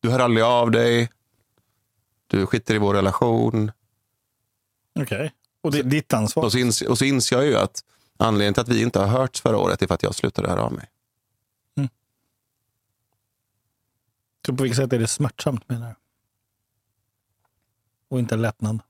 du 0.00 0.10
hör 0.10 0.18
aldrig 0.18 0.44
av 0.44 0.70
dig. 0.70 1.10
Du 2.26 2.46
skiter 2.46 2.74
i 2.74 2.78
vår 2.78 2.94
relation. 2.94 3.72
Okej. 5.00 5.32
Och 5.60 5.72
det 5.72 5.78
är 5.78 5.82
ditt 5.82 6.12
ansvar? 6.12 6.44
Och 6.44 6.52
så, 6.52 6.58
ins 6.58 6.82
och 6.82 6.98
så 6.98 7.04
inser 7.04 7.36
jag 7.36 7.46
ju 7.46 7.56
att 7.56 7.84
anledningen 8.16 8.54
till 8.54 8.60
att 8.60 8.68
vi 8.68 8.82
inte 8.82 8.98
har 8.98 9.06
hörts 9.06 9.40
förra 9.40 9.58
året 9.58 9.82
är 9.82 9.86
för 9.86 9.94
att 9.94 10.02
jag 10.02 10.14
slutade 10.14 10.48
höra 10.48 10.62
av 10.62 10.72
mig. 10.72 10.88
Så 14.46 14.56
på 14.56 14.62
vilket 14.62 14.76
sätt 14.76 14.92
är 14.92 14.98
det 14.98 15.06
smärtsamt 15.06 15.68
menar 15.68 15.88
du? 15.88 15.94
Och 18.08 18.18
inte 18.18 18.36
lättnad? 18.36 18.80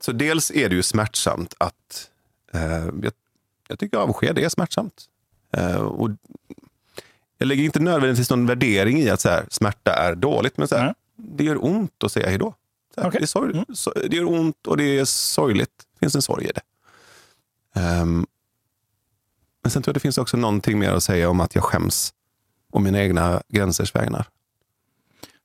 Så 0.00 0.12
dels 0.12 0.50
är 0.50 0.68
det 0.68 0.74
ju 0.74 0.82
smärtsamt 0.82 1.54
att... 1.58 2.10
Eh, 2.52 2.86
jag, 3.02 3.12
jag 3.68 3.78
tycker 3.78 3.98
avsked 3.98 4.38
är 4.38 4.48
smärtsamt. 4.48 5.08
Eh, 5.52 5.76
och 5.76 6.10
jag 7.40 7.46
lägger 7.46 7.64
inte 7.64 7.80
nödvändigtvis 7.80 8.30
någon 8.30 8.46
värdering 8.46 8.98
i 8.98 9.10
att 9.10 9.20
så 9.20 9.28
här, 9.28 9.46
smärta 9.50 9.92
är 9.94 10.14
dåligt, 10.14 10.56
men 10.58 10.68
så 10.68 10.76
här, 10.76 10.84
Nej. 10.84 10.94
det 11.16 11.44
gör 11.44 11.64
ont 11.64 12.04
att 12.04 12.12
säga 12.12 12.28
hejdå. 12.28 12.54
Så 12.94 13.00
här, 13.00 13.08
Okej. 13.08 13.20
det, 13.20 13.24
är 13.24 13.26
sorg, 13.26 13.52
Mm. 13.52 13.64
så, 13.74 13.90
det 13.90 14.16
gör 14.16 14.24
ont 14.28 14.66
och 14.66 14.76
det 14.76 14.98
är 14.98 15.04
sorgligt. 15.04 15.70
Det 15.92 15.98
finns 16.00 16.14
en 16.14 16.22
sorg 16.22 16.44
i 16.44 16.50
det. 16.54 16.60
Ehm, 17.80 18.26
men 19.62 19.70
sen 19.70 19.82
tror 19.82 19.90
jag 19.92 19.96
det 19.96 20.00
finns 20.00 20.18
också 20.18 20.36
någonting 20.36 20.78
mer 20.78 20.90
att 20.92 21.02
säga 21.02 21.30
om 21.30 21.40
att 21.40 21.54
jag 21.54 21.64
skäms 21.64 22.14
om 22.70 22.84
mina 22.84 23.00
egna 23.00 23.42
gränsers 23.48 23.94
vägnar. 23.94 24.26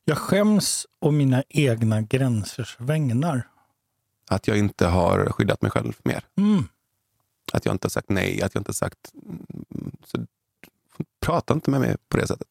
Jag 0.05 0.17
skäms 0.17 0.87
om 0.99 1.17
mina 1.17 1.43
egna 1.49 2.01
gränsers 2.01 2.75
vägnar. 2.79 3.47
Att 4.29 4.47
jag 4.47 4.57
inte 4.57 4.87
har 4.87 5.25
skyddat 5.31 5.61
mig 5.61 5.71
själv 5.71 5.93
mer. 6.03 6.23
Mm. 6.37 6.63
Att 7.53 7.65
jag 7.65 7.73
inte 7.75 7.85
har 7.85 7.89
sagt 7.89 8.09
nej, 8.09 8.41
att 8.41 8.53
jag 8.55 8.59
inte 8.59 8.69
har 8.69 8.73
sagt... 8.73 9.11
prata 11.25 11.53
inte 11.53 11.71
med 11.71 11.81
mig 11.81 11.95
på 12.09 12.17
det 12.17 12.27
sättet. 12.27 12.47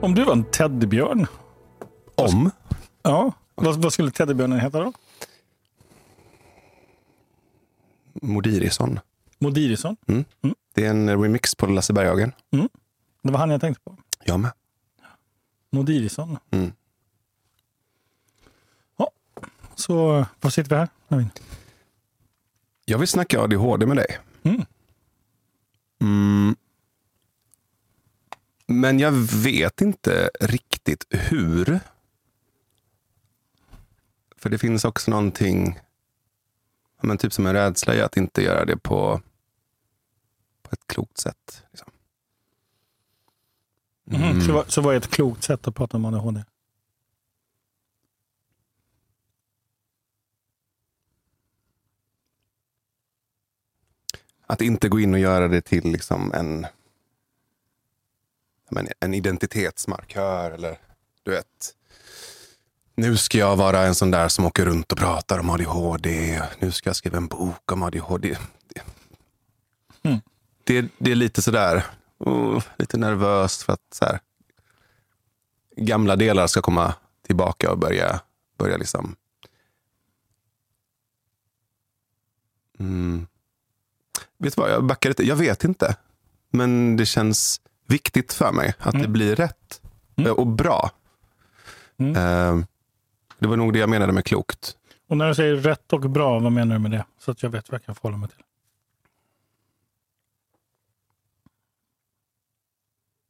Om 0.00 0.14
du 0.14 0.24
var 0.24 0.32
en 0.32 0.44
teddybjörn, 0.44 1.26
Om 2.14 2.50
ja, 3.02 3.32
vad, 3.54 3.82
vad 3.82 3.92
skulle 3.92 4.10
teddybjörnen 4.10 4.60
heta 4.60 4.80
då? 4.80 4.92
Modirisson. 8.14 9.00
Maud 9.38 9.58
Irisson? 9.58 9.96
Det 10.74 10.86
är 10.86 10.90
en 10.90 11.22
remix 11.22 11.54
på 11.54 11.66
Lasse 11.66 11.92
Berghagen. 11.92 12.32
Det 13.22 13.32
var 13.32 13.38
han 13.38 13.50
jag 13.50 13.60
tänkte 13.60 13.82
på. 13.84 13.96
Jag 14.24 14.40
med. 14.40 14.52
Maud 15.70 15.88
Irisson. 15.90 16.38
Mm. 16.50 16.72
Ja, 18.96 19.10
så 19.74 20.26
var 20.40 20.50
sitter 20.50 20.70
vi 20.70 20.76
här? 20.76 20.88
Navin? 21.08 21.30
Jag 22.84 22.98
vill 22.98 23.08
snacka 23.08 23.40
ADHD 23.40 23.86
med 23.86 23.96
dig. 23.96 24.18
Mm. 24.42 24.64
Mm. 26.00 26.56
Men 28.66 28.98
jag 28.98 29.12
vet 29.42 29.80
inte 29.80 30.30
riktigt 30.40 31.04
hur. 31.10 31.80
För 34.36 34.50
det 34.50 34.58
finns 34.58 34.84
också 34.84 35.10
någonting, 35.10 35.78
men 37.02 37.18
typ 37.18 37.32
som 37.32 37.46
en 37.46 37.52
rädsla 37.52 37.94
i 37.94 38.00
att 38.02 38.16
inte 38.16 38.42
göra 38.42 38.64
det 38.64 38.76
på, 38.76 39.20
på 40.62 40.70
ett 40.72 40.86
klokt 40.86 41.18
sätt. 41.18 41.64
Liksom. 41.70 41.90
Mhm. 44.04 44.40
Så, 44.40 44.52
vad- 44.52 44.70
så 44.70 44.80
vad 44.80 44.94
är 44.94 44.98
ett 44.98 45.10
klokt 45.10 45.42
sätt 45.44 45.68
att 45.68 45.74
prata 45.74 45.96
om 45.96 46.04
ADHD? 46.04 46.44
Att 54.46 54.60
inte 54.60 54.88
gå 54.88 55.00
in 55.00 55.14
och 55.14 55.20
göra 55.20 55.48
det 55.48 55.60
till 55.60 55.92
liksom 55.92 56.32
en, 56.32 56.66
men 58.70 58.88
en 59.00 59.14
identitetsmarkör. 59.14 60.50
Eller 60.50 60.78
du 61.22 61.30
vet, 61.30 61.74
nu 62.94 63.16
ska 63.16 63.38
jag 63.38 63.56
vara 63.56 63.80
en 63.82 63.94
sån 63.94 64.10
där 64.10 64.28
som 64.28 64.44
åker 64.44 64.64
runt 64.64 64.92
och 64.92 64.98
pratar 64.98 65.38
om 65.38 65.50
ADHD. 65.50 66.42
Nu 66.58 66.70
ska 66.72 66.88
jag 66.88 66.96
skriva 66.96 67.16
en 67.16 67.26
bok 67.26 67.72
om 67.72 67.82
ADHD. 67.82 68.36
Det, 68.74 68.82
Mm. 70.04 70.20
det, 70.64 70.88
det 70.98 71.10
är 71.10 71.14
lite 71.14 71.42
sådär, 71.42 71.84
oh, 72.18 72.62
lite 72.78 72.96
nervöst 72.96 73.62
för 73.62 73.72
att 73.72 73.80
så 73.94 74.04
här, 74.04 74.20
gamla 75.76 76.16
delar 76.16 76.46
ska 76.46 76.62
komma 76.62 76.94
tillbaka 77.26 77.70
och 77.70 77.78
börja, 77.78 78.20
börja 78.58 78.76
liksom 78.76 79.16
mm. 82.78 83.26
Vet 84.38 84.56
du 84.56 84.60
vad, 84.62 84.70
jag 84.70 84.84
backar 84.84 85.10
lite. 85.10 85.22
Jag 85.26 85.36
vet 85.36 85.64
inte. 85.64 85.96
Men 86.50 86.96
det 86.96 87.06
känns 87.06 87.60
viktigt 87.86 88.32
för 88.32 88.52
mig 88.52 88.74
att 88.78 88.92
det 88.92 88.98
Mm. 88.98 89.12
blir 89.12 89.36
rätt 89.36 89.80
Mm. 90.16 90.32
och 90.32 90.46
bra. 90.46 90.90
Mm. 91.98 92.16
Eh, 92.16 92.64
det 93.42 93.48
var 93.48 93.56
nog 93.56 93.72
det 93.72 93.78
jag 93.78 93.90
menade 93.90 94.12
med 94.12 94.24
klokt. 94.24 94.76
Och 95.06 95.16
när 95.16 95.28
du 95.28 95.34
säger 95.34 95.56
rätt 95.56 95.92
och 95.92 96.10
bra, 96.10 96.38
vad 96.38 96.52
menar 96.52 96.74
du 96.74 96.78
med 96.78 96.90
det? 96.90 97.04
Så 97.18 97.30
att 97.30 97.42
jag 97.42 97.50
vet 97.50 97.70
vad 97.70 97.74
jag 97.74 97.84
kan 97.84 97.94
förhålla 97.94 98.16
mig 98.16 98.28
till. 98.28 98.42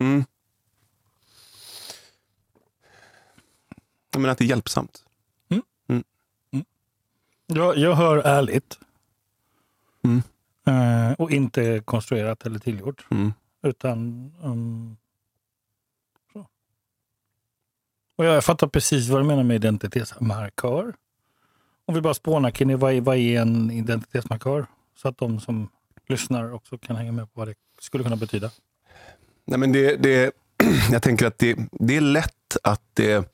Mm. 0.00 0.24
Jag 4.10 4.20
menar 4.20 4.32
att 4.32 4.38
det 4.38 4.44
är 4.44 4.48
hjälpsamt. 4.48 5.04
Jag, 7.54 7.76
jag 7.76 7.94
hör 7.94 8.16
ärligt. 8.16 8.78
Mm. 10.04 10.22
Eh, 10.66 11.12
och 11.12 11.30
inte 11.30 11.82
konstruerat 11.84 12.46
eller 12.46 12.58
tillgjort. 12.58 13.06
Mm. 13.10 13.32
Utan... 13.62 14.32
Um, 14.42 14.96
så. 16.32 16.46
Och 18.22 18.28
jag 18.28 18.44
fattar 18.44 18.66
precis 18.66 19.08
vad 19.08 19.20
du 19.20 19.24
menar 19.24 19.42
med 19.42 19.54
identitetsmarkör. 19.54 20.94
Om 21.86 21.94
vi 21.94 22.00
bara 22.00 22.14
spånar 22.14 22.50
kring 22.50 22.68
det, 22.68 22.76
vad 22.76 22.92
är, 22.92 23.00
vad 23.00 23.16
är 23.16 23.40
en 23.40 23.70
identitetsmarkör? 23.70 24.66
Så 24.96 25.08
att 25.08 25.18
de 25.18 25.40
som 25.40 25.68
lyssnar 26.08 26.52
också 26.52 26.78
kan 26.78 26.96
hänga 26.96 27.12
med 27.12 27.24
på 27.24 27.40
vad 27.40 27.48
det 27.48 27.54
skulle 27.80 28.04
kunna 28.04 28.16
betyda. 28.16 28.50
Nej, 29.44 29.58
men 29.58 29.72
det, 29.72 29.96
det, 29.96 30.32
jag 30.92 31.02
tänker 31.02 31.26
att 31.26 31.38
det, 31.38 31.56
det 31.72 31.96
är 31.96 32.00
lätt 32.00 32.56
att 32.62 32.82
det... 32.94 33.32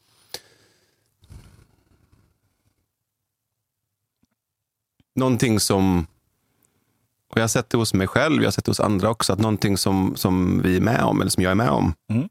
Någonting 5.15 5.61
som... 5.61 6.07
Och 7.31 7.37
jag 7.37 7.43
har 7.43 7.49
sett 7.49 7.71
det 7.71 7.79
hos 7.79 7.95
mig 7.95 8.07
själv, 8.07 8.43
jag 8.43 8.47
har 8.47 8.53
sett 8.53 8.65
det 8.65 8.71
hos 8.71 8.81
andra 8.81 9.11
också, 9.11 9.33
att 9.33 9.39
någonting 9.39 9.79
som, 9.79 10.17
som 10.17 10.63
vi 10.63 10.77
är 10.77 10.81
med 10.81 11.03
om, 11.03 11.21
eller 11.21 11.31
som 11.31 11.43
jag 11.43 11.51
är 11.51 11.55
med 11.55 11.71
om, 11.71 11.95
Mm. 12.11 12.29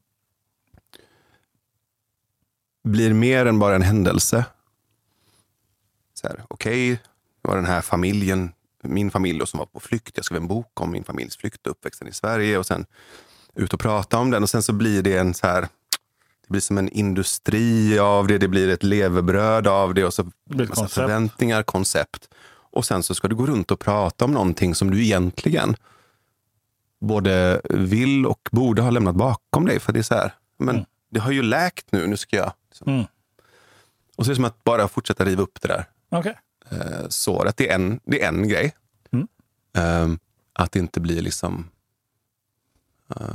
Blir 2.87 3.13
mer 3.13 3.45
än 3.45 3.59
bara 3.59 3.75
en 3.75 3.81
händelse. 3.81 4.45
Okej, 6.47 6.89
det 7.41 7.47
var 7.47 7.55
den 7.55 7.65
här 7.65 7.81
familjen, 7.81 8.51
min 8.83 9.11
familj 9.11 9.39
då, 9.39 9.45
som 9.45 9.57
var 9.57 9.65
på 9.65 9.79
flykt. 9.79 10.11
Jag 10.15 10.25
skrev 10.25 10.41
en 10.41 10.47
bok 10.47 10.81
om 10.81 10.91
min 10.91 11.03
familjs 11.03 11.37
flykt 11.37 11.67
och 11.67 11.71
uppväxten 11.71 12.07
i 12.07 12.13
Sverige. 12.13 12.57
Och 12.57 12.65
sen 12.65 12.85
ut 13.55 13.73
och 13.73 13.79
prata 13.79 14.17
om 14.17 14.31
den. 14.31 14.43
Och 14.43 14.49
sen 14.49 14.63
så 14.63 14.73
blir 14.73 15.01
det 15.01 15.17
en 15.17 15.33
så 15.33 15.47
här, 15.47 15.61
det 15.61 16.49
blir 16.49 16.61
som 16.61 16.77
en 16.77 16.89
industri 16.89 17.99
av 17.99 18.27
det. 18.27 18.37
Det 18.37 18.47
blir 18.47 18.69
ett 18.69 18.83
levebröd 18.83 19.67
av 19.67 19.93
det. 19.93 20.05
Och 20.05 20.13
så 20.13 20.23
massa 20.23 20.65
koncept. 20.65 20.93
förväntningar, 20.93 21.63
koncept. 21.63 22.29
Och 22.71 22.85
sen 22.85 23.03
så 23.03 23.15
ska 23.15 23.27
du 23.27 23.35
gå 23.35 23.45
runt 23.45 23.71
och 23.71 23.79
prata 23.79 24.25
om 24.25 24.31
någonting 24.31 24.75
som 24.75 24.91
du 24.91 25.03
egentligen 25.03 25.75
både 27.01 27.61
vill 27.69 28.25
och 28.25 28.49
borde 28.51 28.81
ha 28.81 28.89
lämnat 28.89 29.15
bakom 29.15 29.65
dig. 29.65 29.79
För 29.79 29.93
det 29.93 29.99
är 29.99 30.03
så 30.03 30.15
här, 30.15 30.33
men 30.59 30.75
Mm. 30.75 30.85
det 31.11 31.19
har 31.19 31.31
ju 31.31 31.41
läkt 31.41 31.91
nu, 31.91 32.07
nu 32.07 32.17
ska 32.17 32.35
jag... 32.37 32.53
Liksom. 32.79 32.93
Mm. 32.93 33.05
Och 34.15 34.25
så 34.25 34.31
är 34.31 34.33
det 34.33 34.35
som 34.35 34.45
att 34.45 34.63
bara 34.63 34.87
fortsätta 34.87 35.25
riva 35.25 35.43
upp 35.43 35.61
det 35.61 35.67
där 35.67 35.85
Okej. 36.09 36.39
eh, 36.69 37.07
såret. 37.09 37.57
Det 37.57 37.69
är 37.69 37.75
en, 37.75 37.99
det 38.03 38.23
är 38.23 38.27
en 38.27 38.47
grej. 38.47 38.75
Mm. 39.11 39.27
Ehm, 39.73 40.19
att 40.53 40.71
det 40.71 40.79
inte 40.79 40.99
blir 40.99 41.21
liksom 41.21 41.69
eh, 43.09 43.25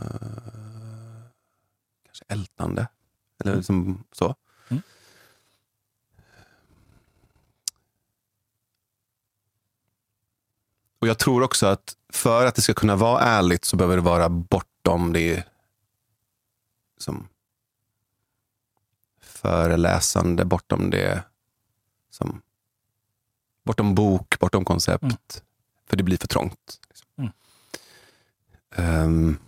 kanske 2.07 2.25
ältande. 2.29 2.89
Eller 3.45 3.57
liksom 3.57 4.05
så. 4.13 4.35
Mm. 4.69 4.83
Och 10.99 11.09
Jag 11.09 11.19
tror 11.19 11.43
också 11.43 11.67
att 11.67 11.97
för 12.13 12.47
att 12.47 12.55
det 12.55 12.63
ska 12.63 12.75
kunna 12.75 12.97
vara 12.97 13.21
ärligt 13.21 13.65
så 13.65 13.77
behöver 13.77 13.97
det 13.97 14.03
vara 14.03 14.29
bortom 14.29 15.13
det 15.13 15.45
som 16.99 17.29
föreläsande, 19.43 20.45
bortom 20.45 20.91
det 20.91 21.25
som 22.11 22.43
bortom 23.63 23.95
bok, 23.95 24.39
bortom 24.39 24.65
koncept. 24.65 25.03
Mm. 25.03 25.17
För 25.87 25.97
det 25.97 26.03
blir 26.03 26.17
för 26.19 26.29
trångt. 26.29 26.81
Liksom. 26.89 27.09
Mm. 27.17 27.33
ehm, 28.77 29.39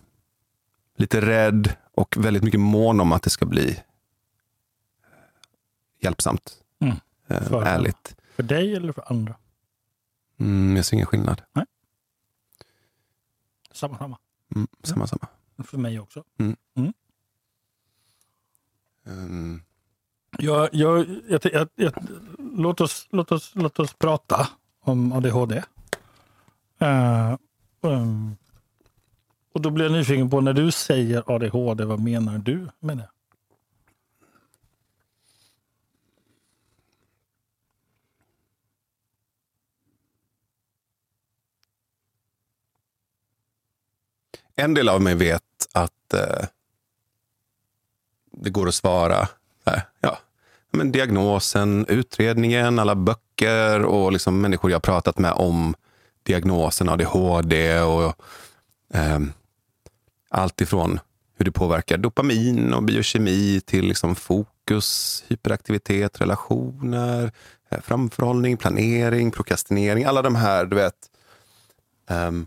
lite 0.97 1.21
rädd 1.21 1.77
och 1.93 2.17
väldigt 2.17 2.43
mycket 2.43 2.61
mån 2.61 3.01
om 3.01 3.13
att 3.13 3.23
det 3.23 3.31
ska 3.31 3.47
bli 3.47 3.83
hjälpsamt. 6.01 6.63
Mm. 6.79 6.97
Eh, 7.27 7.43
För- 7.43 7.63
ärligt. 7.63 8.17
För 8.37 8.43
dig 8.43 8.77
eller 8.77 8.93
för 8.93 9.05
andra? 9.11 9.37
Mm, 10.41 10.77
jag 10.77 10.85
ser 10.85 10.95
ingen 10.95 11.07
skillnad. 11.07 11.43
Samma, 13.73 13.99
samma. 13.99 14.19
Mm, 14.55 14.69
samma, 14.83 15.07
samma. 15.07 15.29
För 15.65 15.79
mig 15.79 16.01
också. 16.01 16.25
Ehm, 19.07 19.63
jag, 20.39 20.69
jag, 20.73 21.07
jag, 21.29 21.41
jag, 21.53 21.69
jag, 21.75 21.93
låt, 22.39 22.81
oss, 22.81 23.09
låt, 23.11 23.33
oss, 23.33 23.53
låt 23.55 23.79
oss 23.79 23.95
prata 23.95 24.49
om 24.81 25.13
ADHD. 25.13 25.57
Uh, 25.57 25.63
um, 26.83 26.89
eh, 26.89 27.37
ehm, 27.83 28.37
och 29.53 29.61
då 29.61 29.71
blir 29.71 29.85
jag 29.85 29.93
nyfiken 29.93 30.31
på, 30.31 30.41
när 30.41 30.53
du 30.53 30.71
säger 30.71 31.23
ADHD, 31.27 31.85
vad 31.85 32.01
menar 32.01 32.39
du 32.39 32.69
med 32.81 32.97
det? 32.97 33.09
en 44.57 44.75
del 44.75 44.89
av 44.89 45.03
mig 45.03 45.15
vet 45.15 45.43
att 45.73 46.15
eh, 46.15 46.47
det 48.33 48.51
går 48.51 48.69
att 48.69 48.75
svara. 48.75 49.29
Här, 49.67 49.83
ja, 50.01 50.19
men 50.71 50.93
diagnosen, 50.93 51.87
utredningen, 51.89 52.79
alla 52.79 52.95
böcker 52.95 53.85
och 53.85 54.13
liksom 54.13 54.41
människor 54.41 54.71
jag 54.71 54.83
pratat 54.83 55.19
med 55.19 55.33
om 55.33 55.75
diagnosen 56.23 56.89
ADHD. 56.89 57.81
och 57.81 58.15
eh, 58.95 59.19
Allt 60.31 60.61
ifrån 60.61 61.01
hur 61.37 61.45
det 61.45 61.53
påverkar 61.53 61.99
dopamin 61.99 62.75
och 62.75 62.83
biokemi 62.83 63.61
till 63.65 63.85
liksom 63.87 64.15
fokus, 64.15 65.25
hyperaktivitet, 65.29 66.21
relationer, 66.21 67.33
eh, 67.71 67.81
framförhållning, 67.81 68.57
planering, 68.57 69.31
prokrastinering. 69.31 70.05
Alla 70.05 70.23
de 70.23 70.35
här, 70.35 70.65
du 70.65 70.77
vet. 70.77 70.95
ehm, 72.11 72.47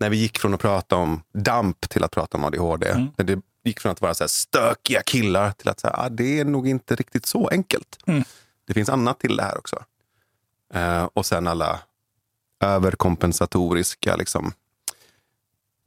när 0.00 0.10
vi 0.10 0.16
gick 0.16 0.38
från 0.38 0.54
att 0.54 0.60
prata 0.60 0.96
om 0.96 1.22
DAMP 1.32 1.88
till 1.88 2.04
att 2.04 2.10
prata 2.10 2.38
om 2.38 2.44
ADHD. 2.44 2.88
Mm. 2.88 3.08
Det 3.16 3.40
gick 3.64 3.80
från 3.80 3.92
att 3.92 4.00
vara 4.00 4.14
så 4.14 4.24
här 4.24 4.28
stökiga 4.28 5.02
killar 5.02 5.50
till 5.52 5.68
att 5.68 5.80
säga, 5.80 5.94
ah, 5.96 6.08
det 6.08 6.38
är 6.40 6.44
nog 6.44 6.68
inte 6.68 6.94
riktigt 6.96 7.26
så 7.26 7.48
enkelt. 7.48 7.98
Mm. 8.06 8.24
Det 8.66 8.74
finns 8.74 8.88
annat 8.88 9.20
till 9.20 9.36
det 9.36 9.42
här 9.42 9.58
också. 9.58 9.84
Eh, 10.74 11.04
och 11.14 11.26
sen 11.26 11.46
alla 11.46 11.80
överkompensatoriska 12.60 14.16
liksom, 14.16 14.52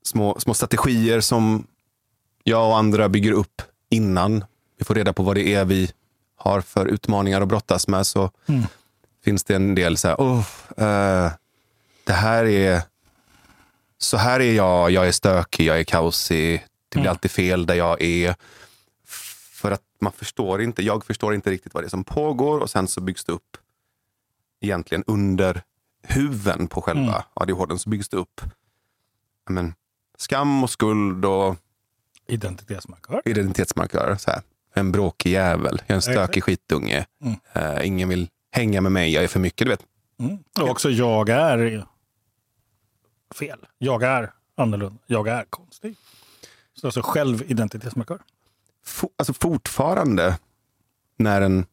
små, 0.06 0.40
små 0.40 0.54
strategier 0.54 1.22
som 1.22 1.68
jag 2.44 2.70
och 2.70 2.78
andra 2.78 3.10
bygger 3.10 3.32
upp 3.32 3.62
innan 3.90 4.46
vi 4.78 4.86
får 4.86 4.96
reda 4.96 5.14
på 5.14 5.24
vad 5.24 5.36
det 5.36 5.54
är 5.54 5.66
vi 5.66 5.92
har 6.36 6.62
för 6.62 6.86
utmaningar 6.86 7.42
att 7.42 7.48
brottas 7.48 7.88
med. 7.88 8.08
Så 8.08 8.32
Mm. 8.46 8.64
finns 9.24 9.44
det 9.44 9.56
en 9.56 9.76
del 9.76 9.98
så 9.98 10.08
här, 10.08 10.16
oh, 10.16 10.44
eh, 10.78 11.32
det 12.04 12.14
här 12.14 12.46
är 12.46 12.82
så 13.98 14.18
här 14.18 14.40
är 14.40 14.54
jag, 14.54 14.92
jag 14.92 15.08
är 15.08 15.12
stökig, 15.12 15.66
jag 15.66 15.80
är 15.80 15.84
kaosig, 15.84 16.66
det 16.94 17.00
blir 17.00 17.06
Mm. 17.10 17.12
alltid 17.12 17.32
fel 17.32 17.66
där 17.66 17.76
jag 17.76 18.02
är. 18.02 18.36
För 19.54 19.72
att 19.72 19.82
man 20.02 20.12
förstår 20.12 20.62
inte, 20.62 20.84
jag 20.84 21.06
förstår 21.06 21.34
inte 21.36 21.50
riktigt 21.52 21.74
vad 21.74 21.84
det 21.84 21.88
är 21.88 21.90
som 21.90 22.04
pågår 22.04 22.60
och 22.60 22.70
sen 22.70 22.88
så 22.88 23.02
byggs 23.02 23.24
det 23.26 23.32
upp 23.32 23.58
egentligen 24.62 25.04
under 25.08 25.62
huven 26.08 26.68
på 26.68 26.82
själva 26.82 27.02
Mm. 27.02 27.22
ADHD 27.34 27.78
så 27.80 27.90
byggs 27.90 28.10
det 28.10 28.18
upp 28.18 28.42
men, 29.50 29.74
skam 30.18 30.64
och 30.64 30.70
skuld 30.70 31.26
och 31.26 31.56
Identitetsmarkör. 32.28 33.22
identitetsmarkörer. 33.26 34.16
Så 34.16 34.32
här. 34.32 34.42
En 34.74 34.92
bråkig 34.92 35.32
jävel, 35.32 35.82
jag 35.88 35.90
är 35.92 35.96
en 35.96 36.02
stökig 36.02 36.44
skitunge. 36.44 37.06
Mm. 37.24 37.36
Eh, 37.54 37.88
ingen 37.88 38.10
vill 38.10 38.30
hänga 38.52 38.82
med 38.82 38.92
mig, 38.92 39.14
jag 39.14 39.24
är 39.24 39.28
för 39.28 39.40
mycket. 39.40 39.66
Du 39.66 39.72
vet. 39.72 39.86
Mm. 40.20 40.38
Och 40.62 40.70
också 40.70 40.90
jag 40.90 41.30
är 41.30 41.86
fel. 43.40 43.60
Jag 43.78 44.04
är 44.04 44.32
annorlunda. 44.56 44.98
Jag 45.08 45.28
är 45.28 45.46
konstig. 45.50 45.96
Så 46.84 46.88
alltså 46.88 47.02
självidentitetsmarkör. 47.02 48.20
For, 48.86 49.10
alltså 49.18 49.34
fortfarande 49.34 50.40
när 51.18 51.42
en 51.42 51.66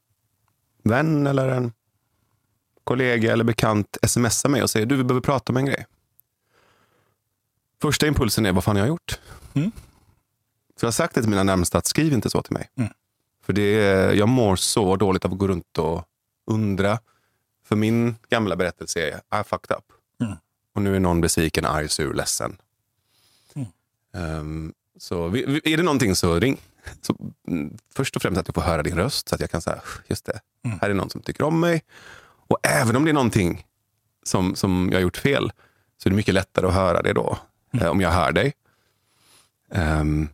vän 0.83 1.27
eller 1.27 1.49
en 1.49 1.73
kollega 2.85 3.33
eller 3.33 3.45
bekant 3.45 3.99
smsar 4.07 4.49
mig 4.49 4.63
och 4.63 4.71
säger 4.71 4.87
du 4.87 4.97
vi 4.97 5.05
behöver 5.05 5.21
prata 5.21 5.53
om 5.53 5.57
en 5.57 5.67
grej. 5.67 5.87
Första 7.83 8.07
impulsen 8.07 8.47
är 8.47 8.53
vad 8.53 8.65
fan 8.65 8.77
har 8.77 8.81
jag 8.81 8.89
gjort? 8.89 9.21
Mm. 9.55 9.73
Så 10.77 10.85
jag 10.85 10.87
har 10.87 10.93
sagt 10.93 11.15
det 11.15 11.21
till 11.21 11.31
mina 11.31 11.43
närmsta 11.43 11.79
att 11.79 11.87
skriv 11.87 12.13
inte 12.13 12.31
så 12.31 12.43
till 12.43 12.53
mig. 12.53 12.71
Mm. 12.77 12.93
För 13.43 13.53
det 13.53 13.73
jag 14.15 14.29
mår 14.29 14.57
så 14.57 14.97
dåligt 14.97 15.25
av 15.25 15.33
att 15.33 15.39
gå 15.39 15.49
runt 15.49 15.79
och 15.79 16.05
undra. 16.47 16.99
För 17.65 17.77
min 17.77 18.17
gamla 18.29 18.57
berättelse 18.57 19.01
är 19.01 19.41
I 19.41 19.45
fucked 19.45 19.77
up. 19.77 19.85
Mm. 20.21 20.37
Och 20.75 20.83
nu 20.83 20.97
är 20.97 21.01
någon 21.01 21.21
besviken, 21.21 21.65
arg, 21.65 21.89
sur, 21.89 22.15
ledsen. 22.15 22.57
Mm. 23.55 24.75
Så 25.01 25.27
är 25.65 25.77
det 25.77 25.83
någonting 25.83 26.17
så 26.17 26.39
ring. 26.41 26.61
Så, 27.03 27.17
mm, 27.49 27.77
först 27.95 28.17
och 28.17 28.23
främst 28.23 28.41
att 28.41 28.49
jag 28.49 28.55
får 28.55 28.63
höra 28.63 28.83
din 28.83 28.97
röst 28.97 29.29
så 29.29 29.35
att 29.35 29.41
jag 29.41 29.51
kan 29.51 29.63
säga, 29.63 29.81
just 30.09 30.25
det, 30.25 30.41
Mm. 30.65 30.79
här 30.83 30.91
är 30.91 30.95
någon 30.95 31.11
som 31.11 31.21
tycker 31.21 31.45
om 31.45 31.61
mig. 31.61 31.83
Och 32.49 32.59
även 32.63 32.97
om 32.97 33.05
det 33.05 33.11
är 33.11 33.13
någonting 33.15 33.67
som, 34.23 34.57
som 34.57 34.89
jag 34.91 34.99
har 34.99 35.03
gjort 35.03 35.17
fel 35.17 35.53
så 36.03 36.09
är 36.09 36.11
det 36.11 36.17
mycket 36.17 36.35
lättare 36.35 36.67
att 36.67 36.75
höra 36.75 37.03
det 37.03 37.13
då. 37.13 37.39
Mm. 37.73 37.85
eh, 37.85 37.91
om 37.91 38.01
jag 38.01 38.11
hör 38.11 38.33
dig. 38.33 38.53
Ehm, 39.73 40.29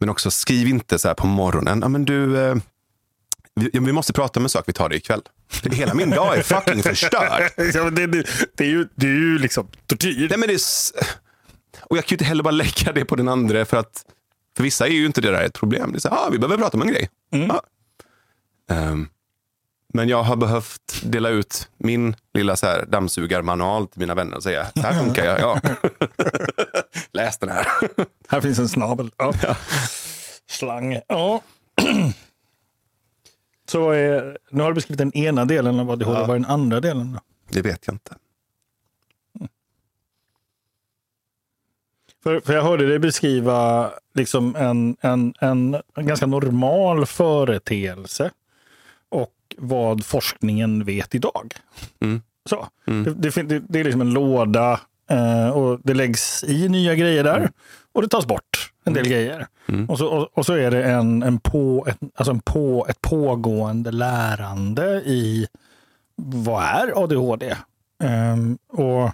men 0.00 0.08
också 0.08 0.30
skriv 0.30 0.68
inte 0.68 0.98
så 0.98 1.08
här 1.08 1.14
på 1.14 1.26
morgonen, 1.26 1.80
ja, 1.82 1.88
men 1.88 2.04
du, 2.04 2.38
eh, 2.38 2.54
vi, 3.54 3.70
vi 3.72 3.92
måste 3.92 4.12
prata 4.12 4.40
om 4.40 4.44
en 4.44 4.50
sak, 4.50 4.64
vi 4.66 4.72
tar 4.72 4.88
det 4.88 4.96
ikväll. 4.96 5.22
Hela 5.62 5.94
min 5.94 6.10
dag 6.10 6.38
är 6.38 6.42
fucking 6.42 6.82
förstörd. 6.82 7.50
Ja, 7.74 7.90
det, 7.90 8.06
det, 8.06 8.26
det, 8.54 8.64
är 8.64 8.68
ju, 8.68 8.88
det 8.94 9.06
är 9.06 9.10
ju 9.14 9.38
liksom 9.38 9.68
tortyr. 9.86 10.26
Nej, 10.28 10.38
men 10.38 10.48
det 10.48 10.54
är, 10.54 10.60
och 11.80 11.96
jag 11.96 12.04
kan 12.04 12.10
ju 12.10 12.14
inte 12.14 12.24
heller 12.24 12.42
bara 12.42 12.50
lägga 12.50 12.92
det 12.92 13.04
på 13.04 13.16
den 13.16 13.28
andra 13.28 13.64
för 13.64 13.76
att 13.76 14.04
för 14.56 14.62
vissa 14.62 14.86
är 14.86 14.90
ju 14.90 15.06
inte 15.06 15.20
det 15.20 15.30
där 15.30 15.42
ett 15.44 15.54
problem. 15.54 15.92
Det 15.92 15.98
är 15.98 16.00
så 16.00 16.08
ah, 16.08 16.28
vi 16.32 16.38
behöver 16.38 16.58
prata 16.58 16.76
om 16.76 16.82
en 16.82 16.88
grej. 16.88 17.10
Mm. 17.32 17.46
Ja. 17.48 17.62
Ehm, 18.74 19.08
men 19.92 20.08
jag 20.08 20.22
har 20.22 20.36
behövt 20.36 21.02
dela 21.02 21.28
ut 21.28 21.68
min 21.76 22.16
lilla 22.34 22.56
så 22.56 22.66
här 22.66 22.86
dammsugarmanual 22.86 23.86
till 23.86 24.00
mina 24.00 24.14
vänner 24.14 24.36
och 24.36 24.42
säga, 24.42 24.66
så 24.74 24.80
här 24.80 25.04
funkar 25.04 25.24
jag. 25.24 25.40
Ja. 25.40 25.60
Läs 27.12 27.38
den 27.38 27.48
här. 27.48 27.66
Här 28.28 28.40
finns 28.40 28.58
en 28.58 28.68
snabel. 28.68 29.10
Ja. 29.16 29.32
Slang. 30.46 31.00
Ja. 31.08 31.42
Så 33.68 33.90
är, 33.90 34.38
nu 34.50 34.62
har 34.62 34.70
du 34.70 34.74
beskrivit 34.74 34.98
den 34.98 35.16
ena 35.16 35.44
delen 35.44 35.80
av 35.80 35.90
ADHD. 35.90 36.20
Ja. 36.20 36.26
Vad 36.26 36.36
är 36.36 36.40
den 36.40 36.50
andra 36.50 36.80
delen? 36.80 37.12
Då? 37.12 37.20
Det 37.48 37.62
vet 37.62 37.86
jag 37.86 37.94
inte. 37.94 38.14
För, 42.28 42.40
för 42.40 42.54
jag 42.54 42.62
hörde 42.62 42.86
dig 42.86 42.98
beskriva 42.98 43.90
liksom 44.14 44.56
en, 44.56 44.96
en, 45.00 45.34
en, 45.40 45.76
en 45.96 46.06
ganska 46.06 46.26
normal 46.26 47.06
företeelse 47.06 48.30
och 49.08 49.34
vad 49.58 50.04
forskningen 50.04 50.84
vet 50.84 51.14
idag. 51.14 51.54
Mm. 52.00 52.22
Så. 52.48 52.68
Mm. 52.86 53.14
Det, 53.16 53.30
det, 53.30 53.62
det, 53.68 53.80
är 53.80 53.84
liksom 53.84 54.00
en 54.00 54.12
låda 54.12 54.80
eh, 55.10 55.48
och 55.48 55.80
det 55.82 55.94
läggs 55.94 56.44
i 56.44 56.68
nya 56.68 56.94
grejer 56.94 57.24
där 57.24 57.50
och 57.92 58.02
det 58.02 58.08
tas 58.08 58.26
bort 58.26 58.72
en 58.84 58.92
del 58.92 59.08
grejer. 59.08 59.46
Mm. 59.68 59.90
Och, 59.90 59.98
så, 59.98 60.06
och, 60.06 60.28
och 60.34 60.46
så 60.46 60.52
är 60.52 60.70
det 60.70 60.84
en, 60.84 61.22
en 61.22 61.40
på, 61.40 61.86
ett, 61.88 61.98
alltså 62.14 62.32
en 62.32 62.40
på, 62.40 62.86
ett 62.88 63.00
pågående 63.00 63.90
lärande 63.90 65.02
i 65.06 65.46
vad 66.16 66.62
är 66.62 67.02
ADHD? 67.04 67.56
Ehm, 68.02 68.58
och 68.68 69.10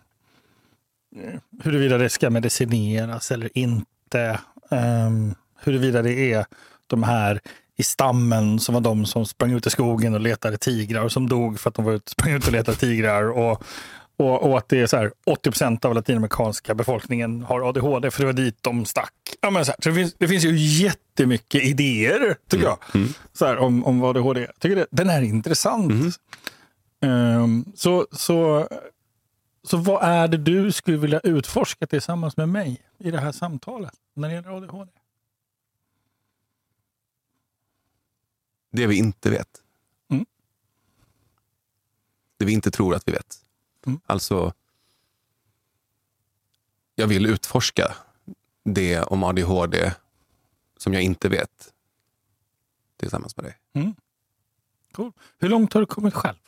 huruvida 1.62 1.98
det 1.98 2.08
ska 2.08 2.30
medicineras 2.30 3.30
eller 3.30 3.58
inte. 3.58 4.40
Um, 4.70 5.34
huruvida 5.64 6.02
det 6.02 6.32
är 6.32 6.46
de 6.86 7.02
här 7.02 7.40
i 7.76 7.82
stammen 7.82 8.60
som 8.60 8.74
var 8.74 8.80
de 8.80 9.06
som 9.06 9.26
sprang 9.26 9.52
ut 9.52 9.66
i 9.66 9.70
skogen 9.70 10.14
och 10.14 10.20
letade 10.20 10.56
tigrar 10.58 11.02
och 11.04 11.12
som 11.12 11.28
dog 11.28 11.60
för 11.60 11.68
att 11.70 11.74
de 11.74 11.84
var 11.84 11.92
ut, 11.92 12.08
sprang 12.08 12.32
ut 12.32 12.46
och 12.46 12.52
letade 12.52 12.78
tigrar. 12.78 13.30
Och, 13.30 13.62
och, 14.16 14.42
och 14.42 14.58
att 14.58 14.68
det 14.68 14.80
är 14.80 14.86
så 14.86 14.96
här 14.96 15.12
80 15.26 15.50
procent 15.50 15.84
av 15.84 15.94
latinamerikanska 15.94 16.74
befolkningen 16.74 17.42
har 17.42 17.68
ADHD 17.68 18.10
för 18.10 18.20
det 18.20 18.26
var 18.26 18.32
dit 18.32 18.58
de 18.60 18.84
stack. 18.84 19.12
Ja, 19.40 19.50
men 19.50 19.64
så 19.64 19.70
här, 19.72 19.78
så 19.82 19.88
det, 19.88 19.94
finns, 19.94 20.14
det 20.18 20.28
finns 20.28 20.44
ju 20.44 20.56
jättemycket 20.56 21.62
idéer 21.62 22.36
tycker 22.48 22.64
jag 22.64 22.78
Mm. 22.94 23.08
så 23.32 23.46
här, 23.46 23.56
om, 23.56 23.84
om 23.84 24.00
vad 24.00 24.16
ADHD 24.16 24.40
är. 24.40 24.52
Tycker 24.60 24.76
det, 24.76 24.86
den 24.90 25.10
är 25.10 25.22
intressant. 25.22 25.92
Mhm. 25.92 26.12
Ehm, 27.04 27.64
så, 27.76 28.06
så, 28.12 28.68
så 29.64 29.76
vad 29.76 30.02
är 30.02 30.28
det 30.28 30.36
du 30.36 30.72
skulle 30.72 30.96
vilja 30.96 31.20
utforska 31.20 31.86
tillsammans 31.86 32.36
med 32.36 32.48
mig 32.48 32.82
i 32.98 33.10
det 33.10 33.20
här 33.20 33.32
samtalet 33.32 34.00
när 34.14 34.28
det 34.28 34.34
gäller 34.34 34.56
ADHD? 34.56 34.92
Det 38.70 38.86
vi 38.86 38.98
inte 38.98 39.30
vet. 39.30 39.62
Mm. 40.08 40.26
Det 42.36 42.44
vi 42.44 42.52
inte 42.52 42.70
tror 42.70 42.94
att 42.94 43.08
vi 43.08 43.12
vet. 43.12 43.44
Mm. 43.86 44.00
Alltså, 44.06 44.52
jag 46.94 47.06
vill 47.06 47.26
utforska 47.26 47.94
det 48.64 49.02
om 49.02 49.22
ADHD 49.22 49.92
som 50.76 50.92
jag 50.92 51.02
inte 51.02 51.28
vet 51.28 51.74
tillsammans 52.96 53.36
med 53.36 53.44
dig. 53.44 53.58
Cool. 54.92 55.12
Hur 55.38 55.48
långt 55.48 55.72
har 55.72 55.80
du 55.80 55.86
kommit 55.86 56.14
själv? 56.14 56.38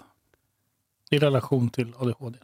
I 1.11 1.19
relation 1.19 1.71
till 1.71 1.95
ADHD? 1.97 2.39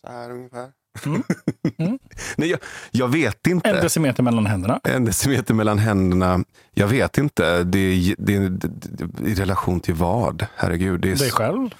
Så 0.00 0.08
här 0.08 0.30
ungefär. 0.30 0.68
Mm. 1.06 1.22
Mm. 1.78 1.98
Nej, 2.36 2.48
jag, 2.50 2.60
jag 2.90 3.08
vet 3.08 3.46
inte. 3.46 3.68
En 3.70 3.76
decimeter 3.82 4.22
mellan 4.22 4.46
händerna. 4.46 4.80
En 4.84 5.04
decimeter 5.04 5.54
mellan 5.54 5.78
händerna. 5.78 6.44
Jag 6.74 6.86
vet 6.88 7.18
inte. 7.18 7.64
Det 7.64 7.78
är, 7.78 8.14
det 8.18 8.48
det, 8.48 9.28
I 9.30 9.34
relation 9.34 9.80
till 9.80 9.94
vad? 9.94 10.46
Herregud. 10.56 11.00
Det 11.00 11.10
är, 11.12 11.16
Dig 11.16 11.30
själv? 11.30 11.70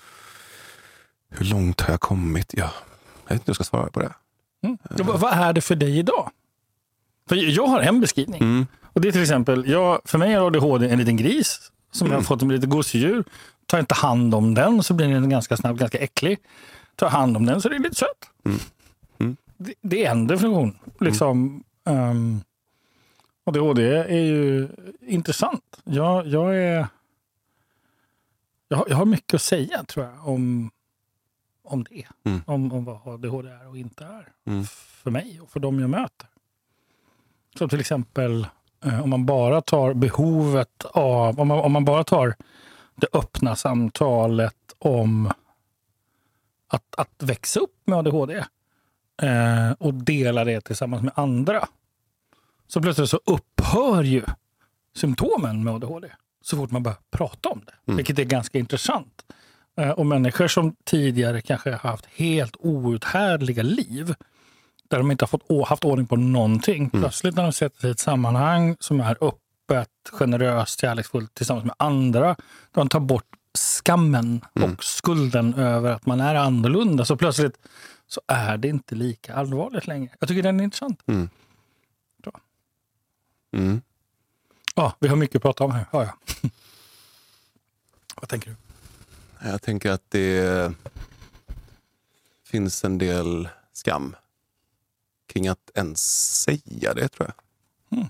Hur 1.31 1.45
långt 1.47 1.81
har 1.81 1.91
jag 1.93 2.01
kommit? 2.01 2.55
Ja, 2.57 2.71
jag 3.27 3.29
vet 3.29 3.33
inte 3.33 3.43
hur 3.45 3.51
jag 3.51 3.55
ska 3.55 3.65
svara 3.65 3.91
på 3.91 4.01
det. 4.01 4.13
Mm. 4.65 4.79
Vad- 4.91 5.21
Vad 5.21 5.33
är 5.33 5.53
det 5.53 5.61
för 5.61 5.75
dig 5.77 5.99
idag? 5.99 6.31
För 7.29 7.37
jag 7.37 7.67
har 7.67 7.81
en 7.81 8.01
beskrivning. 8.01 8.41
Mm. 8.43 8.67
Och 8.93 9.01
det 9.01 9.09
är 9.09 9.13
till 9.13 9.23
exempel, 9.23 9.65
jag, 9.71 10.01
för 10.05 10.19
mig 10.19 10.33
är 10.33 10.47
ADHD 10.47 10.89
en 10.89 10.99
liten 10.99 11.17
gris 11.17 11.71
som 11.93 12.07
Mm. 12.07 12.13
jag 12.15 12.19
har 12.21 12.25
fått 12.25 12.41
som 12.41 12.51
ett 12.51 12.55
litet 12.55 12.71
gosedjur. 12.71 13.25
Tar 13.67 13.79
inte 13.79 13.95
hand 13.95 14.35
om 14.35 14.55
den 14.55 14.83
så 14.83 14.95
blir 14.95 15.09
den 15.09 15.29
ganska 15.31 15.57
snabbt 15.57 15.81
ganska 15.81 15.99
äcklig. 15.99 16.39
Tar 16.99 17.07
jag 17.07 17.11
hand 17.11 17.37
om 17.37 17.47
den 17.47 17.61
så 17.61 17.69
är 17.69 17.73
det 17.73 17.79
lite 17.79 17.95
sött. 17.95 18.31
Mm. 18.45 18.59
Mm. 19.19 19.37
Det, 19.57 19.75
det 19.81 20.05
är 20.05 20.11
en 20.11 20.27
definition. 20.27 20.79
Liksom, 21.01 21.65
ehm, 21.85 22.41
ADHD 23.45 23.97
är 23.97 24.21
ju 24.21 24.69
intressant. 25.01 25.81
Jag, 25.85 26.27
jag, 26.27 26.57
är, 26.57 26.87
jag, 28.69 28.77
har, 28.77 28.87
jag 28.89 28.97
har 28.97 29.05
mycket 29.05 29.35
att 29.35 29.43
säga 29.43 29.85
tror 29.85 30.07
jag 30.07 30.29
om, 30.29 30.71
om 31.65 31.85
det. 31.85 32.07
Mm. 32.25 32.41
Om, 32.47 32.73
om 32.73 32.85
vad 32.85 33.09
ADHD 33.15 33.49
är 33.49 33.69
och 33.69 33.79
inte 33.79 34.05
är. 34.05 34.29
Mm. 34.47 34.65
För 35.03 35.11
mig 35.11 35.41
och 35.41 35.51
för 35.51 35.61
dem 35.61 35.81
jag 35.81 35.91
möter. 35.91 36.29
Så 37.59 37.69
till 37.69 37.81
exempel 37.81 38.47
eh, 38.85 39.03
om 39.03 39.11
man 39.11 39.27
bara 39.27 39.61
tar 39.61 39.95
behovet 39.95 40.85
av, 40.85 41.41
om 41.41 41.49
man, 41.49 41.59
om 41.59 41.73
man 41.73 41.85
bara 41.85 42.05
tar 42.05 42.35
det 42.95 43.07
öppna 43.13 43.57
samtalet 43.57 44.55
om 44.79 45.33
att, 46.69 46.95
att 46.97 47.23
växa 47.23 47.61
upp 47.61 47.75
med 47.85 47.99
ADHD 47.99 48.45
eh, 49.23 49.73
och 49.79 49.95
dela 49.95 50.45
det 50.45 50.61
tillsammans 50.61 51.03
med 51.03 51.13
andra. 51.17 51.69
Så 52.67 52.83
plötsligt 52.83 53.11
så 53.11 53.21
upphör 53.25 54.03
ju 54.03 54.23
symptomen 54.95 55.65
med 55.65 55.75
ADHD 55.75 56.09
så 56.43 56.57
fort 56.57 56.71
man 56.71 56.83
börjar 56.83 56.99
prata 57.11 57.49
om 57.49 57.63
det. 57.67 57.73
Mm. 57.87 57.97
Vilket 57.97 58.19
är 58.19 58.25
ganska 58.25 58.59
intressant. 58.59 59.25
Eh, 59.77 59.91
och 59.91 60.07
människor 60.07 60.49
som 60.49 60.77
tidigare 60.85 61.41
kanske 61.41 61.71
har 61.71 61.91
haft 61.91 62.07
helt 62.07 62.57
outhärdliga 62.59 63.63
liv 63.63 64.15
där 64.89 64.99
de 64.99 65.11
inte 65.11 65.23
har 65.23 65.29
fått 65.29 65.69
haft 65.69 65.85
ordning 65.85 66.07
på 66.07 66.17
någonting. 66.17 66.91
Plötsligt 66.91 67.37
när 67.37 67.43
de 67.43 67.53
sätter 67.53 67.81
sig 67.81 67.91
i 67.91 67.93
ett 67.93 67.99
sammanhang 67.99 68.77
som 68.81 69.01
är 69.01 69.17
öppet, 69.21 69.89
generöst, 70.13 70.81
kärleksfullt 70.81 71.35
tillsammans 71.35 71.65
med 71.65 71.75
andra. 71.79 72.27
Där 72.27 72.37
de 72.73 72.89
tar 72.89 73.01
bort 73.01 73.25
skammen 73.59 74.41
och 74.53 74.85
skulden 74.85 75.55
över 75.55 75.93
att 75.93 76.07
man 76.07 76.21
är 76.21 76.35
annorlunda. 76.35 77.05
Så 77.05 77.17
plötsligt 77.17 77.59
så 78.07 78.21
är 78.27 78.57
det 78.57 78.69
inte 78.69 78.95
lika 78.95 79.35
allvarligt 79.35 79.87
längre. 79.87 80.11
Jag 80.19 80.29
tycker 80.29 80.43
den 80.43 80.61
är 80.61 80.65
intressant. 80.65 81.03
Mm. 81.07 81.29
Ja, 84.75 84.97
vi 84.99 85.09
har 85.09 85.17
mycket 85.17 85.37
att 85.37 85.43
prata 85.43 85.65
om 85.65 85.73
här. 85.73 85.87
Ja, 85.93 86.05
ja. 86.05 86.15
Vad 88.17 88.29
tänker 88.29 88.51
du? 88.51 88.57
Jag 89.49 89.63
tänker 89.63 89.91
att 89.91 90.11
det 90.11 90.73
finns 92.45 92.85
en 92.85 92.99
del 92.99 93.49
skam 93.73 94.17
kring 95.27 95.49
att 95.49 95.71
ens 95.75 96.33
säga 96.43 96.95
det, 96.95 97.09
tror 97.09 97.33
jag. 97.33 97.35
Mm. 97.99 98.09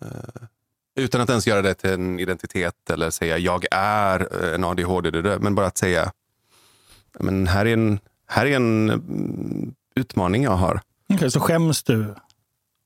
Eh, 0.00 0.42
utan 0.96 1.20
att 1.20 1.28
ens 1.28 1.46
göra 1.46 1.62
det 1.62 1.74
till 1.74 1.90
en 1.90 2.20
identitet 2.20 2.90
eller 2.90 3.10
säga 3.10 3.38
jag 3.38 3.64
är 3.70 4.44
eh, 4.44 4.54
en 4.54 4.64
ADHD, 4.64 5.38
men 5.38 5.54
bara 5.54 5.66
att 5.66 5.78
säga 5.78 6.12
men 7.18 7.46
här 7.46 7.66
är 7.66 7.72
en, 7.72 7.98
här 8.26 8.46
är 8.46 8.56
en 8.56 8.90
mm, 8.90 9.74
utmaning 9.94 10.42
jag 10.42 10.56
har. 10.56 10.80
Okej, 11.08 11.30
så 11.30 11.40
skäms 11.40 11.82
du 11.82 12.14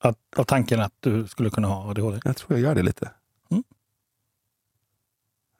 att, 0.01 0.19
av 0.37 0.45
tanken 0.45 0.81
att 0.81 0.95
du 1.01 1.27
skulle 1.27 1.51
kunna 1.51 1.69
ha 1.69 1.91
ADHD? 1.91 2.21
Jag 2.25 2.37
tror 2.37 2.59
jag 2.59 2.61
gör 2.61 2.75
det 2.75 2.83
lite. 2.83 3.11
Mm. 3.51 3.65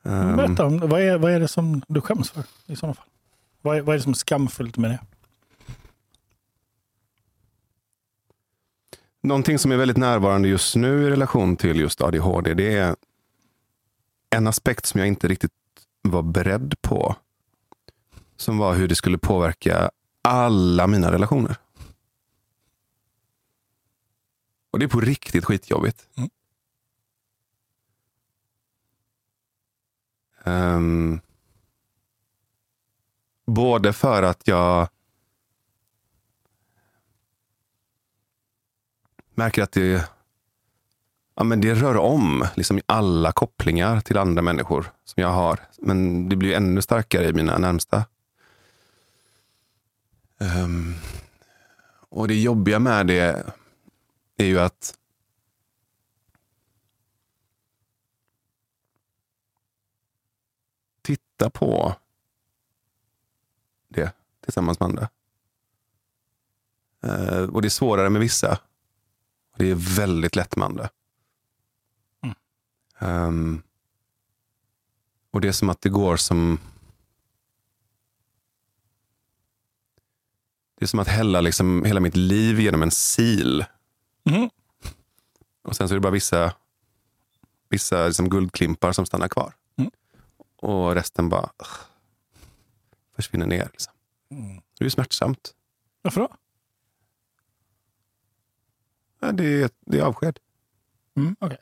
Ehm, 0.03 0.35
Berätta, 0.35 0.67
vad, 0.87 1.01
är, 1.01 1.17
vad 1.17 1.31
är 1.31 1.39
det 1.39 1.47
som 1.47 1.81
du 1.87 2.01
skäms 2.01 2.31
för 2.31 2.43
i 2.65 2.75
sådana 2.75 2.93
fall? 2.93 3.05
Vad 3.61 3.77
är, 3.77 3.81
vad 3.81 3.93
är 3.93 3.97
det 3.97 4.03
som 4.03 4.11
är 4.11 4.15
skamfullt 4.15 4.77
med 4.77 4.91
det? 4.91 4.99
Någonting 9.21 9.59
som 9.59 9.71
är 9.71 9.77
väldigt 9.77 9.97
närvarande 9.97 10.47
just 10.47 10.75
nu 10.75 11.03
i 11.03 11.09
relation 11.09 11.57
till 11.57 11.79
just 11.79 12.01
ADHD, 12.01 12.53
det 12.53 12.77
är 12.77 12.95
en 14.29 14.47
aspekt 14.47 14.85
som 14.85 14.99
jag 14.99 15.07
inte 15.07 15.27
riktigt 15.27 15.51
var 16.01 16.21
beredd 16.21 16.73
på. 16.81 17.15
Som 18.35 18.57
var 18.57 18.75
hur 18.75 18.87
det 18.87 18.95
skulle 18.95 19.17
påverka 19.17 19.91
alla 20.21 20.87
mina 20.87 21.11
relationer. 21.11 21.55
Och 24.71 24.79
det 24.79 24.85
är 24.85 24.89
på 24.89 24.99
riktigt 24.99 25.45
skitjobbigt. 25.45 26.07
Mm. 26.17 26.29
Ehm, 30.43 31.19
både 33.45 33.93
för 33.93 34.23
att 34.23 34.47
jag 34.47 34.89
märker 39.35 39.63
att 39.63 39.71
det, 39.71 40.09
ja, 41.35 41.43
men 41.43 41.61
det 41.61 41.73
rör 41.73 41.97
om 41.97 42.47
liksom 42.55 42.81
alla 42.85 43.31
kopplingar 43.31 44.01
till 44.01 44.17
andra 44.17 44.41
människor 44.41 44.91
som 45.03 45.21
jag 45.23 45.29
har. 45.29 45.59
Men 45.77 46.29
det 46.29 46.35
blir 46.35 46.55
ännu 46.55 46.81
starkare 46.81 47.27
i 47.27 47.33
mina 47.33 47.57
närmsta. 47.57 48.05
Um, 50.37 50.95
och 52.09 52.27
det 52.27 52.41
jobbiga 52.41 52.79
med 52.79 53.07
det 53.07 53.53
är 54.37 54.45
ju 54.45 54.59
att 54.59 54.97
titta 61.01 61.49
på 61.49 61.95
det 63.87 64.11
tillsammans 64.43 64.79
med 64.79 64.89
andra. 64.89 65.09
Uh, 67.05 67.49
och 67.49 67.61
det 67.61 67.67
är 67.67 67.69
svårare 67.69 68.09
med 68.09 68.21
vissa. 68.21 68.59
Det 69.57 69.65
är 69.71 69.95
väldigt 69.95 70.35
lätt 70.35 70.55
med 70.55 70.65
andra. 70.65 70.89
Mm. 72.23 72.35
Ehm, 72.99 73.63
och 75.31 75.41
det 75.41 75.47
är 75.47 75.51
som 75.51 75.69
att 75.69 75.81
det 75.81 75.89
går 75.89 76.17
som... 76.17 76.59
Det 80.79 80.85
är 80.85 80.87
som 80.87 80.99
att 80.99 81.07
hälla 81.07 81.41
liksom 81.41 81.85
hela 81.85 81.99
mitt 81.99 82.15
liv 82.15 82.59
genom 82.59 82.83
en 82.83 82.91
sil. 83.11 83.65
Mhm. 84.23 84.49
Och 85.61 85.75
sen 85.75 85.87
så 85.87 85.93
är 85.93 85.95
det 85.95 86.01
bara 86.01 86.11
vissa, 86.11 86.53
vissa 87.69 88.07
liksom 88.07 88.29
guldklimpar 88.29 88.91
som 88.91 89.05
stannar 89.05 89.27
kvar. 89.27 89.53
Mm. 89.77 89.91
Och 90.55 90.95
resten 90.95 91.29
bara 91.29 91.49
försvinner 93.15 93.45
ner. 93.45 93.69
Liksom. 93.71 93.93
Mm. 94.31 94.55
Det 94.55 94.83
är 94.83 94.85
ju 94.85 94.89
smärtsamt. 94.89 95.53
Varför 96.01 96.21
då? 96.21 96.29
Ja, 99.21 99.31
det, 99.31 99.61
är, 99.63 99.69
det 99.85 99.99
är 99.99 100.03
avsked. 100.03 100.39
Mm, 101.17 101.35
okej. 101.39 101.57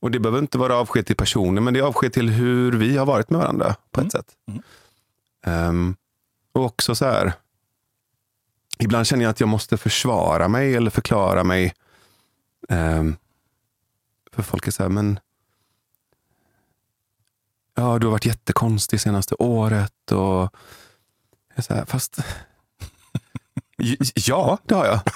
Och 0.00 0.10
det 0.10 0.18
behöver 0.20 0.38
inte 0.38 0.58
vara 0.58 0.76
avsked 0.76 1.06
till 1.06 1.16
personen, 1.16 1.64
men 1.64 1.74
det 1.74 1.80
är 1.80 1.84
avsked 1.84 2.12
till 2.12 2.30
hur 2.30 2.72
vi 2.72 2.96
har 2.96 3.06
varit 3.06 3.30
med 3.30 3.40
varandra 3.40 3.76
på 3.90 4.00
ett 4.00 4.04
Mm. 4.04 4.10
sätt. 4.10 4.36
Mm. 4.48 4.62
Ehm, 5.44 5.96
och 6.52 6.64
också 6.64 6.94
så 6.94 7.04
här, 7.04 7.32
ibland 8.78 9.06
känner 9.06 9.22
jag 9.24 9.30
att 9.30 9.40
jag 9.40 9.48
måste 9.48 9.76
försvara 9.76 10.48
mig 10.48 10.74
eller 10.76 10.90
förklara 10.90 11.44
mig. 11.44 11.74
Ehm, 12.68 13.16
för 14.32 14.42
folk 14.42 14.66
är 14.66 14.70
så 14.70 14.82
här, 14.82 14.90
men 14.90 15.20
ja, 17.74 17.98
du 17.98 18.06
har 18.06 18.10
varit 18.12 18.26
jättekonstig 18.26 19.00
senaste 19.00 19.34
året. 19.34 20.12
Och 20.12 20.50
så 21.58 21.74
här, 21.74 21.84
fast 21.84 22.24
ja, 24.14 24.58
det 24.66 24.74
har 24.74 24.86
jag. 24.86 25.00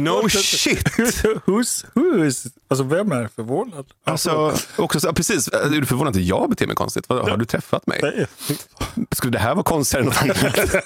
No 0.00 0.28
shit! 0.28 0.88
Who's, 1.46 1.84
who's? 1.94 2.46
Alltså 2.68 2.84
vem 2.84 3.12
är 3.12 3.28
förvånad? 3.28 3.86
Alltså, 4.04 4.56
också 4.76 5.00
så, 5.00 5.12
precis, 5.12 5.48
är 5.48 5.68
du 5.70 5.86
förvånad 5.86 6.16
att 6.16 6.22
jag 6.22 6.50
beter 6.50 6.66
mig 6.66 6.76
konstigt? 6.76 7.06
Har 7.08 7.36
du 7.36 7.44
träffat 7.44 7.86
mig? 7.86 8.00
Nej. 8.02 8.26
Skulle 9.12 9.32
det 9.32 9.38
här 9.38 9.54
vara 9.54 9.64
konstigare 9.64 10.02
än 10.04 10.08
något 10.08 10.22
annat? 10.22 10.84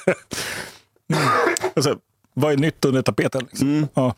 Alltså, 1.77 1.99
vad 2.35 2.53
är 2.53 2.57
nytt 2.57 2.85
under 2.85 3.03
tapeten? 3.03 3.41
Liksom? 3.51 3.69
Mm. 3.69 3.89
Ja. 3.95 4.15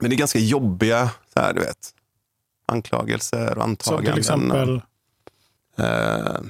Men 0.00 0.10
det 0.10 0.16
är 0.16 0.18
ganska 0.18 0.38
jobbiga 0.38 1.10
så 1.34 1.40
här, 1.40 1.52
du 1.52 1.60
vet, 1.60 1.90
anklagelser 2.66 3.46
och 3.48 3.52
Som 3.52 3.62
antaganden. 3.62 4.12
till 4.12 4.20
exempel, 4.20 4.82
Eh, 5.78 6.40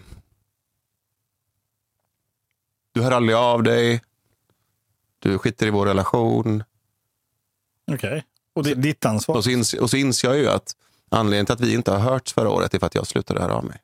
du 2.92 3.02
hör 3.02 3.11
aldrig 3.11 3.37
av 3.37 3.62
dig. 3.62 4.02
Du 5.18 5.38
skiter 5.38 5.66
i 5.66 5.70
vår 5.70 5.87
relation. 5.87 6.64
Okej. 7.92 8.25
Och 8.52 8.64
det 8.64 8.70
är 8.70 8.75
ditt 8.75 9.04
ansvar? 9.04 9.37
Och 9.37 9.44
så, 9.44 9.50
ins 9.50 9.75
och 9.75 9.90
så 9.90 9.96
inser 9.96 10.28
jag 10.28 10.38
ju 10.38 10.49
att 10.49 10.76
anledningen 11.08 11.46
till 11.46 11.52
att 11.52 11.61
vi 11.61 11.75
inte 11.75 11.90
har 11.90 11.99
hörts 11.99 12.32
förra 12.32 12.50
året 12.50 12.75
är 12.75 12.78
för 12.78 12.87
att 12.87 12.94
jag 12.94 13.06
slutade 13.06 13.40
höra 13.40 13.54
av 13.54 13.64
mig. 13.64 13.80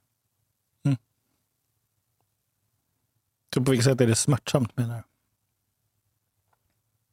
Så 3.55 3.65
på 3.65 3.71
vilket 3.71 3.85
sätt 3.85 4.00
är 4.00 4.07
det 4.07 4.15
smärtsamt 4.15 4.77
menar 4.77 4.97
du? 4.97 5.03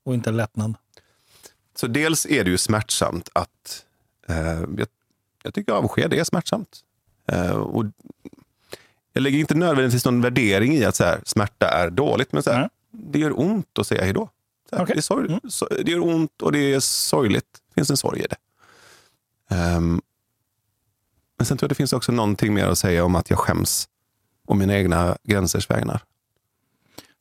Och 0.03 0.13
inte 0.13 0.31
lättnad? 0.31 0.75
Så 1.75 1.87
dels 1.87 2.25
är 2.25 2.43
det 2.43 2.49
ju 2.49 2.57
smärtsamt 2.57 3.29
att... 3.33 3.85
Eh, 4.27 4.61
jag, 4.77 4.87
jag 5.43 5.53
tycker 5.53 5.73
avsked 5.73 6.13
är 6.13 6.23
smärtsamt. 6.23 6.83
Eh, 7.25 7.51
och 7.51 7.85
jag 9.15 9.21
lägger 9.21 9.39
inte 9.39 9.55
nödvändigtvis 9.55 10.05
någon 10.05 10.21
värdering 10.21 10.73
i 10.73 10.85
att 10.85 10.95
så 10.95 11.03
här, 11.03 11.21
smärta 11.25 11.67
är 11.69 11.89
dåligt, 11.89 12.31
men 12.33 12.43
så 12.43 12.51
här, 12.51 12.59
Nej. 12.59 12.69
det 12.91 13.19
gör 13.19 13.39
ont 13.39 13.79
att 13.79 13.87
säga 13.87 14.03
hejdå. 14.03 14.29
Så 14.69 14.75
här, 14.75 14.83
Okej. 14.83 14.95
det, 14.95 14.99
är 14.99 15.01
sorg, 15.01 15.27
Mm. 15.27 15.39
så, 15.49 15.65
det 15.65 15.91
gör 15.91 15.99
ont 16.03 16.41
och 16.41 16.51
det 16.51 16.73
är 16.73 16.79
sorgligt. 16.79 17.45
Det 17.67 17.73
finns 17.75 17.89
en 17.89 17.97
sorg 17.97 18.19
i 18.19 18.25
det. 18.29 18.35
Ehm, 19.55 20.01
men 21.37 21.45
sen 21.45 21.57
tror 21.57 21.65
jag 21.67 21.71
det 21.71 21.75
finns 21.75 21.93
också 21.93 22.11
någonting 22.11 22.53
mer 22.53 22.65
att 22.67 22.77
säga 22.77 23.05
om 23.05 23.15
att 23.15 23.29
jag 23.29 23.39
skäms 23.39 23.87
om 24.45 24.59
mina 24.59 24.75
egna 24.75 25.17
gränsers 25.23 25.69
vägnar. 25.69 26.01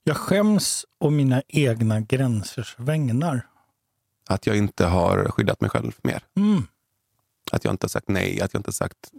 Jag 0.04 0.16
skäms 0.16 0.86
om 0.98 1.16
mina 1.16 1.42
egna 1.48 2.00
gränsers 2.00 2.74
vägnar. 2.78 3.46
Att 4.28 4.46
jag 4.46 4.56
inte 4.56 4.86
har 4.86 5.24
skyddat 5.30 5.60
mig 5.60 5.70
själv 5.70 5.92
mer. 6.02 6.22
Mm. 6.36 6.62
Att 7.52 7.64
jag 7.64 7.72
inte 7.74 7.84
har 7.84 7.88
sagt 7.88 8.08
nej, 8.08 8.40
att 8.40 8.52
jag 8.54 8.58
inte 8.58 8.68
har 8.68 8.72
sagt... 8.72 9.10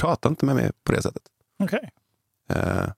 mm, 0.00 0.02
Så, 0.02 0.06
prata 0.06 0.28
inte 0.28 0.46
med 0.46 0.56
mig 0.56 0.70
på 0.84 0.92
det 0.92 1.02
sättet. 1.02 1.22
Okej. 1.58 1.90
Eh, 2.48 2.88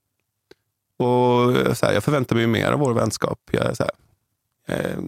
och 0.96 1.76
så 1.76 1.86
här, 1.86 1.92
Jag 1.92 2.04
förväntar 2.04 2.36
mig 2.36 2.46
mer 2.46 2.72
av 2.72 2.78
vår 2.78 2.94
vänskap. 2.94 3.38
Jag, 3.50 3.76
så 3.76 3.82
här, 3.84 3.92
eh, 4.76 4.98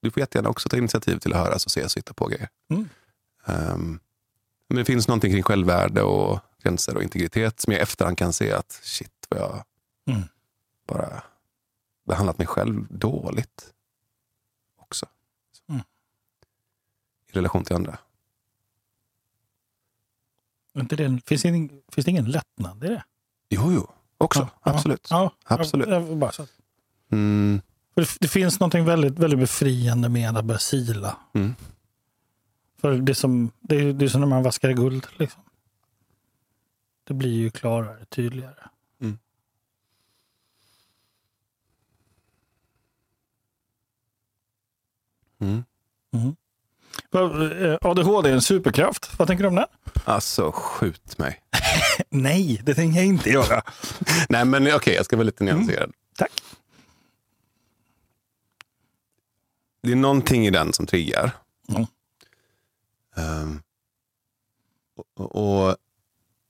du 0.00 0.10
får 0.10 0.20
jättegärna 0.20 0.48
också 0.48 0.68
ta 0.68 0.76
initiativ 0.76 1.18
till 1.18 1.32
att 1.32 1.38
höras 1.46 1.64
och 1.66 1.70
ses 1.70 1.94
och 1.96 1.98
hitta 1.98 2.14
på 2.14 2.26
grejer. 2.26 2.48
Mm. 2.70 2.88
Ehm, 3.46 4.00
men 4.68 4.76
det 4.78 4.84
finns 4.84 5.08
någonting 5.08 5.32
kring 5.32 5.42
självvärde 5.42 6.02
och 6.02 6.40
gränser 6.62 6.96
och 6.96 7.02
integritet 7.02 7.60
som 7.60 7.72
jag 7.72 7.80
i 7.80 7.82
efterhand 7.82 8.18
kan 8.18 8.32
se 8.32 8.52
att 8.52 8.72
shit 8.82 9.26
vad 9.28 9.40
jag 9.40 9.64
Mm. 10.06 10.22
bara 10.86 11.22
behandlat 12.06 12.38
mig 12.38 12.46
själv 12.46 12.86
dåligt 12.90 13.72
också. 14.76 15.06
Mm. 15.68 15.82
I 17.28 17.32
relation 17.32 17.64
till 17.64 17.76
andra. 17.76 17.98
Inte 20.76 20.96
det, 20.96 21.20
finns, 21.26 21.42
det 21.42 21.48
ingen, 21.48 21.82
finns 21.92 22.04
det 22.04 22.10
ingen 22.10 22.30
lättnad 22.30 22.84
i 22.84 22.88
det? 22.88 23.04
Jo, 23.50 23.72
jo. 23.72 23.90
Också. 24.18 24.40
Ja, 24.40 24.72
Absolut. 24.72 25.06
Ja, 25.10 25.32
Absolut. 25.44 25.88
Jag 25.88 26.16
bara 26.18 26.32
så. 26.32 26.46
Mm, 27.12 27.60
För 27.94 28.00
det, 28.02 28.08
det 28.20 28.28
finns 28.28 28.60
något 28.60 28.74
väldigt, 28.74 29.18
väldigt 29.18 29.38
befriande 29.40 30.08
med 30.08 30.36
att 30.36 30.44
börja 30.44 30.58
sila. 30.58 31.16
mm. 31.34 31.54
För 32.80 32.98
det, 32.98 33.12
är 33.12 33.14
som, 33.14 33.50
det, 33.60 33.76
är, 33.76 33.92
det 33.92 34.04
är 34.04 34.08
som 34.08 34.20
när 34.20 34.28
man 34.28 34.42
vaskar 34.42 34.72
guld. 34.72 35.06
Liksom. 35.16 35.42
Det 37.04 37.14
blir 37.14 37.30
ju 37.32 37.50
klarare, 37.50 38.04
tydligare. 38.04 38.68
Mm. 39.00 39.18
Vad, 46.10 46.22
eh, 46.22 46.32
ADHD 47.80 48.30
är 48.30 48.34
en 48.34 48.42
superkraft. 48.42 49.10
Vad 49.18 49.28
tänker 49.28 49.42
du 49.44 49.48
om 49.48 49.54
det? 49.54 49.66
Alltså, 50.04 50.52
skjut 50.52 51.18
mig. 51.18 51.40
Nej, 52.08 52.60
det 52.64 52.74
tänker 52.74 52.98
jag 52.98 53.06
inte 53.06 53.30
göra. 53.30 53.62
Nej, 54.28 54.44
men 54.44 54.74
okej, 54.74 54.94
jag 54.94 55.04
ska 55.04 55.16
vara 55.16 55.24
lite 55.24 55.44
nyanserad. 55.44 55.92
Tack. 56.16 56.42
Det 59.82 59.92
är 59.92 59.96
någonting 59.96 60.46
i 60.46 60.50
den 60.50 60.72
som 60.72 60.86
triggar. 60.86 61.30
Mm. 61.68 61.86
Ehm, 63.16 63.62
och, 65.16 65.36
och 65.36 65.76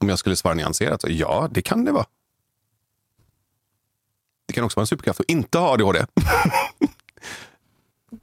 om 0.00 0.08
jag 0.08 0.18
skulle 0.18 0.36
svara 0.36 0.54
nyanserat, 0.54 1.00
så 1.00 1.08
ja, 1.10 1.48
det 1.50 1.62
kan 1.62 1.84
det 1.84 1.92
vara. 1.92 2.06
Det 4.46 4.52
kan 4.52 4.64
också 4.64 4.76
vara 4.76 4.82
en 4.82 4.86
superkraft 4.86 5.20
att 5.20 5.30
inte 5.30 5.58
ha 5.58 5.72
ADHD. 5.72 6.06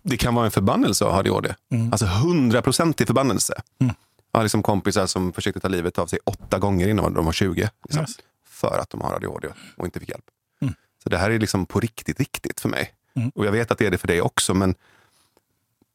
det 0.02 0.17
kan 0.17 0.36
vara 0.36 0.45
en 0.45 0.52
förbannelse 0.52 1.06
att 1.06 1.12
ha 1.12 1.19
ADHD. 1.19 1.56
Mm. 1.71 1.91
Alltså 1.91 2.06
hundraprocentig 2.06 3.08
förbannelse. 3.08 3.62
Mm. 3.80 3.95
Jag 4.32 4.39
har 4.39 4.43
liksom 4.43 4.63
kompisar 4.63 5.06
som 5.06 5.34
försökte 5.34 5.60
ta 5.60 5.67
livet 5.67 6.00
av 6.00 6.08
sig 6.08 6.19
åtta 6.24 6.60
gånger 6.60 6.88
innan 6.88 7.13
de 7.13 7.26
var 7.26 7.32
20. 7.32 7.69
Liksom, 7.84 8.02
Yes. 8.02 8.17
För 8.48 8.80
att 8.80 8.89
de 8.89 9.02
har 9.02 9.13
ADHD 9.13 9.48
och 9.78 9.86
inte 9.86 10.00
fick 10.00 10.10
hjälp. 10.10 10.26
Mm. 10.62 10.74
Så 11.04 11.10
det 11.10 11.17
här 11.17 11.30
är 11.30 11.39
liksom 11.39 11.65
på 11.65 11.80
riktigt 11.80 12.19
viktigt 12.19 12.60
för 12.60 12.69
mig. 12.69 12.93
Mm. 13.15 13.30
Och 13.36 13.45
jag 13.45 13.52
vet 13.52 13.71
att 13.71 13.78
det 13.78 13.86
är 13.88 13.91
det 13.91 13.98
för 13.98 14.08
dig 14.08 14.21
också, 14.21 14.54
men 14.54 14.76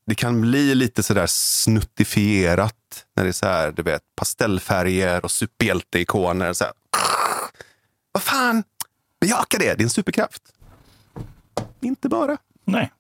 det 0.07 0.14
kan 0.14 0.40
bli 0.40 0.74
lite 0.74 1.03
sådär 1.03 1.26
snuttifierat 1.26 3.07
när 3.16 3.24
det 3.24 3.31
är 3.31 3.33
så 3.33 3.46
här, 3.46 3.72
du 3.72 3.83
vet, 3.83 4.03
pastellfärger 4.14 5.24
och 5.24 5.31
superhjälteikoner. 5.31 6.53
Så 6.53 6.64
här. 6.64 6.72
Vad 8.12 8.22
fan, 8.22 8.62
bejaka 9.20 9.59
det, 9.59 9.64
det 9.64 9.83
är 9.83 9.85
en 9.85 9.90
superkraft. 9.90 10.42
Inte 11.81 12.09
bara. 12.09 12.37
Nej. 12.64 12.90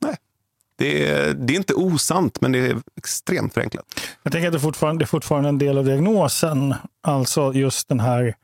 Det 0.80 1.08
är, 1.08 1.34
det 1.34 1.52
är 1.52 1.56
inte 1.56 1.74
osant, 1.74 2.40
men 2.40 2.52
det 2.52 2.58
är 2.58 2.82
extremt 2.96 3.54
förenklat. 3.54 3.84
Jag 4.22 4.32
tänker 4.32 4.48
att 4.48 4.52
det 4.52 4.60
fortfarande 4.60 4.98
det 4.98 5.04
är 5.04 5.06
fortfarande 5.06 5.48
en 5.48 5.58
del 5.58 5.78
av 5.78 5.84
diagnosen. 5.84 6.74
Alltså 7.02 7.52
just 7.54 7.88
den 7.88 8.00
här 8.00 8.34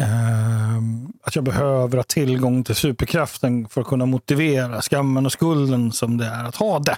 eh, 0.00 0.76
att 1.22 1.36
jag 1.36 1.44
behöver 1.44 1.96
ha 1.96 2.04
tillgång 2.04 2.64
till 2.64 2.74
superkraften 2.74 3.68
för 3.68 3.80
att 3.80 3.86
kunna 3.86 4.06
motivera 4.06 4.82
skammen 4.82 5.26
och 5.26 5.32
skulden 5.32 5.92
som 5.92 6.18
det 6.18 6.26
är 6.26 6.44
att 6.44 6.56
ha 6.56 6.78
det. 6.78 6.96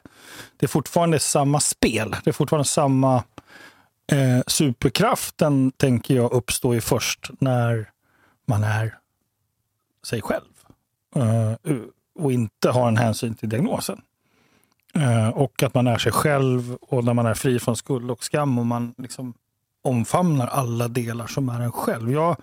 Det 0.56 0.66
är 0.66 0.68
fortfarande 0.68 1.18
samma 1.18 1.60
spel. 1.60 2.16
Det 2.24 2.30
är 2.30 2.32
fortfarande 2.32 2.68
samma 2.68 3.16
eh, 4.12 4.40
superkraften, 4.46 5.72
tänker 5.72 6.16
jag, 6.16 6.32
uppstår 6.32 6.74
ju 6.74 6.80
först 6.80 7.30
när 7.38 7.90
man 8.46 8.64
är 8.64 8.94
sig 10.06 10.22
själv 10.22 10.52
eh, 11.16 11.76
och 12.18 12.32
inte 12.32 12.70
har 12.70 12.88
en 12.88 12.96
hänsyn 12.96 13.34
till 13.34 13.48
diagnosen. 13.48 14.00
Eh, 15.00 15.28
och 15.28 15.62
att 15.62 15.74
man 15.74 15.86
är 15.86 15.98
sig 15.98 16.12
själv 16.12 16.76
och 16.80 17.04
när 17.04 17.14
man 17.14 17.26
är 17.26 17.34
fri 17.34 17.58
från 17.58 17.76
skuld 17.76 18.10
och 18.10 18.24
skam 18.24 18.58
och 18.58 18.66
man 18.66 18.94
liksom 18.98 19.34
omfamnar 19.84 20.46
alla 20.46 20.88
delar 20.88 21.26
som 21.26 21.48
är 21.48 21.60
en 21.60 21.72
själv. 21.72 22.12
Jag, 22.12 22.36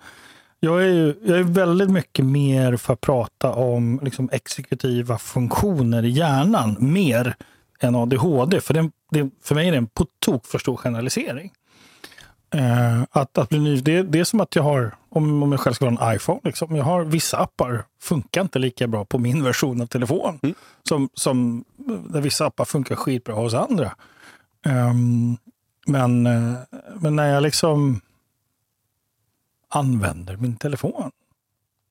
jag, 0.60 0.82
är, 0.82 0.88
ju, 0.88 1.14
jag 1.24 1.38
är 1.38 1.42
väldigt 1.42 1.90
mycket 1.90 2.24
mer 2.24 2.76
för 2.76 2.92
att 2.92 3.00
prata 3.00 3.52
om 3.52 4.00
liksom 4.02 4.28
exekutiva 4.32 5.18
funktioner 5.18 6.04
i 6.04 6.08
hjärnan 6.08 6.76
mer 6.78 7.36
än 7.80 7.94
ADHD. 7.94 8.60
För, 8.60 8.74
det, 8.74 8.90
det, 9.10 9.30
för 9.42 9.54
mig 9.54 9.68
är 9.68 9.72
det 9.72 9.78
en 9.78 9.86
på 9.86 10.06
tok 10.18 10.46
för 10.46 10.58
stor 10.58 10.76
generalisering. 10.76 11.52
Eh, 12.54 13.02
att, 13.10 13.38
att 13.38 13.48
bli 13.48 13.58
ny, 13.58 13.80
det, 13.80 14.02
det 14.02 14.20
är 14.20 14.24
som 14.24 14.40
att 14.40 14.56
jag 14.56 14.62
har, 14.62 14.94
om, 15.08 15.42
om 15.42 15.52
jag 15.52 15.60
själv 15.60 15.74
ska 15.74 15.90
ha 15.90 16.08
en 16.08 16.16
iPhone, 16.16 16.40
liksom, 16.44 16.76
jag 16.76 16.84
har 16.84 17.04
vissa 17.04 17.38
appar 17.38 17.84
funkar 18.00 18.40
inte 18.40 18.58
lika 18.58 18.86
bra 18.86 19.04
på 19.04 19.18
min 19.18 19.44
version 19.44 19.80
av 19.80 19.86
telefon. 19.86 20.38
Mm. 20.42 20.54
Som, 20.82 21.08
som, 21.14 21.64
där 22.08 22.20
vissa 22.20 22.46
appar 22.46 22.64
funkar 22.64 22.96
skitbra 22.96 23.34
hos 23.34 23.54
andra. 23.54 23.94
Ehm, 24.66 25.36
men, 25.86 26.26
eh, 26.26 26.54
men 26.94 27.16
när 27.16 27.34
jag 27.34 27.42
liksom 27.42 28.00
använder 29.68 30.36
min 30.36 30.56
telefon 30.56 31.10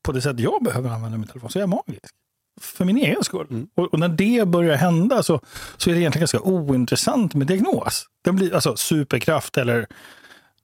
på 0.03 0.11
det 0.11 0.21
sätt 0.21 0.39
jag 0.39 0.63
behöver 0.63 0.89
använda 0.89 1.17
min 1.17 1.27
telefon 1.27 1.49
så 1.49 1.59
är 1.59 1.61
jag 1.61 1.69
magisk. 1.69 2.15
För 2.61 2.85
min 2.85 2.97
egen 2.97 3.23
skull. 3.23 3.47
Mm. 3.49 3.67
Och, 3.75 3.93
och 3.93 3.99
när 3.99 4.09
det 4.09 4.47
börjar 4.47 4.75
hända 4.75 5.23
så, 5.23 5.41
så 5.77 5.89
är 5.89 5.93
det 5.93 5.99
egentligen 5.99 6.21
ganska 6.21 6.39
ointressant 6.39 7.33
med 7.33 7.47
diagnos. 7.47 8.05
Den 8.21 8.35
blir 8.35 8.53
alltså 8.55 8.75
superkraft 8.75 9.57
eller 9.57 9.87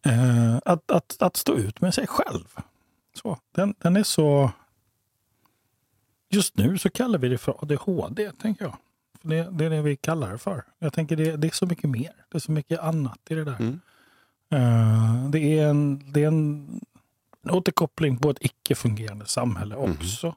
eh, 0.06 0.56
att, 0.66 0.92
att, 0.92 1.22
att 1.22 1.38
stå 1.38 1.56
ut 1.56 1.82
med 1.82 1.94
sig 1.94 2.08
själv. 2.08 2.56
Så, 3.22 3.38
den, 3.56 3.74
den 3.78 3.96
är 3.96 4.04
så... 4.04 4.52
Just 6.32 6.58
nu 6.58 6.78
så 6.78 6.90
kallar 6.90 7.20
vi 7.20 7.30
det 7.30 7.38
för 7.38 7.56
ADHD, 7.64 8.32
tänker 8.32 8.66
jag. 8.66 8.78
För 9.22 9.28
det, 9.30 9.50
det 9.52 9.66
är 9.66 9.70
det 9.70 9.82
vi 9.82 9.96
kallar 9.96 10.32
det 10.32 10.38
för. 10.38 10.64
Jag 10.80 10.94
tänker 10.94 11.16
det, 11.16 11.38
det 11.38 11.48
är 11.48 11.52
så 11.52 11.66
mycket 11.66 11.90
mer. 11.90 12.12
Det 12.30 12.38
är 12.38 12.40
så 12.40 12.52
mycket 12.52 12.80
annat 12.80 13.20
i 13.30 13.36
det 13.36 13.44
där. 13.44 13.56
Mm. 13.60 13.80
Eh, 14.52 15.30
det 15.30 15.40
är, 15.60 15.68
en, 15.68 16.12
det 16.12 16.24
är 16.24 16.28
en, 16.28 16.70
en 17.44 17.52
återkoppling 17.52 18.18
på 18.18 18.30
ett 18.30 18.38
icke-fungerande 18.42 19.26
samhälle 19.26 19.76
Mhm. 19.76 19.92
också. 19.92 20.28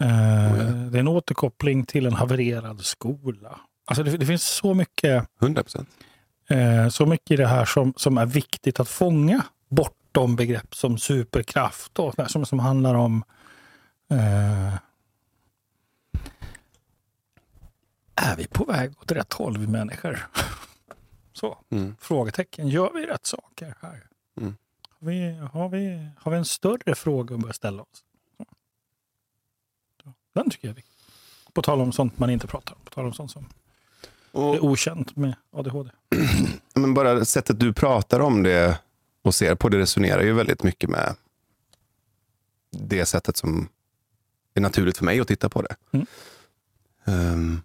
Eh, 0.00 0.06
Oh 0.52 0.58
ja. 0.58 0.64
Det 0.64 0.98
är 0.98 1.00
en 1.00 1.08
återkoppling 1.08 1.86
till 1.86 2.06
en 2.06 2.12
havererad 2.12 2.80
skola. 2.80 3.60
Alltså 3.84 4.02
det, 4.02 4.16
det 4.16 4.26
finns 4.26 4.42
så 4.46 4.74
mycket, 4.74 5.28
100 5.42 5.62
procent. 5.62 5.88
Eh, 6.48 6.88
så 6.88 7.06
mycket 7.06 7.30
i 7.30 7.36
det 7.36 7.46
här 7.46 7.64
som, 7.64 7.94
som 7.96 8.18
är 8.18 8.26
viktigt 8.26 8.80
att 8.80 8.88
fånga 8.88 9.44
bortom 9.68 10.36
begrepp 10.36 10.74
som 10.74 10.98
superkraft 10.98 11.98
och 11.98 12.14
som, 12.30 12.46
som 12.46 12.58
handlar 12.58 12.94
om 12.94 13.24
eh, 14.10 14.74
Är 18.20 18.36
vi 18.36 18.46
på 18.46 18.64
väg 18.64 18.92
åt 19.00 19.12
rätt 19.12 19.32
håll, 19.32 19.58
vi 19.58 19.66
människor? 19.66 20.26
Så, 21.32 21.58
Mm. 21.70 21.96
frågetecken. 22.00 22.68
Gör 22.68 22.92
vi 22.94 23.06
rätt 23.06 23.26
saker 23.26 23.74
här? 23.80 24.06
Mm. 24.40 24.56
Har, 25.00 25.06
vi, 25.06 25.32
har, 25.52 25.68
vi, 25.68 26.08
har 26.18 26.32
vi 26.32 26.38
en 26.38 26.44
större 26.44 26.94
fråga 26.94 27.34
att 27.34 27.40
börja 27.40 27.52
ställa 27.52 27.82
oss? 27.82 28.04
Den 30.32 30.50
tycker 30.50 30.68
jag 30.68 30.72
är 30.72 30.76
viktig. 30.76 30.94
På 31.52 31.62
tal 31.62 31.80
om 31.80 31.92
sånt 31.92 32.18
man 32.18 32.30
inte 32.30 32.46
pratar 32.46 32.74
om. 32.74 32.80
På 32.84 32.90
tal 32.90 33.04
om 33.06 33.12
sånt 33.12 33.30
som 33.30 33.48
Och, 34.32 34.54
är 34.54 34.64
okänt 34.64 35.16
med 35.16 35.34
ADHD. 35.50 35.90
Men 36.78 36.94
bara 36.94 37.24
sättet 37.24 37.60
du 37.60 37.72
pratar 37.72 38.20
om 38.20 38.42
det 38.42 38.78
och 39.22 39.34
ser 39.34 39.54
på 39.54 39.68
det 39.68 39.78
resonerar 39.78 40.22
ju 40.22 40.32
väldigt 40.32 40.62
mycket 40.62 40.90
med 40.90 41.14
det 42.70 43.06
sättet 43.06 43.36
som 43.36 43.68
är 44.54 44.60
naturligt 44.60 44.98
för 44.98 45.04
mig 45.04 45.20
att 45.20 45.28
titta 45.28 45.48
på 45.48 45.62
det. 45.62 45.76
Mm. 45.92 46.06
Ehm, 47.04 47.60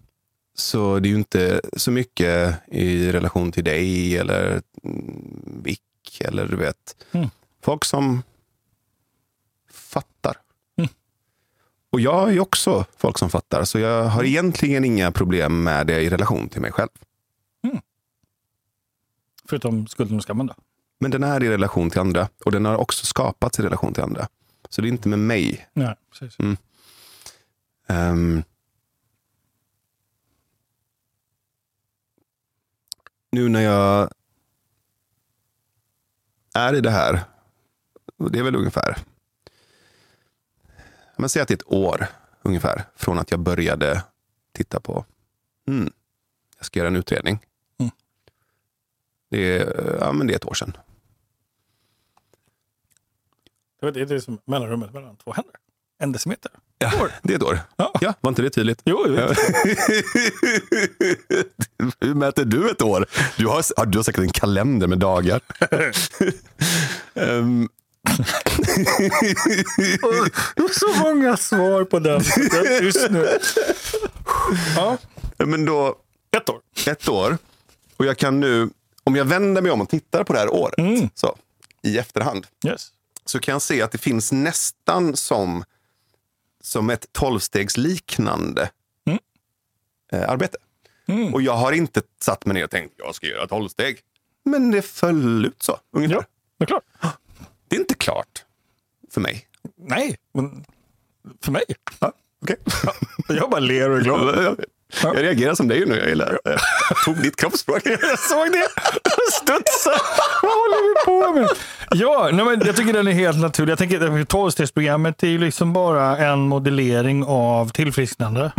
så 0.56 1.00
det 1.00 1.08
är 1.08 1.10
ju 1.10 1.16
inte 1.16 1.62
så 1.78 1.92
mycket 1.92 2.56
i 2.68 3.12
relation 3.12 3.52
till 3.52 3.64
dig 3.64 4.18
eller 4.18 4.62
mm, 4.84 5.62
Vic 5.64 5.80
eller 6.20 6.48
du 6.48 6.56
vet, 6.56 7.06
Mm. 7.12 7.30
folk 7.62 7.86
som 7.86 8.24
fattar. 9.72 10.38
Mm. 10.78 10.90
Och 11.92 12.00
jag 12.02 12.30
är 12.30 12.34
ju 12.34 12.40
också 12.40 12.86
folk 12.98 13.18
som 13.18 13.30
fattar, 13.30 13.64
så 13.64 13.80
jag 13.80 14.04
har 14.04 14.24
egentligen 14.24 14.86
inga 14.86 15.12
problem 15.12 15.64
med 15.64 15.88
det 15.88 16.02
i 16.02 16.10
relation 16.10 16.50
till 16.50 16.62
mig 16.62 16.72
själv. 16.72 16.90
Förutom 19.50 19.88
skulden 19.88 20.18
och 20.18 20.24
skammen 20.24 20.48
då. 20.48 20.56
Men 21.00 21.12
den 21.12 21.24
är 21.24 21.44
i 21.44 21.50
relation 21.50 21.90
till 21.90 22.00
andra 22.00 22.30
och 22.46 22.52
den 22.52 22.66
har 22.66 22.78
också 22.78 23.06
skapats 23.06 23.60
i 23.60 23.64
relation 23.64 23.94
till 23.94 24.04
andra. 24.04 24.28
Så 24.70 24.82
det 24.82 24.88
är 24.88 24.90
inte 24.90 25.10
med 25.10 25.20
mig. 25.20 25.68
Nej, 25.74 25.96
precis. 26.12 26.40
Mm. 26.40 26.58
Ehm. 27.88 28.44
nu 33.34 33.50
när 33.50 33.62
jag 33.62 34.10
är 36.54 36.74
i 36.74 36.82
det 36.82 36.90
här, 36.90 37.24
och 38.18 38.32
det 38.32 38.40
är 38.40 38.44
väl 38.44 38.56
ungefär, 38.56 38.98
man 41.18 41.30
säger 41.30 41.42
att 41.42 41.48
det 41.48 41.54
är 41.54 41.56
ett 41.56 41.72
år 41.72 42.08
ungefär 42.42 42.84
från 42.96 43.20
att 43.20 43.32
jag 43.32 43.40
började 43.40 44.04
titta 44.52 44.80
på, 44.80 45.06
mm, 45.68 45.94
jag 46.58 46.66
ska 46.66 46.80
göra 46.80 46.88
en 46.88 46.96
utredning. 46.96 47.40
Det, 49.34 49.58
är, 49.58 49.98
ja, 50.00 50.12
men 50.12 50.28
det 50.28 50.34
är 50.34 50.36
ett 50.36 50.46
år 50.46 50.54
sedan. 50.54 50.78
Det 53.82 53.88
är 54.02 54.06
det 54.06 54.22
som 54.22 54.38
mellanrummet 54.46 54.94
mellan 54.94 55.16
två 55.18 55.32
händer. 55.34 55.54
En 56.00 56.12
decimeter. 56.12 56.52
Ja, 56.78 57.02
År. 57.02 57.12
det 57.24 57.34
är 57.34 57.38
ett 57.38 57.44
år. 57.44 57.60
Ja. 57.76 57.92
Ja, 58.02 58.14
var 58.22 58.32
inte 58.32 58.42
det 58.42 58.50
tydligt? 58.50 58.82
Jo, 58.86 59.06
jag 59.08 59.28
vet. 59.28 59.38
Hur 62.00 62.14
mäter 62.16 62.46
du 62.46 62.70
ett 62.72 62.82
år? 62.82 63.06
Du 63.38 63.48
har, 63.48 63.64
ja, 63.78 63.86
du 63.86 63.98
har 63.98 64.04
säkert 64.04 64.22
en 64.22 64.30
kalender 64.30 64.88
med 64.88 65.00
dagar. 65.00 65.42
Ehm, 67.14 67.70
Det 70.56 70.62
var 70.62 70.74
så 70.96 71.00
många 71.04 71.38
svar 71.38 71.84
på 71.84 72.00
den. 72.00 72.22
Tyst 72.80 73.08
nu. 73.10 73.28
Ja, 74.76 74.98
men 75.38 75.66
då, 75.66 75.96
ett 76.38 76.50
år. 76.50 76.60
ett 76.88 77.10
år. 77.10 77.38
Och 77.98 78.06
jag 78.06 78.18
kan 78.18 78.40
nu, 78.40 78.70
om 79.04 79.16
jag 79.16 79.26
vänder 79.26 79.62
mig 79.62 79.72
om 79.72 79.82
och 79.82 79.90
tittar 79.90 80.24
på 80.24 80.34
det 80.34 80.40
här 80.40 80.54
året 80.54 80.78
Mm. 80.80 81.10
så, 81.14 81.38
i 81.82 81.98
efterhand, 81.98 82.48
Yes. 82.66 82.92
så 83.26 83.40
kan 83.40 83.52
jag 83.52 83.62
se 83.62 83.82
att 83.82 83.92
det 83.92 83.98
finns 83.98 84.32
nästan 84.32 85.16
som, 85.16 85.64
som 86.62 86.90
ett 86.90 87.06
tolvstegsliknande 87.12 88.70
Mm. 89.06 89.20
eh, 90.12 90.30
arbete. 90.30 90.58
Mm. 91.08 91.34
Och 91.34 91.42
jag 91.42 91.54
har 91.58 91.72
inte 91.72 92.02
satt 92.22 92.46
mig 92.46 92.54
ner 92.54 92.64
och 92.64 92.72
tänkt 92.72 92.94
jag 92.98 93.16
ska 93.16 93.28
göra 93.28 93.48
tolvsteg. 93.48 94.00
Men 94.46 94.72
det 94.72 94.82
föll 94.82 95.46
ut 95.46 95.64
så, 95.64 95.80
ungefär. 95.92 96.16
Ja, 96.16 96.24
det 96.58 96.64
är 96.64 96.68
klart. 96.68 96.84
Det 97.68 97.76
är 97.76 97.80
inte 97.80 97.94
klart 97.96 98.46
för 99.12 99.22
mig. 99.22 99.48
Nej, 99.78 100.18
men 100.34 100.66
för 101.42 101.52
mig. 101.52 101.64
Okej. 102.42 102.56
Jag 103.28 103.50
bara 103.50 103.60
ler 103.60 103.90
och 103.90 103.98
är 103.98 104.02
glad. 104.02 104.66
Jag 105.02 105.24
reagerar 105.24 105.56
som 105.56 105.68
dig 105.68 105.86
nu. 105.86 105.98
Jag, 105.98 106.10
gillar, 106.10 106.40
jag 106.44 106.60
tog 107.06 107.22
ditt 107.22 107.36
kroppsspråk. 107.36 107.82
Jag 107.86 108.20
såg 108.20 108.52
det. 108.52 108.68
Studsa. 109.32 109.92
Vad 110.42 110.52
håller 110.52 110.90
vi 110.90 111.06
på 111.06 111.40
med? 111.40 111.50
Ja, 111.92 112.30
nej, 112.34 112.46
men 112.46 112.68
jag 112.68 112.76
tycker 112.76 112.94
den 112.94 113.08
är 113.08 113.12
helt 113.12 113.38
naturlig. 113.38 113.72
Jag 113.72 113.78
tänker 113.78 114.22
att 114.22 114.28
tolvstegsprogrammet 114.30 115.24
är 115.24 115.28
ju 115.28 115.38
liksom 115.38 115.74
bara 115.74 116.18
en 116.18 116.40
modellering 116.40 117.24
av 117.28 117.70
tillfrisknande. 117.70 118.52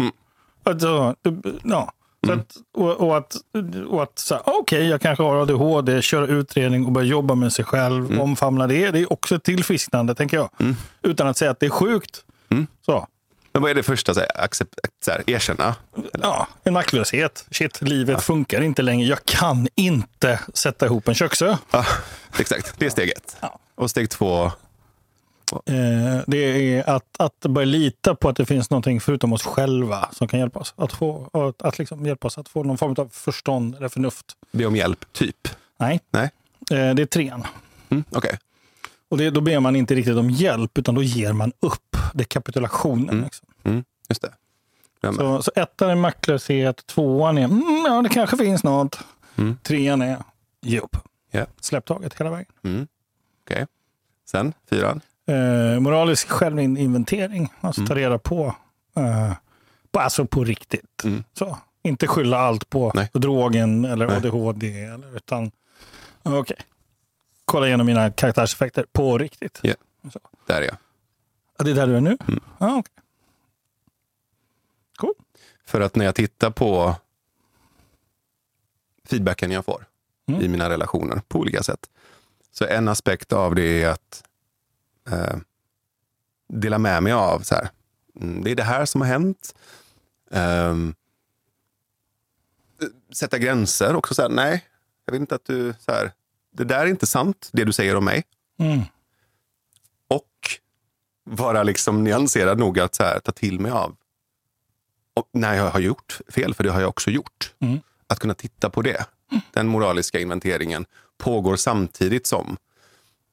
Alltså, 0.64 1.14
ja. 1.62 1.92
Så 2.27 2.33
att, 2.33 2.57
och, 2.77 2.90
och 3.09 3.16
att, 3.16 3.37
och 3.88 4.03
att 4.03 4.33
okej, 4.44 4.87
jag 4.88 5.01
kanske 5.01 5.23
har 5.25 5.42
ADHD, 5.42 6.03
köra 6.03 6.27
utredning 6.27 6.87
och 6.87 6.92
börja 6.92 7.07
jobba 7.09 7.35
med 7.35 7.53
sig 7.53 7.64
själv, 7.64 8.20
omfamna 8.20 8.66
det. 8.66 8.90
Det 8.90 8.99
är 8.99 9.12
också 9.12 9.35
ett 9.35 9.44
tillfrisknande, 9.44 10.14
tänker 10.14 10.37
jag. 10.37 10.49
Utan 11.03 11.27
att 11.27 11.37
säga 11.37 11.51
att 11.51 11.61
det 11.61 11.66
är 11.66 11.70
sjukt. 11.70 12.25
Så. 12.87 13.07
Men 13.55 13.62
vad 13.62 13.71
är 13.71 13.75
det 13.75 13.83
första? 13.83 14.14
Så 14.14 14.21
här, 14.21 14.40
accept, 14.45 14.75
så 15.05 15.11
här, 15.11 15.23
erkänna? 15.27 15.75
Ja, 16.12 16.49
en 16.64 16.73
maktlöshet. 16.73 17.47
Shit, 17.51 17.83
livet 17.83 18.23
funkar 18.23 18.61
inte 18.61 18.83
längre. 18.83 19.09
Jag 19.09 19.25
kan 19.25 19.69
inte 19.75 20.40
sätta 20.55 20.87
ihop 20.87 21.09
en 21.09 21.14
köksö. 21.14 21.57
Ja, 21.71 21.87
exakt, 22.38 22.75
det 22.79 22.87
är 22.87 22.90
steg 22.90 23.11
ett. 23.11 23.37
Ja. 23.40 23.59
Och 23.75 23.90
steg 23.90 24.11
två? 24.11 24.45
Eh, 24.45 24.53
det 26.27 26.37
är 26.38 26.90
att, 26.90 27.05
att 27.19 27.40
börja 27.40 27.67
lita 27.67 28.14
på 28.14 28.29
att 28.29 28.37
det 28.37 28.47
finns 28.47 28.71
någonting 28.71 29.01
förutom 29.01 29.33
oss 29.33 29.43
själva 29.43 30.09
som 30.12 30.29
kan 30.29 30.40
hjälpa 30.40 30.59
oss. 30.61 30.75
Att, 30.77 30.93
få, 30.93 31.31
att, 31.33 31.62
att 31.62 31.79
liksom 31.79 32.07
hjälpa 32.07 32.27
oss 32.27 32.38
att 32.38 32.49
få 32.49 32.62
någon 32.62 32.79
form 32.79 32.95
av 32.99 33.09
förstånd 33.12 33.77
eller 33.77 33.88
förnuft. 33.88 34.27
Be 34.53 34.67
om 34.67 34.77
hjälp, 34.77 35.05
typ? 35.12 35.49
Nej, 35.79 36.01
Nej? 36.11 36.31
eh, 36.71 36.95
det 36.95 37.03
är 37.03 37.07
trean. 37.07 37.47
Mm, 37.90 38.05
Okej. 38.11 38.38
Och 39.09 39.19
det, 39.19 39.31
då 39.31 39.40
ber 39.40 39.61
man 39.61 39.77
inte 39.77 39.95
riktigt 39.95 40.17
om 40.17 40.31
hjälp, 40.31 40.79
utan 40.79 40.95
då 40.95 41.03
ger 41.03 41.33
man 41.33 41.53
upp. 41.61 41.94
Det 42.14 42.23
är 42.23 42.27
kapitulationen. 42.27 43.23
Liksom. 43.23 43.49
Mm, 43.62 43.85
just 44.09 44.23
det. 44.23 44.33
Jag. 45.01 45.14
Så, 45.14 45.43
så 45.43 45.51
ettan 45.57 45.90
är 45.90 45.95
maktlöshet, 45.95 46.87
tvåan 46.87 47.38
är 47.38 47.45
mm, 47.45 47.85
ja, 47.87 48.03
det 48.03 48.09
kanske 48.09 48.37
finns 48.37 48.64
något. 48.64 48.99
Mm. 49.37 49.57
Trean 49.62 50.03
är 50.03 50.23
ge 50.61 50.81
upp. 50.81 50.97
Ja. 51.31 51.47
Släpp 51.61 51.85
taget 51.85 52.14
hela 52.21 52.31
vägen. 52.31 52.53
Mm. 52.64 52.87
Okej. 53.45 53.67
Sen, 54.31 54.53
fyran? 54.71 55.01
Eh, 55.27 55.81
moralisk 55.81 56.29
självinventering, 56.29 57.53
alltså 57.61 57.81
Mm. 57.81 57.88
ta 57.88 57.95
reda 57.95 58.19
på, 58.19 58.55
eh, 58.97 59.33
på, 59.90 60.01
alltså 60.01 60.27
på 60.27 60.45
riktigt. 60.45 61.05
Mm. 61.05 61.25
Så, 61.33 61.59
inte 61.83 62.07
skylla 62.07 62.38
allt 62.38 62.71
på 62.71 62.93
Nej. 62.95 63.11
drogen 63.12 63.85
eller 63.85 64.07
Nej. 64.07 64.17
ADHD, 64.17 64.85
eller, 64.85 65.17
utan 65.17 65.51
okej. 66.23 66.57
Kolla 67.45 67.67
igenom 67.67 67.87
mina 67.87 68.11
karaktärseffekter 68.11 68.87
på 68.93 69.19
riktigt. 69.19 69.61
Så. 70.12 70.19
Där 70.47 70.62
är 70.62 70.67
jag. 70.67 70.77
Ja, 71.59 71.64
det 71.64 71.71
är 71.71 71.75
där 71.75 71.87
du 71.87 71.97
är 71.97 72.01
nu? 72.01 72.17
Mm. 72.29 72.40
Ja, 72.59 72.79
okej. 72.79 72.93
Cool. 74.97 75.14
För 75.64 75.81
att 75.81 75.95
när 75.97 76.05
jag 76.05 76.14
tittar 76.14 76.51
på 76.51 76.97
feedbacken 79.05 79.51
jag 79.51 79.64
får 79.64 79.87
Mm. 80.29 80.40
i 80.43 80.49
mina 80.49 80.71
relationer 80.71 81.23
på 81.29 81.38
olika 81.38 81.62
sätt. 81.62 81.90
Så 82.51 82.64
en 82.67 82.88
aspekt 82.88 83.33
av 83.33 83.55
det 83.55 83.83
är 83.83 83.88
att 83.88 84.25
eh, 85.11 85.37
dela 86.49 86.79
med 86.79 87.03
mig 87.03 87.12
av 87.12 87.40
så 87.40 87.55
här. 87.55 87.69
Mm, 88.21 88.45
det 88.45 88.51
är 88.51 88.55
det 88.55 88.62
här 88.62 88.85
som 88.85 89.01
har 89.01 89.09
hänt. 89.09 89.55
Ehm, 90.31 90.95
sätta 93.12 93.38
gränser 93.38 93.97
också. 93.97 94.14
Så 94.14 94.23
här, 94.23 94.29
nej, 94.29 94.64
jag 95.05 95.12
vill 95.12 95.21
inte 95.21 95.35
att 95.35 95.45
du... 95.45 95.75
Så 95.79 95.93
här, 95.93 96.12
det 96.51 96.64
där 96.64 96.79
är 96.81 96.87
inte 96.87 97.07
sant, 97.07 97.49
det 97.53 97.64
du 97.64 97.73
säger 97.73 97.97
om 97.97 98.05
mig. 98.05 98.25
Mm. 98.59 98.81
Vara 101.25 101.63
liksom 101.63 102.05
nyanserad 102.05 102.59
nog 102.59 102.81
att 102.81 102.99
här, 102.99 103.21
ta 103.21 103.33
till 103.33 103.61
mig 103.61 103.73
av 103.73 103.97
och 105.15 105.29
när 105.33 105.55
jag 105.55 105.71
har 105.71 105.81
gjort 105.81 106.21
fel, 106.29 106.55
för 106.55 106.65
det 106.65 106.71
har 106.71 106.81
jag 106.81 106.89
också 106.89 107.11
gjort. 107.11 107.55
Mm. 107.59 107.81
Att 108.07 108.19
kunna 108.19 108.35
titta 108.35 108.71
på 108.71 108.83
det. 108.83 109.07
Den 109.53 109.69
moraliska 109.69 110.21
inventeringen 110.21 110.87
pågår 111.19 111.57
samtidigt 111.57 112.27
som 112.27 112.57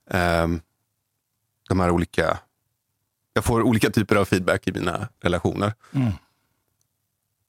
ehm, 0.09 0.61
de 1.69 1.79
här 1.79 1.91
olika... 1.91 2.39
Jag 3.33 3.45
får 3.45 3.61
olika 3.61 3.89
typer 3.89 4.15
av 4.15 4.25
feedback 4.25 4.67
i 4.67 4.71
mina 4.71 5.07
relationer. 5.19 5.73
Mm. 5.91 6.11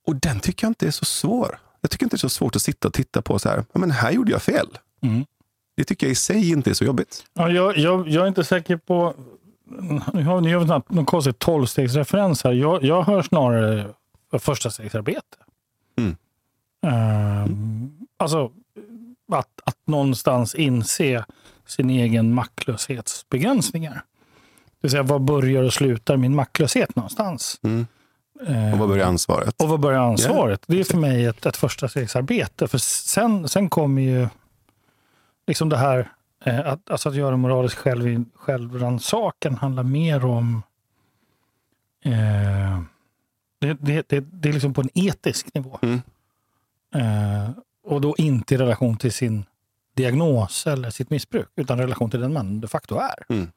Och 0.07 0.17
den 0.17 0.41
tycker 0.41 0.65
jag 0.67 0.71
inte 0.71 0.87
är 0.87 0.91
så 0.91 1.05
svår. 1.05 1.59
Jag 1.81 1.91
tycker 1.91 2.07
inte 2.07 2.17
det 2.17 2.19
är 2.19 2.21
så 2.21 2.29
svårt 2.29 2.57
att 2.57 2.63
sitta 2.63 2.89
och 2.89 2.95
titta 2.95 3.23
på 3.23 3.39
så 3.39 3.49
här, 3.49 3.65
men 3.73 3.91
här 3.91 4.11
gjorde 4.11 4.33
jag 4.33 4.43
fel. 4.43 4.79
Mm. 5.01 5.25
Det 5.75 5.85
tycker 5.85 6.07
jag 6.07 6.13
i 6.13 6.15
sig 6.15 6.51
inte 6.51 6.71
är 6.71 6.75
så 6.75 6.85
jobbigt. 6.85 7.25
Ja, 7.35 7.51
jag, 7.51 7.79
jag, 7.79 8.09
jag 8.09 8.25
är 8.25 8.29
inte 8.29 8.45
säker 8.45 8.77
på... 8.77 9.15
Nu 10.13 10.23
har 10.25 10.41
ni 10.41 10.51
gör 10.51 10.65
någon, 10.65 10.83
någon 10.89 11.07
konstig 11.07 11.39
tolvstegsreferens 11.39 12.45
här. 12.45 12.53
Jag, 12.53 12.85
jag 12.85 13.03
hör 13.03 13.23
snarare 13.23 13.87
första 14.39 14.71
stegsarbete. 14.71 15.37
Mm. 15.99 16.17
Ehm, 16.87 17.91
alltså 18.17 18.51
att, 19.33 19.61
att 19.65 19.77
någonstans 19.85 20.55
inse 20.55 21.25
sin 21.67 21.91
egen 21.91 22.35
maktlöshetsbegränsningar. 22.35 23.95
Det 23.95 24.79
vill 24.81 24.91
säga, 24.91 25.03
var 25.03 25.19
börjar 25.19 25.63
och 25.63 25.73
slutar 25.73 26.17
min 26.17 26.35
maktlöshet 26.35 26.97
någonstans? 26.97 27.61
Mm. 27.63 27.87
Ehm, 28.47 28.73
Och 28.73 28.79
vad 28.79 28.89
börjar 28.89 29.07
ansvaret? 29.07 29.63
och 29.63 29.69
vad 29.69 29.81
börjar 29.81 30.01
ansvaret? 30.01 30.65
Det 30.67 30.81
är 30.81 30.85
för 30.85 30.99
mig 30.99 31.27
ett, 31.27 31.47
ett 31.47 31.57
första 31.57 31.89
stegsarbete. 31.89 32.69
För 32.69 32.79
sen, 32.79 33.49
sen 33.49 33.69
kommer 33.69 34.03
ju 34.03 34.29
liksom 35.47 35.69
det 35.69 35.77
här, 35.77 36.09
att, 36.45 36.91
alltså 36.91 37.09
att 37.09 37.15
göra 37.15 37.37
moralisk 37.37 37.79
själv, 37.79 38.25
självrannsakan 38.35 39.55
handlar 39.55 39.83
mer 39.83 40.25
om 40.25 40.63
eh, 42.05 42.83
det, 43.59 44.09
det, 44.09 44.21
det 44.21 44.49
är 44.49 44.53
liksom 44.53 44.75
på 44.75 44.81
en 44.81 44.91
etisk 44.95 45.55
nivå. 45.55 45.79
Mm. 45.83 46.01
Eh, 46.95 47.51
och 47.85 48.01
då 48.01 48.15
inte 48.19 48.55
i 48.55 48.59
relation 48.59 48.97
till 48.97 49.13
sin 49.13 49.45
diagnos 49.95 50.67
eller 50.67 50.91
sitt 50.91 51.11
missbruk, 51.11 51.49
utan 51.57 51.79
i 51.79 51.83
relation 51.83 52.11
till 52.11 52.21
den 52.21 52.33
man 52.33 52.61
de 52.61 52.69
facto 52.69 52.99
är. 52.99 53.25
Mm. 53.29 53.51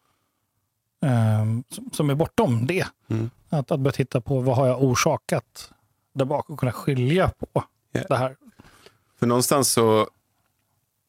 Eh, 1.02 1.64
som, 1.70 1.90
som 1.94 2.10
är 2.10 2.16
bortom 2.16 2.68
det. 2.68 2.88
Mm. 3.08 3.30
Att, 3.50 3.72
att 3.72 3.80
börja 3.80 3.94
titta 3.94 4.22
på 4.22 4.40
vad 4.40 4.56
har 4.56 4.68
jag 4.68 4.84
orsakat 4.84 5.72
där 6.14 6.26
bak 6.26 6.50
och 6.50 6.60
kunna 6.60 6.72
skilja 6.72 7.32
på 7.40 7.64
Ja. 7.92 8.04
det 8.10 8.16
här. 8.16 8.36
För 9.20 9.28
någonstans 9.28 9.72
så 9.72 10.10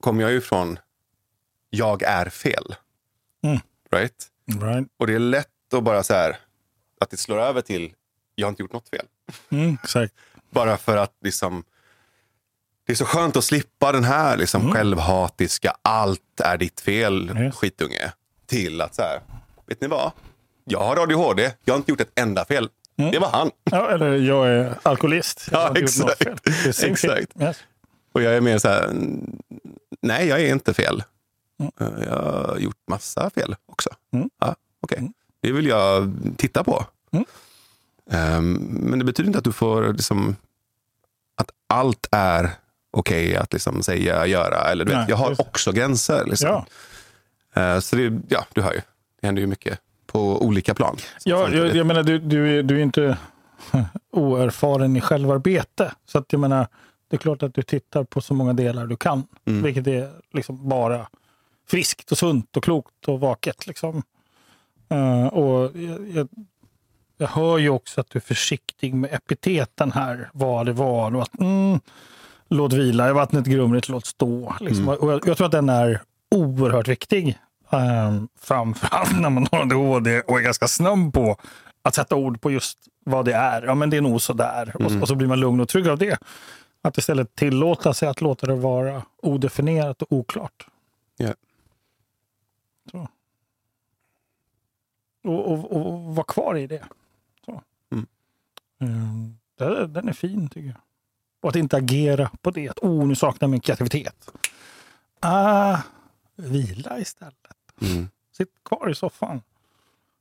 kommer 0.01 0.23
jag 0.23 0.33
ju 0.33 0.41
från 0.41 0.79
jag 1.77 2.03
är 2.03 2.29
fel. 2.29 2.75
Mm. 3.45 3.59
Right? 3.91 4.27
Right. 4.62 4.89
Och 4.99 5.07
det 5.07 5.15
är 5.15 5.19
lätt 5.19 5.49
att 5.75 5.83
bara 5.83 6.03
så 6.03 6.15
här, 6.15 6.37
att 7.01 7.11
det 7.11 7.17
slår 7.17 7.39
över 7.39 7.61
till 7.61 7.93
jag 8.35 8.47
har 8.47 8.51
inte 8.51 8.62
gjort 8.62 8.73
något 8.73 8.89
fel. 8.89 9.07
Mm, 9.51 9.79
exakt. 9.85 10.15
Bara 10.51 10.77
för 10.77 10.97
att 10.97 11.12
liksom, 11.25 11.65
det 12.87 12.93
är 12.93 12.97
så 12.97 13.05
skönt 13.05 13.37
att 13.37 13.45
slippa 13.45 13.93
den 13.93 14.05
här 14.05 14.37
liksom, 14.37 14.73
självhatiska, 14.73 15.77
allt 15.83 16.41
är 16.45 16.59
ditt 16.59 16.81
fel 16.81 17.39
Yes. 17.39 17.55
skitunge. 17.57 18.12
Till 18.47 18.81
att 18.81 18.95
så 18.95 19.03
här, 19.03 19.21
vet 19.67 19.81
ni 19.81 19.89
vad? 19.89 20.12
Jag 20.65 20.81
har 20.81 20.97
ADHD, 21.03 21.51
jag 21.65 21.75
har 21.75 21.79
inte 21.79 21.91
gjort 21.93 22.01
ett 22.01 22.19
enda 22.21 22.45
fel. 22.45 22.69
Det 22.97 23.19
var 23.19 23.29
han. 23.31 23.51
Ja, 23.65 23.91
eller 23.91 24.17
jag 24.17 24.49
är 24.49 24.75
alkoholist. 24.83 25.49
Jag 25.53 25.77
Ja, 25.77 25.83
exakt. 25.83 26.27
Exakt. 26.85 27.41
Yes. 27.41 27.57
Och 28.12 28.23
jag 28.23 28.35
är 28.37 28.41
mer 28.41 28.59
så 28.59 28.69
här, 28.69 28.85
mm, 28.85 29.39
nej 30.03 30.27
jag 30.29 30.41
är 30.41 30.53
inte 30.53 30.75
fel. 30.75 31.03
Eh, 31.59 31.87
Jag 32.07 32.23
har 32.49 32.57
gjort 32.59 32.79
massa 32.90 33.31
fel 33.31 33.57
också. 33.66 33.90
Mm. 34.12 34.31
Ja, 34.40 34.57
okej. 34.81 34.99
Mm. 34.99 35.12
Det 35.40 35.53
vill 35.53 35.66
jag 35.66 36.12
titta 36.37 36.64
på. 36.64 36.85
Mm. 37.12 37.25
Ehm, 38.11 38.53
men 38.71 38.99
det 38.99 39.05
betyder 39.05 39.27
inte 39.27 39.38
att 39.38 39.45
du 39.45 39.53
får, 39.53 39.92
liksom, 39.92 40.37
att 41.35 41.51
allt 41.66 42.07
är 42.11 42.51
okej 42.90 43.37
att 43.37 43.53
liksom 43.53 43.83
säga, 43.83 44.27
göra. 44.27 44.71
Eller, 44.71 44.85
du 44.85 44.92
Nej, 44.92 45.01
vet, 45.01 45.09
jag 45.09 45.16
har 45.16 45.31
det. 45.31 45.37
också 45.38 45.73
gränser. 45.73 46.25
Liksom. 46.27 46.49
Ja. 46.49 46.66
Eh, 47.62 47.81
så 47.81 47.97
det, 47.97 48.21
ja, 48.29 48.47
du 48.55 48.62
hör 48.62 48.73
ju. 48.73 48.81
Det 49.21 49.27
händer 49.27 49.40
ju 49.40 49.47
mycket 49.47 49.79
på 50.07 50.42
olika 50.45 50.75
plan. 50.75 50.97
Ja, 51.25 51.49
jag, 51.51 51.77
jag 51.77 51.87
menar, 51.87 52.03
du, 52.03 52.19
du, 52.19 52.59
är, 52.59 52.62
du 52.62 52.77
är 52.79 52.83
inte 52.83 53.19
oerfaren 54.12 54.97
i 54.97 55.01
självarbete. 55.01 55.92
Så 56.07 56.19
att 56.19 56.33
jag 56.33 56.40
menar, 56.40 56.66
det 57.09 57.16
är 57.16 57.19
klart 57.19 57.42
att 57.42 57.55
du 57.55 57.62
tittar 57.62 58.05
på 58.05 58.21
så 58.21 58.35
många 58.35 58.53
delar 58.53 58.87
du 58.87 58.97
kan. 58.97 59.23
Mm. 59.45 59.62
Vilket 59.62 59.87
är 59.87 60.11
liksom 60.33 60.69
bara 60.69 61.07
friskt 61.66 62.12
och 62.12 62.18
sunt 62.18 62.57
och 62.57 62.64
klokt 62.64 63.09
och 63.09 63.20
vaket. 63.20 63.66
Liksom. 63.66 64.02
Eh, 64.88 65.26
och 65.26 65.70
jag, 65.76 66.09
jag, 66.14 66.29
jag 67.18 67.29
hör 67.29 67.59
ju 67.59 67.68
också 67.68 68.00
att 68.00 68.11
du 68.11 68.18
är 68.18 68.20
försiktig 68.20 68.94
med 68.94 69.14
epiteten 69.14 69.92
här. 69.92 70.31
Vad 70.33 70.66
det 70.66 70.72
var. 70.72 71.16
Och 71.16 71.22
att, 71.22 71.40
mm, 71.40 71.81
låt 72.48 72.72
vila 72.72 73.09
i 73.11 73.12
vattnet 73.12 73.44
grumligt, 73.46 73.88
låt 73.88 74.07
stå. 74.07 74.55
Liksom. 74.61 74.88
Och 74.88 75.12
jag, 75.12 75.29
jag 75.29 75.37
tror 75.37 75.46
att 75.46 75.52
den 75.52 75.68
är 75.68 76.02
oerhört 76.31 76.88
viktig. 76.88 77.38
Um, 77.70 78.29
framförallt 78.40 79.20
när 79.20 79.31
man 79.31 79.46
har 79.52 79.61
ADHD 79.62 80.20
och 80.20 80.38
är 80.38 80.42
ganska 80.42 80.68
snabb 80.68 81.14
på 81.14 81.37
att 81.83 81.94
sätta 81.94 82.16
ord 82.16 82.40
på 82.40 82.50
just 82.50 82.79
vad 83.05 83.24
det 83.24 83.33
är. 83.33 83.62
Ja, 83.62 83.74
men 83.74 83.90
det 83.90 83.96
är 83.96 84.00
nog 84.00 84.22
sådär. 84.22 84.72
Och, 84.74 84.90
så- 84.92 85.00
och 85.00 85.09
så 85.09 85.14
blir 85.14 85.29
man 85.29 85.40
lugn 85.40 85.61
och 85.61 85.68
trygg 85.68 85.88
av 85.88 85.98
det. 85.98 86.18
Att 86.83 86.98
istället 86.98 87.35
tillåta 87.35 87.94
sig 87.94 88.09
att 88.09 88.20
låta 88.20 88.46
det 88.46 88.55
vara 88.55 89.02
odefinierat 89.22 90.02
och 90.02 90.12
oklart. 90.12 90.66
Ja. 91.16 91.35
Så. 92.90 93.09
Och, 95.25 95.53
och, 95.53 95.72
och 95.72 96.14
vara 96.16 96.25
kvar 96.27 96.57
i 96.57 96.66
det. 96.66 96.85
Så. 97.44 97.62
Mm. 97.92 98.07
Mm, 98.79 99.38
det- 99.57 99.87
den 99.87 100.09
är 100.09 100.12
fin 100.12 100.49
tycker 100.49 100.68
jag. 100.68 100.77
Och 101.40 101.49
att 101.51 101.57
inte 101.57 101.77
agera 101.77 102.31
på 102.42 102.51
det. 102.51 102.68
Att 102.68 102.79
oh, 102.79 103.07
nu 103.07 103.14
saknar 103.14 103.49
min 103.49 103.61
kreativitet. 103.61 104.31
Ah, 105.20 105.79
vila 106.37 106.99
istället. 106.99 107.57
Mm. 107.81 108.09
Sitt 108.33 108.51
kvar 108.64 108.90
i 108.90 108.94
soffan. 108.94 109.42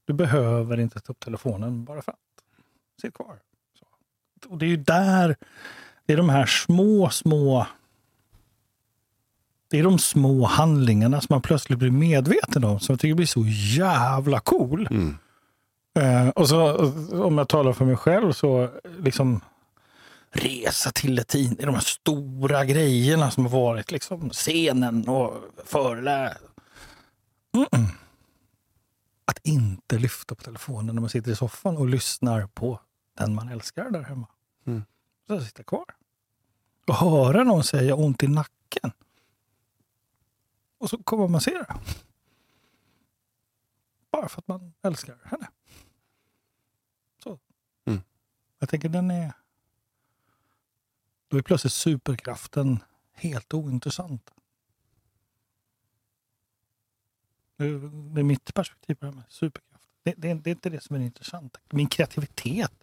Du 0.06 0.14
behöver 0.14 0.80
inte 0.80 1.00
ta 1.00 1.12
upp 1.14 1.20
telefonen 1.20 1.86
bara 1.86 2.02
för 2.02 2.12
att. 2.12 2.18
Sitt 3.02 3.14
kvar. 3.14 3.40
Så. 3.80 3.86
Och 4.50 4.58
det 4.58 4.66
är 4.66 4.70
ju 4.70 4.78
där, 4.78 5.36
det 6.06 6.14
är 6.14 6.18
de 6.18 6.30
här 6.30 6.46
små, 6.46 7.10
små 7.10 7.68
det 9.76 9.80
är 9.80 9.84
de 9.84 10.00
små 10.00 10.46
handlingarna 10.46 11.22
som 11.22 11.28
man 11.34 11.42
plötsligt 11.42 11.80
blir 11.80 11.92
medveten 11.92 12.64
om 12.64 12.80
som 12.80 12.94
jag 12.94 13.00
tycker 13.00 13.16
blir 13.16 13.26
så 13.26 13.44
jävla 13.78 14.40
cool. 14.40 14.88
Mm. 14.92 15.18
Eh, 16.00 16.30
och 16.30 16.50
så 16.50 16.76
om 17.24 17.38
jag 17.38 17.50
talar 17.50 17.74
för 17.74 17.86
mig 17.86 17.96
själv 17.96 18.32
så 18.32 18.70
liksom 19.00 19.42
resa 20.32 20.92
till 20.92 21.16
Latin, 21.16 21.56
det 21.56 21.64
är 21.64 21.66
de 21.66 21.76
här 21.76 21.82
stora 21.82 22.66
grejerna 22.66 23.32
som 23.32 23.46
har 23.46 23.52
varit 23.52 23.92
liksom 23.92 24.30
scenen 24.30 25.10
och 25.10 25.34
föreläs. 25.66 26.38
Mm-mm. 27.54 27.88
Att 29.26 29.40
inte 29.44 29.98
lyfta 29.98 30.36
på 30.36 30.44
telefonen 30.44 30.96
när 30.96 31.02
man 31.02 31.10
sitter 31.10 31.32
i 31.32 31.36
soffan 31.36 31.78
och 31.78 31.88
lyssnar 31.88 32.48
på 32.48 32.80
den 33.18 33.36
man 33.36 33.50
älskar 33.50 33.90
där 33.90 34.04
hemma. 34.04 34.28
Mm. 34.68 34.84
Så 35.28 35.42
sitta 35.42 35.64
kvar. 35.64 35.86
Och 36.88 36.96
höra 36.96 37.44
någon 37.44 37.64
säga 37.64 37.96
ont 37.96 38.24
i 38.24 38.28
nacken. 38.28 38.92
Och 40.86 40.90
så 40.90 41.04
kommer 41.04 41.28
man 41.28 41.42
se 41.42 41.52
det. 41.52 41.76
Bara 44.12 44.30
för 44.30 44.40
att 44.42 44.48
man 44.48 44.74
älskar 44.82 45.18
henne. 45.26 45.48
Så. 47.24 47.40
Mm. 47.86 48.02
Jag 48.60 48.70
tänker 48.70 48.90
den 48.90 49.12
är... 49.12 49.34
Då 51.28 51.38
är 51.38 51.42
plötsligt 51.42 51.74
superkraften 51.74 52.80
helt 53.14 53.54
ointressant. 53.54 54.34
Det 57.58 57.64
är, 57.66 58.24
mitt 58.24 58.54
perspektiv 58.54 58.96
på 58.96 59.06
det 59.06 59.12
här 59.12 59.16
med 59.18 59.26
superkraft. 59.30 59.90
Det, 60.04 60.14
det, 60.18 60.30
är- 60.30 60.36
det 60.36 60.50
är 60.50 60.52
inte 60.56 60.70
det 60.70 60.84
som 60.84 60.96
är 60.96 61.00
intressant. 61.00 61.58
Min 61.70 61.88
kreativitet 61.88 62.74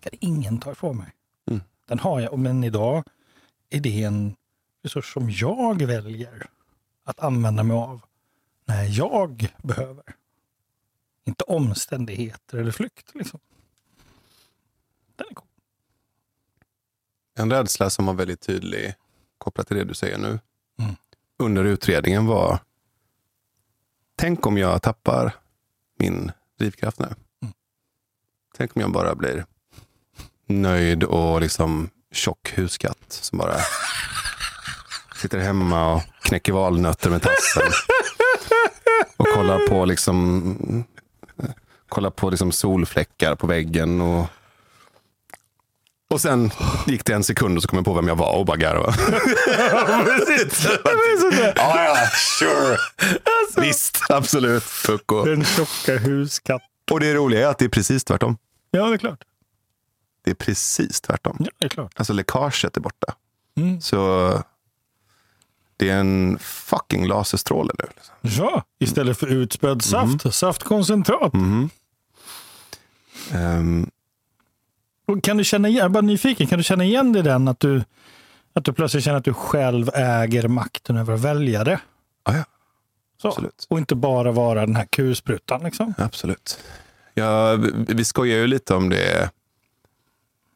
kan 0.00 0.12
ingen 0.20 0.58
ta 0.60 0.72
ifrån 0.72 0.96
mig. 0.96 1.12
Mm. 1.46 1.62
Den 1.86 1.98
har 1.98 2.20
jag, 2.20 2.38
men 2.38 2.64
idag 2.64 3.04
är 3.70 3.80
det 3.80 4.02
en 4.02 4.36
resurs 4.82 5.12
som 5.12 5.30
jag 5.30 5.82
väljer 5.82 6.50
att 7.04 7.20
använda 7.20 7.62
mig 7.62 7.76
av 7.76 8.00
när 8.64 8.84
jag 8.84 9.54
behöver. 9.62 10.04
Inte 11.24 11.44
omständigheter 11.44 12.58
eller 12.58 12.70
flykt. 12.70 13.14
Liksom. 13.14 13.40
Den 15.16 15.26
är 15.30 15.34
cool. 15.34 15.48
En 17.34 17.50
rädsla 17.50 17.90
som 17.90 18.06
var 18.06 18.14
väldigt 18.14 18.40
tydlig 18.40 18.94
kopplat 19.38 19.66
till 19.66 19.76
det 19.76 19.84
du 19.84 19.94
säger 19.94 20.18
nu. 20.18 20.40
Mm. 20.78 20.96
Under 21.38 21.64
utredningen 21.64 22.26
var, 22.26 22.58
tänk 24.16 24.46
om 24.46 24.58
jag 24.58 24.82
tappar 24.82 25.34
min 25.98 26.32
drivkraft 26.58 26.98
nu. 26.98 27.06
Mm. 27.42 27.54
Tänk 28.56 28.76
om 28.76 28.82
jag 28.82 28.92
bara 28.92 29.14
blir 29.14 29.46
nöjd 30.46 31.04
och 31.04 31.40
liksom 31.40 31.90
tjock 32.10 32.52
huskatt 32.56 33.12
som 33.12 33.38
bara 33.38 33.54
sitter 35.24 35.38
hemma 35.38 35.94
och 35.94 36.02
knäcker 36.22 36.52
valnötter 36.52 37.10
med 37.10 37.22
tassen. 37.22 37.72
Och 39.16 39.26
kollar 39.34 39.68
på 39.68 39.84
liksom 39.84 40.84
kollar 41.88 42.10
på 42.10 42.30
liksom 42.30 42.52
solfläckar 42.52 43.34
på 43.34 43.46
väggen. 43.46 44.00
och 44.00 44.26
och 46.10 46.20
sen 46.20 46.50
gick 46.86 47.04
det 47.04 47.12
en 47.12 47.24
sekund 47.24 47.56
och 47.56 47.62
så 47.62 47.68
kom 47.68 47.76
jag 47.76 47.84
på 47.84 47.94
vem 47.94 48.08
jag 48.08 48.16
var 48.16 48.36
och 48.36 48.46
bara 48.46 48.56
garvade. 48.56 48.94
ja, 51.56 51.84
ja, 51.84 51.96
sure. 52.38 52.78
Visst, 53.56 53.98
absolut. 54.08 54.64
Pucko. 54.86 55.24
Den 55.24 55.44
tjocka 55.44 55.98
huskatt. 55.98 56.62
Och 56.90 57.00
det 57.00 57.14
roliga 57.14 57.46
är 57.46 57.50
att 57.50 57.58
det 57.58 57.64
är 57.64 57.68
precis 57.68 58.04
tvärtom. 58.04 58.36
Ja, 58.70 58.86
det 58.86 58.94
är 58.94 58.98
klart. 58.98 59.20
Det 60.24 60.30
är 60.30 60.34
precis 60.34 61.00
tvärtom. 61.00 61.36
Ja, 61.40 61.50
det 61.58 61.64
är 61.64 61.70
klart. 61.70 61.92
Alltså 61.96 62.12
läckaget 62.12 62.76
är 62.76 62.80
borta. 62.80 63.14
Mm. 63.56 63.80
Så 63.80 64.30
det 65.84 65.90
är 65.90 66.00
en 66.00 66.38
fucking 66.38 67.06
laserstråle 67.06 67.72
nu. 67.78 67.84
Liksom. 67.96 68.44
Ja, 68.44 68.64
istället 68.78 69.18
för 69.18 69.26
utspädd 69.26 69.82
saft, 69.82 70.34
saftkoncentrat. 70.34 71.32
Mhm. 71.32 71.70
Ehm, 73.32 73.90
Och 75.06 75.22
Kan 75.24 75.36
du 75.36 75.44
känna 75.44 75.68
igen, 75.68 75.78
jag 75.78 75.84
är 75.84 75.88
bara 75.88 76.00
nyfiken, 76.00 76.46
kan 76.46 76.58
du 76.58 76.62
känna 76.64 76.84
igen 76.84 77.12
det 77.12 77.18
i 77.18 77.22
den 77.22 77.48
att 77.48 77.60
du, 77.60 77.84
att 78.52 78.64
du 78.64 78.72
plötsligt 78.72 79.04
känner 79.04 79.18
att 79.18 79.24
du 79.24 79.34
själv 79.34 79.90
äger 79.94 80.48
makten 80.48 80.96
över 80.96 81.14
att 81.14 81.20
välja 81.20 81.64
det? 81.64 81.80
ja, 82.24 82.36
ja, 82.36 82.44
Så. 83.22 83.28
Absolut. 83.28 83.66
Och 83.70 83.78
inte 83.78 83.94
bara 83.94 84.32
vara 84.32 84.60
den 84.66 84.76
här 84.76 84.86
kulsprutan. 84.86 85.62
Liksom. 85.64 85.94
absolut. 85.98 86.58
Ja, 87.14 87.56
vi, 87.56 87.94
vi 87.94 88.04
skojar 88.04 88.36
ju 88.38 88.46
lite 88.46 88.74
om 88.74 88.88
det 88.88 89.30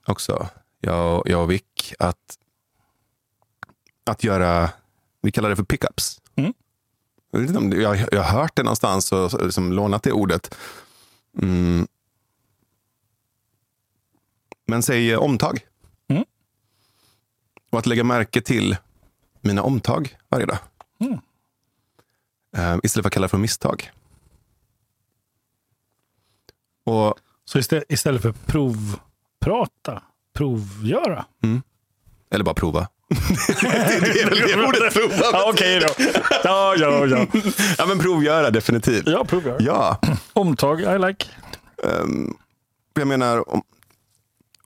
också, 0.06 0.48
jag, 0.80 1.22
jag 1.28 1.42
och 1.42 1.50
Vic. 1.50 1.62
Att, 1.98 2.38
att 4.06 4.24
göra, 4.24 4.70
vi 5.20 5.33
kallar 5.33 5.50
det 5.50 5.57
för 5.57 5.64
pickups. 5.64 6.20
Mm. 6.37 6.52
Jag, 7.81 8.09
jag, 8.12 8.22
har 8.22 8.40
hört 8.40 8.57
det 8.57 8.62
någonstans 8.62 9.12
och 9.12 9.44
liksom 9.44 9.72
lånat 9.72 10.02
det 10.02 10.12
ordet. 10.12 10.54
Mm. 11.42 11.87
Men 14.66 14.83
säg 14.83 15.12
eh, 15.12 15.18
omtag. 15.18 15.66
Mm. 16.09 16.24
Och 17.70 17.78
att 17.78 17.87
lägga 17.87 18.04
märke 18.04 18.40
till 18.40 18.76
mina 19.40 19.62
omtag 19.62 20.16
varje 20.28 20.46
dag. 20.46 20.59
Mm. 21.00 21.18
Eh, 22.57 22.78
istället 22.83 23.04
för 23.04 23.09
att 23.09 23.12
kalla 23.12 23.24
det 23.24 23.31
för 23.31 23.38
misstag. 23.38 23.90
Och 26.85 27.14
Så 27.44 27.59
istället, 27.59 27.85
istället 27.88 28.22
för 28.22 28.33
provprata, 28.33 30.02
provgöra. 30.33 31.26
Eller 32.31 32.44
bara 32.44 32.54
prova. 32.54 32.88
Det 33.08 34.20
är 34.20 34.30
väl 34.30 34.38
det 34.38 34.66
ordet 34.66 34.94
prova. 34.94 35.14
Ja, 35.32 35.50
okej 35.52 35.80
då. 35.80 36.04
Ja, 36.44 36.74
ja, 36.78 37.06
ja. 37.06 37.26
Ja, 37.78 37.86
men 37.86 37.98
provgöra 37.98 38.50
definitivt. 38.50 39.08
Ja, 39.08 39.24
provgöra. 39.24 39.56
Ja. 39.60 40.00
Omtag, 40.32 40.80
I 40.80 40.98
like. 40.98 41.26
Ehm, 41.84 42.36
jag 42.94 43.08
menar, 43.08 43.54
om, 43.54 43.62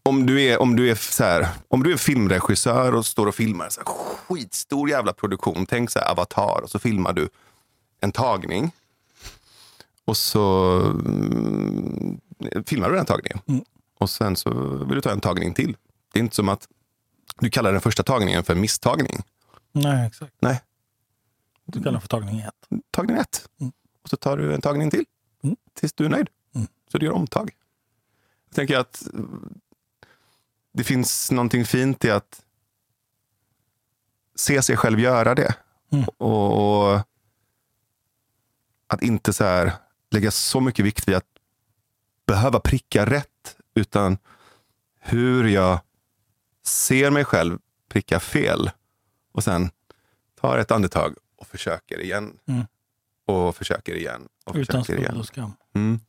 om 0.03 0.27
du 0.27 0.43
är, 0.43 0.63
om 0.63 0.77
du 0.77 0.91
är, 0.91 0.95
så 0.95 1.25
här, 1.25 1.49
om 1.69 1.83
du 1.83 1.93
är 1.93 1.97
filmregissör 1.97 2.95
och 2.95 3.07
står 3.07 3.27
och 3.27 3.35
filmar 3.35 3.69
så 3.69 3.81
här, 3.81 3.87
skitstor 4.29 4.91
jävla 4.91 5.13
produktion. 5.13 5.67
Tänk 5.67 5.91
så 5.91 5.99
här, 5.99 6.11
Avatar 6.11 6.61
och 6.63 6.71
så 6.71 6.79
filmar 6.79 7.13
du 7.13 7.29
en 8.01 8.13
tagning. 8.13 8.71
Och 10.05 10.17
så 10.17 10.77
mm, 10.81 12.21
filmar 12.67 12.91
du 12.91 12.97
den 12.97 13.07
tagningen. 13.07 13.39
Mm. 13.49 13.65
Och 13.99 14.11
sen 14.11 14.37
så 14.37 14.51
vill 14.87 14.95
du 14.95 15.01
ta 15.01 15.11
en 15.11 15.21
tagning 15.21 15.55
till. 15.55 15.77
Det 16.13 16.19
är 16.19 16.23
inte 16.23 16.37
som 16.37 16.49
att 16.49 16.69
du 17.41 17.51
kallar 17.51 17.73
den 17.73 17.81
första 17.81 18.03
tagningen 18.03 18.45
för 18.45 18.55
misstagning. 18.55 19.23
Nej, 19.73 20.07
exakt. 20.07 20.35
Nej, 20.41 20.61
Du 21.65 21.79
kallar 21.83 21.93
det 21.93 22.01
för 22.01 22.09
tagning 22.09 22.41
ett. 22.41 22.69
tagning 22.91 23.17
ett. 23.17 23.49
Mm. 23.61 23.73
Och 24.03 24.09
så 24.09 24.17
tar 24.17 24.37
du 24.37 24.55
en 24.55 24.61
tagning 24.61 24.91
till. 24.91 25.05
Mm. 25.43 25.57
Tills 25.75 25.93
du 25.93 26.05
är 26.05 26.09
nöjd. 26.09 26.29
Mm. 26.55 26.67
Så 26.93 26.99
du 26.99 27.07
gör 27.07 27.13
omtag. 27.13 27.51
Jag 28.49 28.55
tänker 28.55 28.79
att 28.79 29.03
eh, 29.15 29.21
det 30.73 30.85
finns 30.85 31.31
någonting 31.31 31.65
fint 31.65 32.05
i 32.05 32.11
att 32.11 32.43
se 34.35 34.63
sig 34.63 34.77
själv 34.77 35.01
göra 35.01 35.35
det. 35.35 35.55
Mm. 35.91 36.05
Och, 36.17 36.93
och 36.93 37.01
att 38.87 39.03
inte 39.03 39.33
så 39.33 39.45
här 39.45 39.73
lägga 40.11 40.31
så 40.31 40.61
mycket 40.61 40.85
vikt 40.85 41.09
vid 41.09 41.15
att 41.17 41.27
behöva 42.27 42.61
pricka 42.61 43.07
rätt. 43.07 43.57
Utan 43.75 44.19
hur 45.01 45.45
jag 45.45 45.81
ser 46.67 47.11
mig 47.11 47.25
själv 47.25 47.59
pricka 47.89 48.21
fel. 48.21 48.71
Och 49.33 49.45
sen 49.45 49.71
tar 50.41 50.59
ett 50.59 50.71
andetag 50.71 51.15
och 51.37 51.47
försöker 51.47 52.01
igen. 52.01 52.39
Mm. 52.47 52.65
Och 53.27 53.57
försöker 53.57 53.95
igen. 53.95 54.29
Och 54.45 54.55
Utan 54.57 54.85
försöker 54.85 55.03
igen. 55.03 55.17
och 55.17 55.27
skam. 55.27 55.53
Mm. 55.75 56.01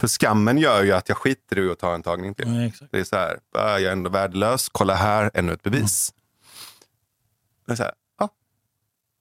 För 0.00 0.06
skammen 0.08 0.58
gör 0.58 0.82
ju 0.84 0.92
att 0.92 1.08
jag 1.08 1.18
skiter 1.18 1.58
i 1.58 1.70
att 1.70 1.78
ta 1.78 1.94
en 1.94 2.02
tagning 2.02 2.34
till. 2.34 2.60
Exakt. 2.66 2.92
Det 2.92 3.00
är 3.00 3.04
så 3.04 3.16
här, 3.16 3.38
"Ah, 3.52 3.70
jag 3.78 3.82
är 3.82 3.92
ändå 3.92 4.10
värdelös. 4.10 4.68
Kolla 4.68 4.94
här, 4.94 5.30
ännu 5.34 5.52
ett 5.52 5.62
bevis. 5.62 6.14
Det 7.66 7.72
är 7.72 7.76
så 7.76 7.82
här, 7.82 7.92
ja. 8.18 8.28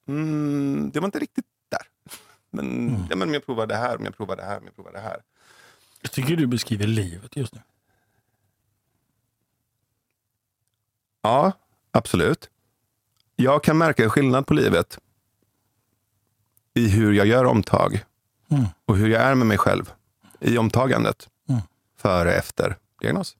Mm, 0.07 0.91
det 0.93 0.99
var 0.99 1.05
inte 1.07 1.19
riktigt 1.19 1.45
där. 1.69 1.81
Men, 2.51 2.65
Mm. 2.89 3.01
ja, 3.09 3.15
men 3.15 3.27
om 3.27 3.33
jag 3.33 3.45
provar 3.45 3.67
det 3.67 3.75
här, 3.75 3.97
om 3.97 4.05
jag 4.05 4.17
provar 4.17 4.35
det 4.35 4.43
här, 4.43 4.57
om 4.57 4.65
jag 4.65 4.75
provar 4.75 4.91
det 4.91 4.99
här. 4.99 5.21
Jag 6.01 6.11
tycker 6.11 6.35
du 6.35 6.47
beskriver 6.47 6.87
livet 6.87 7.35
just 7.35 7.53
nu. 7.55 7.61
Ja, 11.23 11.51
absolut. 11.91 12.49
Jag 13.35 13.63
kan 13.63 13.77
märka 13.77 14.03
en 14.03 14.09
skillnad 14.09 14.47
på 14.47 14.53
livet 14.53 14.99
i 16.73 16.89
hur 16.89 17.13
jag 17.13 17.27
gör 17.27 17.45
omtag 17.45 18.03
Mm. 18.51 18.65
och 18.85 18.97
hur 18.97 19.09
jag 19.09 19.21
är 19.21 19.35
med 19.35 19.47
mig 19.47 19.57
själv 19.57 19.93
i 20.39 20.57
omtagandet 20.57 21.29
Mm. 21.49 21.61
före 21.97 22.33
efter 22.33 22.77
diagnos. 23.01 23.37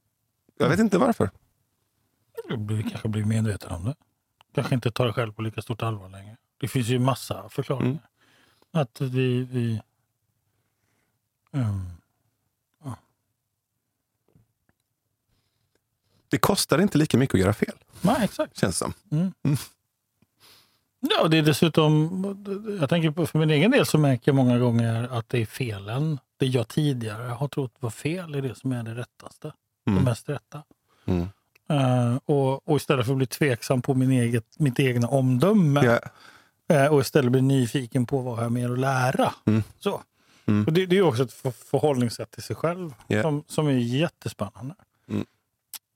Jag 0.57 0.69
vet 0.69 0.79
inte 0.79 0.97
varför. 0.97 1.29
Du 2.49 2.57
blir, 2.57 2.81
kanske 2.89 3.07
blir 3.07 3.25
medveten 3.25 3.71
om 3.71 3.85
det. 3.85 3.95
Kanske 4.55 4.75
inte 4.75 4.91
tar 4.91 5.05
det 5.07 5.13
själv 5.13 5.33
på 5.33 5.41
lika 5.41 5.61
stort 5.61 5.81
allvar 5.83 6.09
längre. 6.09 6.37
Det 6.57 6.67
finns 6.67 6.87
ju 6.87 6.99
massa 6.99 7.49
förklaringar. 7.49 7.89
Mm. 7.89 7.99
Att 8.71 9.01
vi... 9.01 9.43
vi 9.43 9.81
ehm, 11.51 11.85
Det 16.33 16.37
kostar 16.39 16.81
inte 16.81 16.97
lika 16.97 17.17
mycket 17.17 17.33
att 17.33 17.39
göra 17.41 17.53
fel, 17.53 17.75
nej, 18.01 18.15
exakt. 18.23 18.57
känns 18.59 18.77
som. 18.77 18.93
Ja, 20.99 21.27
det 21.27 21.37
är 21.37 21.41
dessutom... 21.41 22.77
Jag 22.79 22.89
tänker 22.89 23.11
på 23.11 23.25
för 23.25 23.39
min 23.39 23.49
egen 23.49 23.71
del 23.71 23.85
så 23.85 23.97
märker 23.97 24.23
jag 24.31 24.35
många 24.35 24.57
gånger 24.59 25.07
att 25.17 25.29
det 25.29 25.41
är 25.41 25.45
felen. 25.45 26.19
Det 26.37 26.45
jag 26.45 26.67
tidigare 26.67 27.23
har 27.23 27.47
trott 27.47 27.71
var 27.79 27.89
fel 27.89 28.35
är 28.35 28.41
det 28.41 28.55
som 28.55 28.71
är 28.71 28.83
det 28.83 28.95
rättaste. 28.95 29.53
Mm. 29.87 29.99
Det 29.99 30.05
mest 30.09 30.29
rätta. 30.29 30.63
Mm. 31.05 31.27
Eh, 31.69 32.17
och, 32.25 32.67
och 32.69 32.77
istället 32.77 33.05
för 33.05 33.13
att 33.13 33.17
bli 33.17 33.27
tveksam 33.27 33.81
på 33.81 33.93
min 33.93 34.11
eget, 34.11 34.45
mitt 34.59 34.79
egna 34.79 35.07
omdöme 35.07 35.99
Ja. 36.67 36.75
eh, 36.75 36.87
och 36.93 37.01
istället 37.01 37.31
bli 37.31 37.41
nyfiken 37.41 38.05
på 38.05 38.17
vad 38.21 38.37
jag 38.37 38.43
har 38.43 38.49
mer 38.49 38.71
att 38.71 38.79
lära. 38.79 39.33
Mm. 39.45 39.63
Så. 39.79 40.01
Mm. 40.45 40.65
Och 40.65 40.73
det, 40.73 40.85
det 40.85 40.97
är 40.97 41.01
också 41.01 41.23
ett 41.23 41.33
för, 41.33 41.51
förhållningssätt 41.51 42.31
till 42.31 42.43
sig 42.43 42.55
själv 42.55 42.93
Ja. 43.07 43.21
som, 43.21 43.43
som 43.47 43.67
är 43.67 43.71
jättespännande. 43.71 44.75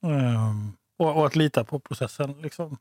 Ehm, 0.01 0.71
och, 0.97 1.17
och 1.17 1.25
att 1.25 1.36
lita 1.36 1.63
på 1.63 1.79
processen. 1.79 2.31
Liksom. 2.41 2.77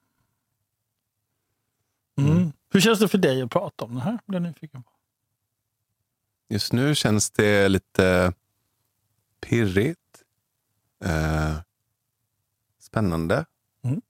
Mm. 2.18 2.32
Mm. 2.32 2.52
Hur 2.70 2.80
känns 2.80 2.98
det 2.98 3.08
för 3.08 3.18
dig 3.18 3.42
att 3.42 3.50
prata 3.50 3.84
om 3.84 3.94
det 3.94 4.00
här? 4.00 4.18
Blir 4.26 4.40
nyfiken 4.40 4.82
på. 4.82 4.90
Just 6.48 6.72
nu 6.72 6.94
känns 6.94 7.30
det 7.30 7.68
lite 7.68 8.32
pirrigt. 9.40 10.00
Eh, 11.04 11.56
spännande. 12.78 13.44
Mm. 13.82 14.00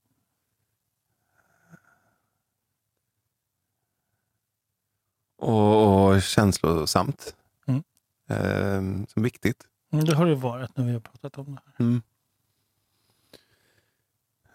Och, 5.37 6.07
och 6.11 6.21
känslosamt. 6.21 7.35
Mm. 7.67 7.83
Eh, 8.29 9.07
som 9.07 9.23
viktigt. 9.23 9.67
Mm, 9.91 10.05
Det 10.05 10.15
har 10.15 10.25
det 10.25 10.35
varit 10.35 10.77
när 10.77 10.85
vi 10.85 10.93
har 10.93 10.99
pratat 10.99 11.37
om 11.37 11.45
det 11.55 11.61
här. 11.65 11.85
Mm. 11.85 12.01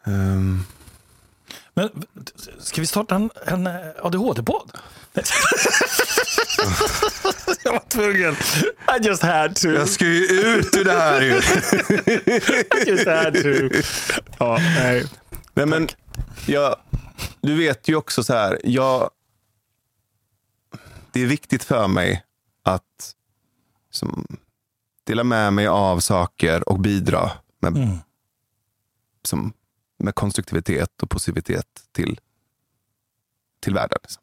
Ehm, 0.04 0.64
Men 1.74 1.90
ska 2.58 2.80
vi 2.80 2.86
starta 2.86 3.14
en, 3.14 3.30
en 3.46 3.66
eh, 3.66 3.74
ADHD-podd? 4.02 4.70
jag 7.64 7.72
var 7.72 7.88
tvungen. 7.88 8.32
I 8.98 9.06
just 9.06 9.22
had 9.22 9.56
to. 9.56 9.68
jag 9.68 9.88
ska 9.88 10.04
ju 10.04 10.24
ut 10.24 10.76
ur 10.76 10.84
det 10.84 10.92
här 10.92 11.20
ju. 11.22 11.30
I 12.80 12.88
just 12.90 13.06
had 13.06 13.34
to. 13.34 13.68
Ja, 14.38 14.56
nej. 14.58 15.06
Nej, 15.54 15.66
men 15.66 15.88
jag, 16.46 16.76
du 17.40 17.56
vet 17.56 17.88
ju 17.88 17.96
också 17.96 18.24
så 18.24 18.32
här. 18.34 18.60
Jag, 18.64 19.10
det 21.12 21.20
är 21.22 21.26
viktigt 21.26 21.64
för 21.64 21.88
mig 21.88 22.24
att 22.64 23.14
som, 23.90 24.26
dela 25.04 25.24
med 25.24 25.52
mig 25.52 25.66
av 25.66 26.00
saker 26.00 26.68
och 26.68 26.80
bidra 26.80 27.30
med, 27.60 27.76
Mm. 27.76 27.98
som, 29.24 29.52
med 30.02 30.14
konstruktivitet 30.14 31.02
och 31.02 31.10
positivitet 31.10 31.66
till, 31.92 32.20
till 33.60 33.74
världen. 33.74 33.98
Liksom. 34.02 34.22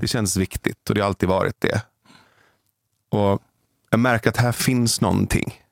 Det 0.00 0.06
känns 0.08 0.36
viktigt 0.36 0.88
och 0.88 0.94
det 0.94 1.00
har 1.00 1.08
alltid 1.08 1.28
varit 1.28 1.60
det. 1.60 1.82
Och 3.08 3.42
Jag 3.90 4.00
märker 4.00 4.30
att 4.30 4.36
här 4.36 4.52
finns 4.52 5.00
någonting. 5.00 5.62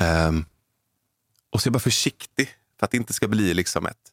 Ehm, 0.00 0.44
och 1.50 1.60
så 1.60 1.66
är 1.66 1.68
jag 1.68 1.72
bara 1.72 1.78
försiktig 1.80 2.48
för 2.78 2.84
att 2.86 2.90
det 2.90 2.96
inte 2.96 3.12
ska 3.12 3.28
bli 3.28 3.54
liksom 3.54 3.86
ett 3.86 4.12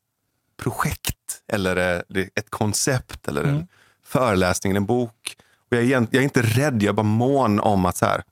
projekt 0.57 1.43
eller 1.47 2.03
eh, 2.17 2.25
ett 2.35 2.49
koncept 2.49 3.27
eller 3.27 3.43
en 3.43 3.49
Mm. 3.55 3.67
föreläsning, 4.03 4.75
en 4.75 4.85
bok. 4.85 5.37
Och 5.69 5.77
jag, 5.77 5.83
är, 5.83 5.89
jag 5.89 6.13
är 6.15 6.21
inte 6.21 6.41
rädd, 6.41 6.83
jag 6.83 6.89
är 6.89 6.93
bara 6.93 7.03
mån 7.03 7.59
om 7.59 7.85
att 7.85 7.97
så 7.97 8.05
här, 8.05 8.23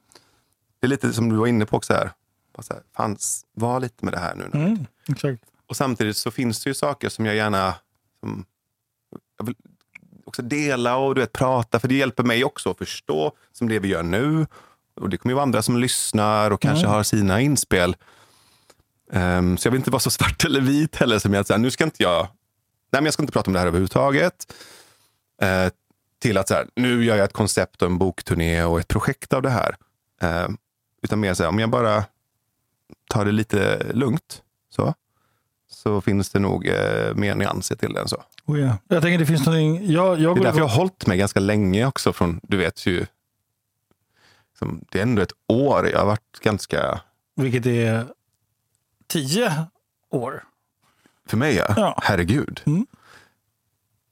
det 0.79 0.87
är 0.87 0.89
lite 0.89 1.13
som 1.13 1.29
du 1.29 1.35
var 1.35 1.47
inne 1.47 1.65
på 1.65 1.77
också. 1.77 1.93
Här, 1.93 2.11
bara 2.53 2.63
så 2.63 2.73
här, 2.73 2.83
fan, 2.95 3.17
var 3.53 3.79
lite 3.79 4.05
med 4.05 4.13
det 4.13 4.19
här 4.19 4.35
nu. 4.35 4.49
Mm, 4.53 4.85
exakt. 5.09 5.43
Och 5.69 5.77
samtidigt 5.77 6.17
så 6.17 6.31
finns 6.31 6.63
det 6.63 6.69
ju 6.69 6.73
saker 6.73 7.09
som 7.09 7.25
jag 7.25 7.35
gärna 7.35 7.75
som, 8.19 8.45
jag 9.37 9.45
vill 9.45 9.55
också 10.25 10.41
dela 10.41 10.97
och 10.97 11.15
du 11.15 11.21
vet, 11.21 11.33
prata. 11.33 11.79
För 11.79 11.87
det 11.87 11.95
hjälper 11.95 12.23
mig 12.23 12.43
också 12.43 12.71
att 12.71 12.77
förstå 12.77 13.31
som 13.51 13.69
det 13.69 13.79
vi 13.79 13.87
gör 13.87 14.03
nu. 14.03 14.47
Och 14.95 15.09
det 15.09 15.17
kommer 15.17 15.31
ju 15.31 15.35
vara 15.35 15.43
andra 15.43 15.61
som 15.61 15.77
lyssnar 15.77 16.51
och 16.51 16.61
kanske 16.61 16.85
Mm. 16.85 16.95
har 16.95 17.03
sina 17.03 17.41
inspel. 17.41 17.95
Ehm, 19.11 19.57
så 19.57 19.67
jag 19.67 19.71
vill 19.71 19.79
inte 19.79 19.91
vara 19.91 19.99
så 19.99 20.09
svart 20.11 20.45
eller 20.45 20.61
vit 20.61 20.95
heller. 20.95 21.19
Som 21.19 21.33
jag 21.33 21.47
säger, 21.47 21.59
nu 21.59 21.71
ska 21.71 21.83
inte 21.83 22.03
jag, 22.03 22.21
nej 22.91 23.01
men 23.01 23.05
jag 23.05 23.13
ska 23.13 23.23
inte 23.23 23.33
prata 23.33 23.49
om 23.49 23.53
det 23.53 23.59
här 23.59 23.67
överhuvudtaget. 23.67 24.53
Eh, 25.41 25.67
till 26.19 26.37
att 26.37 26.47
så 26.47 26.53
här, 26.53 26.67
nu 26.75 27.05
gör 27.05 27.15
jag 27.15 27.25
ett 27.25 27.33
koncept 27.33 27.81
och 27.81 27.87
en 27.87 27.97
bokturné 27.97 28.63
och 28.63 28.79
ett 28.79 28.87
projekt 28.87 29.33
av 29.33 29.41
det 29.41 29.49
här. 29.49 29.75
Ehm, 30.21 30.57
utan 31.01 31.19
mer 31.19 31.33
så 31.33 31.43
här, 31.43 31.49
om 31.49 31.59
jag 31.59 31.69
bara 31.69 32.03
tar 33.09 33.25
det 33.25 33.31
lite 33.31 33.83
lugnt. 33.93 34.41
Så 34.69 34.93
så 35.83 36.01
finns 36.01 36.29
det 36.29 36.39
nog 36.39 36.67
eh, 36.67 37.15
mer 37.15 37.35
nyanser 37.35 37.75
till 37.75 37.93
den. 37.93 38.07
Så. 38.07 38.23
Oh, 38.45 38.59
ja. 38.59 38.77
Jag 38.87 39.01
tänker 39.01 39.19
det 39.19 39.25
finns 39.25 39.45
någonting... 39.45 39.91
Jag, 39.91 40.19
jag 40.19 40.35
Det 40.35 40.41
är 40.41 40.43
därför 40.43 40.59
jag 40.59 40.67
har 40.67 40.75
hållit 40.75 41.07
mig 41.07 41.17
ganska 41.17 41.39
länge 41.39 41.85
också. 41.85 42.13
Från, 42.13 42.39
du 42.43 42.57
vet 42.57 42.85
ju, 42.85 43.05
som, 44.59 44.85
det 44.89 44.99
är 44.99 45.03
ändå 45.03 45.21
ett 45.21 45.31
år. 45.47 45.89
Jag 45.89 45.99
har 45.99 46.05
varit 46.05 46.39
ganska... 46.41 47.01
Vilket 47.35 47.65
är 47.65 48.07
tio 49.07 49.65
år. 50.09 50.43
För 51.27 51.37
mig 51.37 51.55
ja. 51.55 51.73
Ja. 51.77 51.99
Herregud. 52.03 52.61
Mm. 52.65 52.87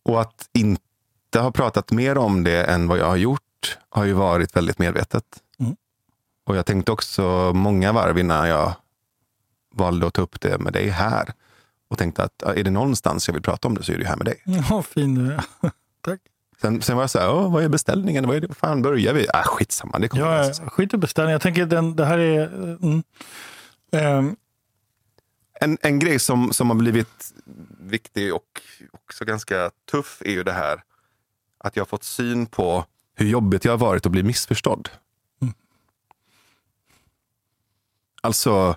Och 0.04 0.22
att 0.22 0.50
inte 0.54 1.40
ha 1.40 1.52
pratat 1.52 1.92
mer 1.92 2.18
om 2.18 2.44
det 2.44 2.64
än 2.64 2.88
vad 2.88 2.98
jag 2.98 3.08
har 3.08 3.16
gjort 3.16 3.78
har 3.90 4.06
ju 4.06 4.14
varit 4.14 4.56
väldigt 4.56 4.80
medvetet. 4.80 5.26
Mm. 5.60 5.76
Och 6.46 6.58
jag 6.58 6.66
tänkte 6.66 6.92
också 6.92 7.52
många 7.56 7.92
varv 7.92 8.18
innan 8.18 8.48
jag 8.48 8.74
valde 9.74 10.08
att 10.08 10.14
ta 10.14 10.22
upp 10.22 10.42
det 10.42 10.58
med 10.58 10.74
dig 10.74 10.90
här. 10.90 11.34
Och 11.90 11.98
tänkte 11.98 12.24
att 12.24 12.42
är 12.44 12.64
det 12.64 12.72
någonstans 12.72 13.28
jag 13.28 13.34
vill 13.34 13.44
prata 13.44 13.68
om 13.68 13.76
det 13.76 13.84
så 13.84 13.92
är 13.92 13.98
det 13.98 14.08
här 14.08 14.16
med 14.16 14.26
dig. 14.26 14.42
Ja, 14.70 14.82
fin 14.82 15.16
du 15.16 15.34
är. 15.34 15.44
Tack. 16.02 16.22
Sen, 16.62 16.82
sen 16.82 16.96
var 16.96 17.04
jag 17.04 17.10
så 17.10 17.20
här, 17.20 17.50
vad 17.50 17.64
är 17.64 17.70
beställningen? 17.70 18.28
Vad 18.28 18.36
är 18.36 18.42
det? 18.42 18.54
Fan 18.54 18.82
börjar 18.82 19.14
vi? 19.14 19.28
Ah, 19.34 19.44
skitsamma, 19.44 20.00
det 20.00 20.08
kommer 20.08 20.38
Ja, 20.44 20.54
sig. 20.54 20.66
skit 20.70 20.94
i 20.94 20.98
beställning. 20.98 21.32
Jag 21.32 21.42
tänker 21.42 21.66
den, 21.66 21.96
det 21.96 22.06
här 22.06 22.18
är... 22.18 22.48
Mm. 22.84 23.04
Ehm, 23.92 24.36
en, 25.60 25.78
en 25.82 26.00
grej 26.00 26.20
som, 26.20 26.54
som 26.54 26.70
har 26.70 26.78
blivit 26.78 27.34
viktig 27.80 28.34
och 28.36 28.62
också 28.92 29.26
ganska 29.26 29.72
tuff 29.92 30.22
är 30.26 30.32
ju 30.32 30.44
det 30.44 30.52
här 30.52 30.84
att 31.58 31.76
jag 31.76 31.82
har 31.82 31.88
fått 31.88 32.04
syn 32.04 32.46
på 32.46 32.86
hur 33.16 33.28
jobbigt 33.28 33.66
jag 33.66 33.72
har 33.72 33.78
varit 33.78 34.06
att 34.06 34.12
bli 34.12 34.24
missförstådd. 34.24 34.90
Mm. 35.42 35.54
Alltså, 38.22 38.76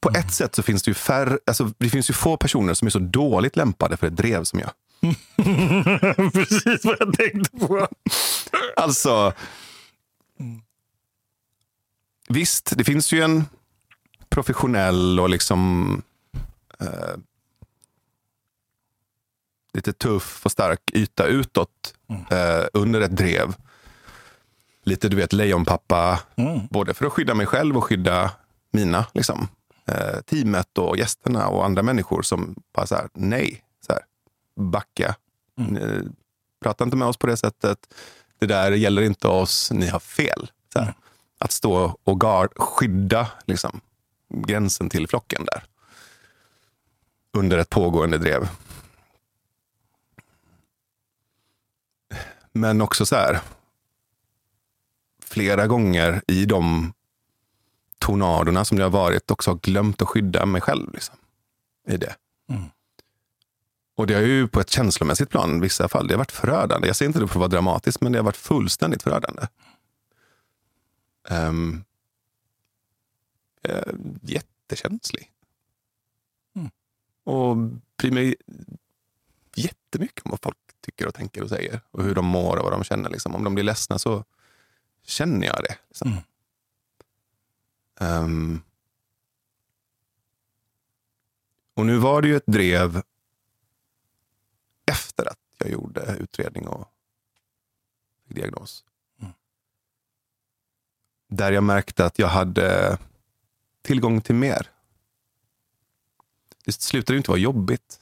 på 0.00 0.10
ett 0.10 0.32
sätt 0.34 0.54
så 0.54 0.62
finns 0.62 0.82
det 0.82 0.90
ju 0.90 0.94
färre, 0.94 1.38
alltså, 1.46 1.72
det 1.78 1.90
finns 1.90 2.10
ju 2.10 2.14
få 2.14 2.36
personer 2.36 2.74
som 2.74 2.86
är 2.86 2.90
så 2.90 2.98
dåligt 2.98 3.56
lämpade 3.56 3.96
för 3.96 4.06
ett 4.06 4.16
drev 4.16 4.44
som 4.44 4.58
jag. 4.60 4.70
Precis 6.32 6.84
vad 6.84 6.96
jag 7.00 7.14
tänkte 7.14 7.66
på. 7.66 7.88
Alltså, 8.76 9.32
visst, 12.28 12.72
det 12.76 12.84
finns 12.84 13.12
ju 13.12 13.22
en 13.22 13.44
professionell 14.28 15.20
och 15.20 15.28
liksom 15.28 16.02
eh, 16.80 17.16
lite 19.72 19.92
tuff 19.92 20.40
och 20.44 20.52
stark 20.52 20.80
yta 20.92 21.26
utåt 21.26 21.94
eh, 22.30 22.64
under 22.72 23.00
ett 23.00 23.16
drev. 23.16 23.54
Lite 24.84 25.08
du 25.08 25.16
vet 25.16 25.32
lejonpappa, 25.32 26.20
Mm. 26.36 26.66
både 26.70 26.94
för 26.94 27.06
att 27.06 27.12
skydda 27.12 27.34
mig 27.34 27.46
själv 27.46 27.76
och 27.76 27.84
skydda 27.84 28.30
mina, 28.72 29.06
liksom, 29.14 29.48
eh, 29.88 30.20
teamet 30.20 30.78
och 30.78 30.98
gästerna 30.98 31.48
och 31.48 31.64
andra 31.64 31.82
människor 31.82 32.22
som 32.22 32.54
bara 32.74 32.86
så 32.86 32.94
här, 32.94 33.08
nej, 33.14 33.64
så 33.86 33.92
här, 33.92 34.02
backa. 34.56 35.14
Eh, 35.58 36.02
Prata 36.60 36.84
inte 36.84 36.96
med 36.96 37.08
oss 37.08 37.16
på 37.16 37.26
det 37.26 37.36
sättet. 37.36 37.94
Det 38.38 38.46
där 38.46 38.72
gäller 38.72 39.02
inte 39.02 39.28
oss, 39.28 39.70
ni 39.70 39.86
har 39.86 40.00
fel. 40.00 40.50
Så 40.72 40.78
här. 40.78 40.94
Att 41.38 41.52
stå 41.52 41.98
och 42.04 42.20
guard, 42.20 42.52
skydda 42.56 43.30
liksom, 43.46 43.80
gränsen 44.28 44.90
till 44.90 45.08
flocken 45.08 45.44
där. 45.44 45.64
Under 47.32 47.58
ett 47.58 47.70
pågående 47.70 48.18
drev. 48.18 48.48
Men 52.52 52.80
också 52.80 53.06
så 53.06 53.16
här. 53.16 53.40
Flera 55.24 55.66
gånger 55.66 56.22
i 56.26 56.44
de 56.46 56.92
tornadorna 57.98 58.64
som 58.64 58.78
det 58.78 58.82
har 58.82 58.90
varit 58.90 59.30
också 59.30 59.50
har 59.50 59.58
glömt 59.58 60.02
att 60.02 60.08
skydda 60.08 60.46
mig 60.46 60.60
själv. 60.60 60.92
Liksom, 60.92 61.16
I 61.88 61.96
det. 61.96 62.16
Mm. 62.48 62.64
Och 63.96 64.06
det 64.06 64.14
har 64.14 64.20
ju 64.20 64.48
på 64.48 64.60
ett 64.60 64.70
känslomässigt 64.70 65.30
plan 65.30 65.56
i 65.56 65.60
vissa 65.60 65.88
fall 65.88 66.06
det 66.06 66.14
har 66.14 66.18
varit 66.18 66.32
förödande. 66.32 66.86
Jag 66.86 66.96
säger 66.96 67.08
inte 67.08 67.20
det 67.20 67.28
för 67.28 67.34
att 67.34 67.38
vara 67.38 67.48
dramatiskt, 67.48 68.00
men 68.00 68.12
det 68.12 68.18
har 68.18 68.24
varit 68.24 68.36
fullständigt 68.36 69.02
förödande. 69.02 69.42
Um, 71.30 71.84
eh, 73.62 73.92
jättekänslig. 74.22 75.30
Mm. 76.56 76.70
Och 77.24 77.56
bryr 77.96 78.10
mig 78.10 78.36
jättemycket 79.54 80.24
om 80.24 80.30
vad 80.30 80.40
folk 80.42 80.56
tycker 80.80 81.06
och 81.06 81.14
tänker 81.14 81.42
och 81.42 81.48
säger. 81.48 81.80
Och 81.90 82.04
hur 82.04 82.14
de 82.14 82.24
mår 82.24 82.56
och 82.56 82.64
vad 82.64 82.72
de 82.72 82.84
känner. 82.84 83.10
Liksom. 83.10 83.34
Om 83.34 83.44
de 83.44 83.54
blir 83.54 83.64
ledsna 83.64 83.98
så 83.98 84.24
känner 85.04 85.46
jag 85.46 85.56
det. 85.56 85.76
Liksom. 85.88 86.08
Mm. 86.08 86.22
Ehm, 88.00 88.62
och 91.74 91.86
nu 91.86 91.96
var 91.96 92.22
det 92.22 92.28
ju 92.28 92.36
ett 92.36 92.46
drev 92.46 93.02
efter 94.86 95.28
att 95.28 95.38
jag 95.58 95.70
gjorde 95.70 96.16
utredning 96.20 96.68
och 96.68 96.92
fick 98.26 98.36
diagnos. 98.36 98.84
Mm. 99.20 99.32
Där 101.28 101.52
jag 101.52 101.64
märkte 101.64 102.04
att 102.04 102.18
jag 102.18 102.28
hade 102.28 102.98
tillgång 103.82 104.20
till 104.20 104.34
mer. 104.34 104.70
Det 106.64 106.72
slutade 106.72 107.12
ju 107.12 107.18
inte 107.18 107.30
vara 107.30 107.40
jobbigt. 107.40 108.00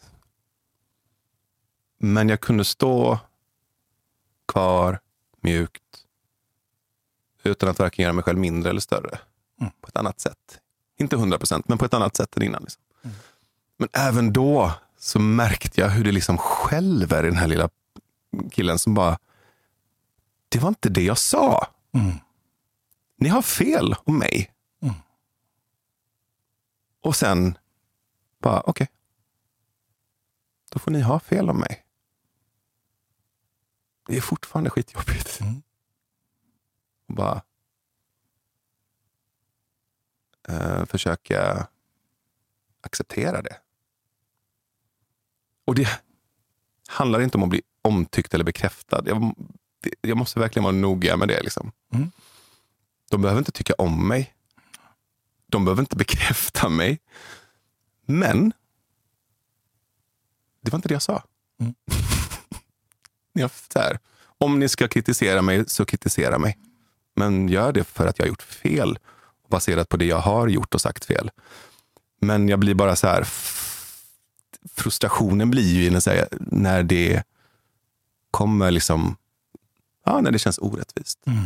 Men 1.99 2.29
jag 2.29 2.41
kunde 2.41 2.65
stå 2.65 3.19
kvar 4.47 5.01
mjukt 5.41 6.07
utan 7.43 7.69
att 7.69 7.79
varken 7.79 8.03
göra 8.03 8.13
mig 8.13 8.25
själv 8.25 8.39
mindre 8.39 8.71
eller 8.71 8.81
större. 8.81 9.19
Mm. 9.61 9.73
På 9.81 9.89
ett 9.89 9.97
annat 9.97 10.21
sätt. 10.21 10.61
Inte 10.99 11.17
hundra 11.17 11.39
procent, 11.39 11.69
men 11.69 11.79
på 11.79 11.85
ett 11.85 11.95
annat 11.95 12.17
sätt 12.17 12.37
än 12.37 12.43
innan. 12.43 12.63
Liksom. 12.63 12.83
Mm. 13.05 13.17
Men 13.77 13.89
även 13.93 14.33
då 14.33 14.73
så 14.99 15.19
märkte 15.19 15.81
jag 15.81 15.89
hur 15.89 16.05
det 16.05 16.13
liksom 16.13 16.39
skälver 16.39 17.25
i 17.25 17.29
den 17.29 17.37
här 17.37 17.47
lilla 17.47 17.69
killen 18.51 18.79
som 18.79 18.95
bara, 18.95 19.19
det 20.49 20.59
var 20.59 20.69
inte 20.69 20.89
det 20.89 21.03
jag 21.03 21.19
sa. 21.19 21.67
Mm. 21.93 22.15
Ni 23.19 23.29
har 23.29 23.43
fel 23.43 23.95
om 24.05 24.19
mig. 24.19 24.53
Mm. 24.83 24.95
Och 27.01 27.17
sen, 27.17 27.59
bara 28.39 28.61
okej. 28.61 28.89
Då 30.71 30.79
får 30.79 30.91
ni 30.91 31.01
ha 31.01 31.21
fel 31.21 31.51
om 31.51 31.59
mig. 31.59 31.85
Det 34.07 34.17
är 34.17 34.21
fortfarande 34.21 34.71
skitjobbigt. 34.71 35.41
Mm. 35.41 35.63
Och 37.09 37.15
bara 37.15 37.43
eh, 40.49 40.85
försöka 40.85 41.67
acceptera 42.81 43.43
det. 43.43 43.57
Och 45.65 45.75
det 45.75 45.89
handlar 46.89 47.21
inte 47.21 47.39
om 47.39 47.43
att 47.43 47.51
bli 47.51 47.63
omtyckt 47.83 48.35
eller 48.35 48.45
bekräftad. 48.45 49.03
Jag, 49.07 49.35
jag 50.01 50.17
måste 50.17 50.41
verkligen 50.41 50.65
vara 50.65 50.75
noga 50.75 51.17
med 51.17 51.29
det. 51.29 51.43
Liksom. 51.43 51.73
Mm. 51.93 52.11
De 53.11 53.23
behöver 53.23 53.39
inte 53.39 53.53
tycka 53.53 53.75
om 53.79 54.09
mig. 54.09 54.35
De 55.47 55.65
behöver 55.65 55.83
inte 55.83 55.97
bekräfta 55.97 56.69
mig. 56.69 57.01
Men 58.07 58.53
det 60.61 60.71
var 60.71 60.77
inte 60.77 60.89
det 60.89 60.95
jag 60.95 61.03
sa. 61.03 61.23
Mm. 61.61 61.75
jag, 63.33 63.51
här, 63.75 63.99
om 64.39 64.59
ni 64.59 64.69
ska 64.69 64.89
kritisera 64.89 65.43
mig, 65.43 65.69
så 65.69 65.85
kritisera 65.85 66.39
mig. 66.39 66.59
Men 67.15 67.49
gör 67.49 67.73
det 67.73 67.85
för 67.85 68.07
att 68.07 68.19
jag 68.19 68.27
har 68.27 68.29
gjort 68.29 68.43
fel. 68.43 68.99
Baserat 69.49 69.89
på 69.89 69.97
det 69.97 70.05
jag 70.05 70.19
har 70.19 70.49
gjort 70.49 70.75
och 70.75 70.81
sagt 70.81 71.05
fel. 71.05 71.31
Men 72.21 72.49
jag 72.49 72.59
blir 72.59 72.75
bara 72.75 72.97
så 72.97 73.07
här... 73.07 73.27
Frustrationen 74.75 75.51
blir 75.51 75.83
ju 75.83 75.91
när, 75.91 76.01
så 76.01 76.11
här, 76.11 76.29
när 76.41 76.83
det 76.83 77.23
kommer 78.31 78.71
liksom... 78.71 79.17
Ja, 80.05 80.21
när 80.21 80.31
det 80.31 80.39
känns 80.39 80.59
orättvist. 80.59 81.19
Mm. 81.27 81.45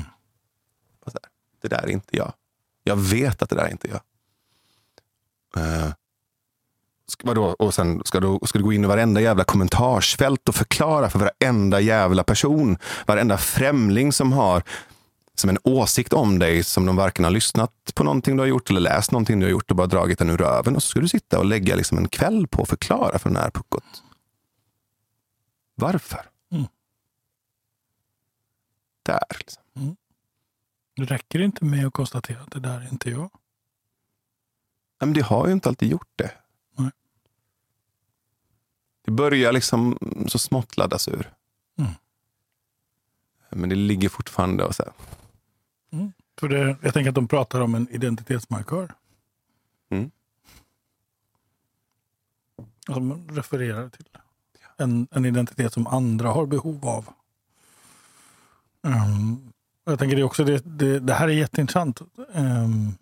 Här, 1.07 1.15
det 1.63 1.69
där 1.69 1.83
är 1.83 1.89
inte 1.89 2.17
jag. 2.17 2.33
Jag 2.85 2.97
vet 2.97 3.43
att 3.43 3.51
det 3.51 3.57
där 3.57 3.65
är 3.65 3.71
inte 3.71 3.89
jag. 3.89 4.01
Uh, 5.57 5.93
vadå? 7.23 7.45
Och 7.45 7.75
sen 7.75 8.03
ska 8.05 8.21
du, 8.21 8.39
ska 8.47 8.59
du 8.59 8.65
gå 8.65 8.73
in 8.73 8.85
i 8.85 8.87
varenda 8.87 9.21
jävla 9.21 9.45
kommentarsfält 9.45 10.49
och 10.49 10.55
förklara 10.55 11.11
för 11.11 11.19
varenda 11.19 11.81
jävla 11.81 12.25
person, 12.25 12.79
varenda 13.07 13.39
främling 13.39 14.13
som 14.13 14.33
har 14.33 14.63
som 15.41 15.51
en 15.51 15.59
åsikt 15.65 16.13
om 16.13 16.39
dig 16.39 16.65
som 16.65 16.87
de 16.87 16.97
varken 16.97 17.25
har 17.25 17.31
lyssnat 17.31 17.93
på 17.95 18.05
någonting 18.05 18.37
du 18.37 18.43
har 18.43 18.47
gjort 18.47 18.71
eller 18.71 18.81
läst 18.81 19.13
någonting 19.13 19.41
du 19.41 19.47
har 19.47 19.51
gjort 19.51 19.71
och 19.71 19.77
bara 19.77 19.87
dragit 19.87 20.19
den 20.19 20.31
ur 20.31 20.37
röven. 20.37 20.77
Och 20.77 20.83
så 20.83 20.89
ska 20.89 21.01
du 21.01 21.09
sitta 21.09 21.39
och 21.39 21.45
lägga 21.45 21.77
liksom 21.77 21.99
en 21.99 22.09
kväll 22.09 22.47
på 22.47 22.63
att 22.63 22.69
förklara 22.69 23.19
för 23.19 23.29
den 23.29 23.37
här 23.37 23.51
puckot. 23.51 24.03
Varför? 25.75 26.31
Mm. 26.53 26.67
Där. 29.03 29.25
Liksom. 29.39 29.63
Det 30.97 31.05
räcker 31.05 31.41
inte 31.41 31.65
med 31.65 31.87
att 31.87 31.93
konstatera 31.93 32.41
att 32.41 32.51
det 32.51 32.61
där 32.61 32.81
är 32.81 32.89
inte 32.89 33.11
jag. 33.11 33.31
Nej, 35.01 35.07
men 35.07 35.13
det 35.13 35.23
har 35.23 35.47
ju 35.47 35.53
inte 35.53 35.69
alltid 35.69 35.91
gjort 35.91 36.13
det. 36.17 36.31
Nej. 36.77 36.91
Det 39.05 39.11
börjar 39.11 39.53
liksom 39.53 39.99
så 40.29 40.39
smått 40.39 40.77
laddas 40.77 41.09
ur. 41.09 41.33
Mm. 41.79 41.93
Men 43.51 43.69
det 43.69 43.75
ligger 43.75 44.09
fortfarande 44.09 44.65
och 44.65 44.75
så 44.75 44.83
här. 44.83 44.93
För 46.41 46.49
det, 46.49 46.77
jag 46.83 46.95
tänker 46.95 47.09
att 47.09 47.15
de 47.15 47.29
pratar 47.29 47.61
om 47.61 47.75
en 47.75 47.89
identitetsmarkör. 47.91 48.95
Mm. 49.91 50.11
Man 52.89 53.29
refererar 53.33 53.89
till 53.89 54.05
en, 54.77 55.09
en 55.11 55.25
identitet 55.25 55.73
som 55.73 55.87
andra 55.87 56.29
har 56.29 56.47
behov 56.47 56.87
av. 56.89 57.09
Um, 58.83 59.53
jag 59.85 59.99
tänker 59.99 60.17
det, 60.17 60.23
också 60.23 60.45
det, 60.45 60.63
det, 60.65 60.99
det 60.99 61.15
här 61.15 61.29
är 61.29 61.33
jätteintressant. 61.33 62.01
Um, 62.35 62.95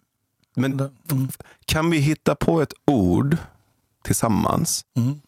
Men 0.54 0.90
Mm. 1.10 1.28
kan 1.64 1.90
vi 1.90 1.98
hitta 1.98 2.34
på 2.34 2.62
ett 2.62 2.72
ord 2.84 3.36
tillsammans 4.02 4.84
Mm. 4.96 5.20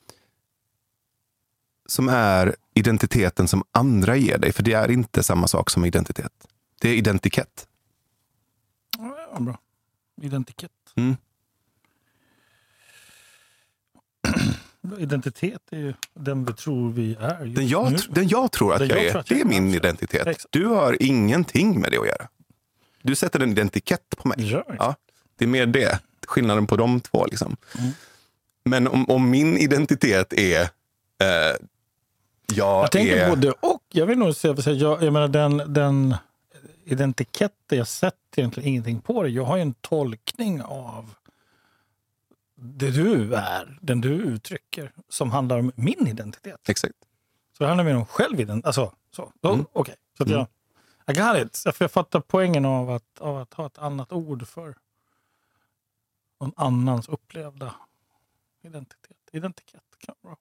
som 1.86 2.08
är 2.08 2.56
identiteten 2.74 3.48
som 3.48 3.64
andra 3.72 4.16
ger 4.16 4.38
dig? 4.38 4.52
För 4.52 4.62
det 4.62 4.72
är 4.72 4.90
inte 4.90 5.22
samma 5.22 5.46
sak 5.48 5.70
som 5.70 5.84
identitet. 5.84 6.32
Det 6.80 6.88
är 6.88 6.94
identitet. 6.94 7.68
Ja, 8.98 9.40
bra. 9.40 9.58
Identitet. 10.22 10.70
Mm. 10.96 11.16
Identitet 14.98 15.62
är 15.70 15.78
ju 15.78 15.94
den 16.14 16.44
vi 16.44 16.52
tror 16.52 16.92
vi 16.92 17.16
är. 17.20 17.44
Den 17.44 17.68
jag, 17.68 17.92
nu. 17.92 17.98
den 18.10 18.28
jag 18.28 18.52
tror 18.52 18.72
att 18.72 18.78
Den 18.78 18.88
jag 18.88 18.98
jag 18.98 19.06
är, 19.06 19.16
att 19.16 19.26
det 19.26 19.34
jag 19.34 19.40
är 19.40 19.44
min 19.44 19.74
identitet. 19.74 20.26
Exakt. 20.26 20.52
Du 20.52 20.66
har 20.66 21.02
ingenting 21.02 21.80
med 21.80 21.90
det 21.90 21.98
att 21.98 22.06
göra. 22.06 22.28
Du 23.02 23.14
sätter 23.14 23.40
en 23.40 23.50
identitet 23.50 24.14
på 24.16 24.28
mig. 24.28 24.36
Ja, 24.38 24.64
Ja, 24.78 24.96
det 25.36 25.44
är 25.44 25.48
mer 25.48 25.66
det. 25.66 26.00
Skillnaden 26.26 26.66
på 26.66 26.76
de 26.76 27.00
två. 27.00 27.26
Liksom. 27.26 27.56
Mm. 27.78 27.90
Men 28.64 28.88
om, 28.88 29.10
om 29.10 29.30
min 29.30 29.56
identitet 29.58 30.32
är... 30.32 30.60
Eh, 30.60 30.68
jag, 32.46 32.84
Jag 32.84 32.90
tänker 32.90 33.16
är... 33.16 33.30
både 33.30 33.50
och. 33.50 33.82
Jag 33.92 34.06
vill 34.06 34.18
nog 34.18 34.36
säga 34.36 34.54
jag, 34.70 35.02
jag 35.02 35.12
menar 35.12 35.28
den, 35.28 35.62
den 35.66 36.14
identiteten, 36.90 37.78
jag 37.78 37.88
sätter 37.88 38.38
egentligen 38.40 38.68
ingenting 38.68 39.00
på 39.00 39.22
det. 39.22 39.28
Jag 39.28 39.44
har 39.44 39.56
ju 39.56 39.62
en 39.62 39.74
tolkning 39.74 40.62
av 40.62 41.14
det 42.54 42.90
du 42.90 43.34
är, 43.34 43.78
den 43.82 44.00
du 44.00 44.10
uttrycker, 44.12 44.92
som 45.08 45.30
handlar 45.30 45.58
om 45.58 45.72
min 45.74 46.06
identitet. 46.06 46.68
Exakt. 46.68 46.94
Så 47.58 47.64
det 47.64 47.68
handlar 47.68 47.84
mer 47.84 47.96
om 47.96 48.06
självidentitet. 48.06 48.66
Alltså, 48.66 48.92
så. 49.10 49.22
Oh, 49.42 49.52
Mm. 49.54 49.66
Okej, 49.72 49.94
så 50.16 50.22
att 50.22 50.28
Mm. 50.28 50.38
jag, 51.06 51.16
I 51.16 51.18
got 51.42 51.46
it. 51.46 51.76
Jag 51.80 51.90
fattar 51.90 52.20
poängen 52.20 52.64
av 52.64 52.90
att, 52.90 53.18
av 53.20 53.38
att 53.38 53.54
ha 53.54 53.66
ett 53.66 53.78
annat 53.78 54.12
ord 54.12 54.46
för 54.48 54.74
någon 56.40 56.52
annans 56.56 57.08
upplevda 57.08 57.74
identitet. 58.62 59.16
Identitet 59.32 59.82
kan 59.98 60.14
vara 60.20 60.34
bra. 60.34 60.38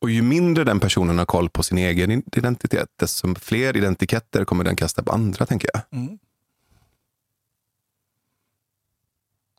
Och 0.00 0.10
ju 0.10 0.22
mindre 0.22 0.64
den 0.64 0.80
personen 0.80 1.18
har 1.18 1.26
koll 1.26 1.50
på 1.50 1.62
sin 1.62 1.78
egen 1.78 2.10
identitet, 2.10 2.88
desto 2.96 3.34
fler 3.34 3.76
identiteter 3.76 4.44
kommer 4.44 4.64
den 4.64 4.76
kasta 4.76 5.02
på 5.02 5.12
andra, 5.12 5.46
tänker 5.46 5.70
jag. 5.72 5.82
Mm. 6.00 6.18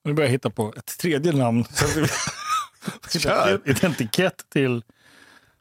Nu 0.04 0.14
börjar 0.14 0.28
jag 0.28 0.32
hitta 0.32 0.50
på 0.50 0.74
ett 0.78 0.98
tredje 0.98 1.32
namn. 1.32 1.66
Identitet 3.66 4.46
till 4.50 4.84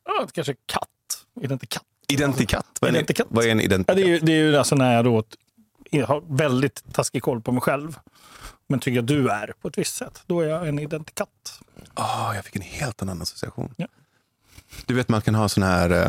ja, 0.05 0.29
kanske 0.33 0.55
katt. 0.67 0.89
Identikat. 1.41 1.83
Identikat. 2.09 2.67
Vad 2.81 2.89
är, 2.89 2.93
en- 2.93 2.97
Identikat. 2.97 3.27
vad 3.31 3.45
är 3.45 3.49
en 3.51 3.59
Ja, 3.59 3.65
identitet? 3.65 3.97
det, 3.97 4.03
är, 4.03 4.07
ju- 4.07 4.19
det 4.21 4.33
är 4.33 4.37
ju 4.37 4.57
alltså 4.57 4.75
när 4.75 4.95
jag 4.95 5.05
då 5.05 5.25
har 6.07 6.37
väldigt 6.37 6.85
taskig 6.93 7.23
koll 7.23 7.41
på 7.43 7.53
mig 7.53 7.61
själv. 7.61 7.99
Men 8.67 8.81
tycker 8.81 8.99
att 8.99 9.07
du 9.07 9.29
är 9.29 9.55
på 9.61 9.69
ett 9.69 9.79
visst 9.79 9.97
sätt. 9.97 10.23
Då 10.27 10.41
är 10.41 10.47
jag 10.49 10.69
en 10.69 10.79
identikat. 10.79 11.61
Ah, 11.95 12.35
jag 12.35 12.45
fick 12.45 12.57
en 12.57 12.63
helt 12.63 13.03
annan 13.03 13.23
association. 13.23 13.75
Ja. 13.77 13.87
Du 14.87 14.95
vet, 14.95 15.09
man 15.09 15.21
kan 15.21 15.35
ha 15.35 15.49
sån 15.49 15.63
här... 15.63 15.91
Eh, 15.91 16.09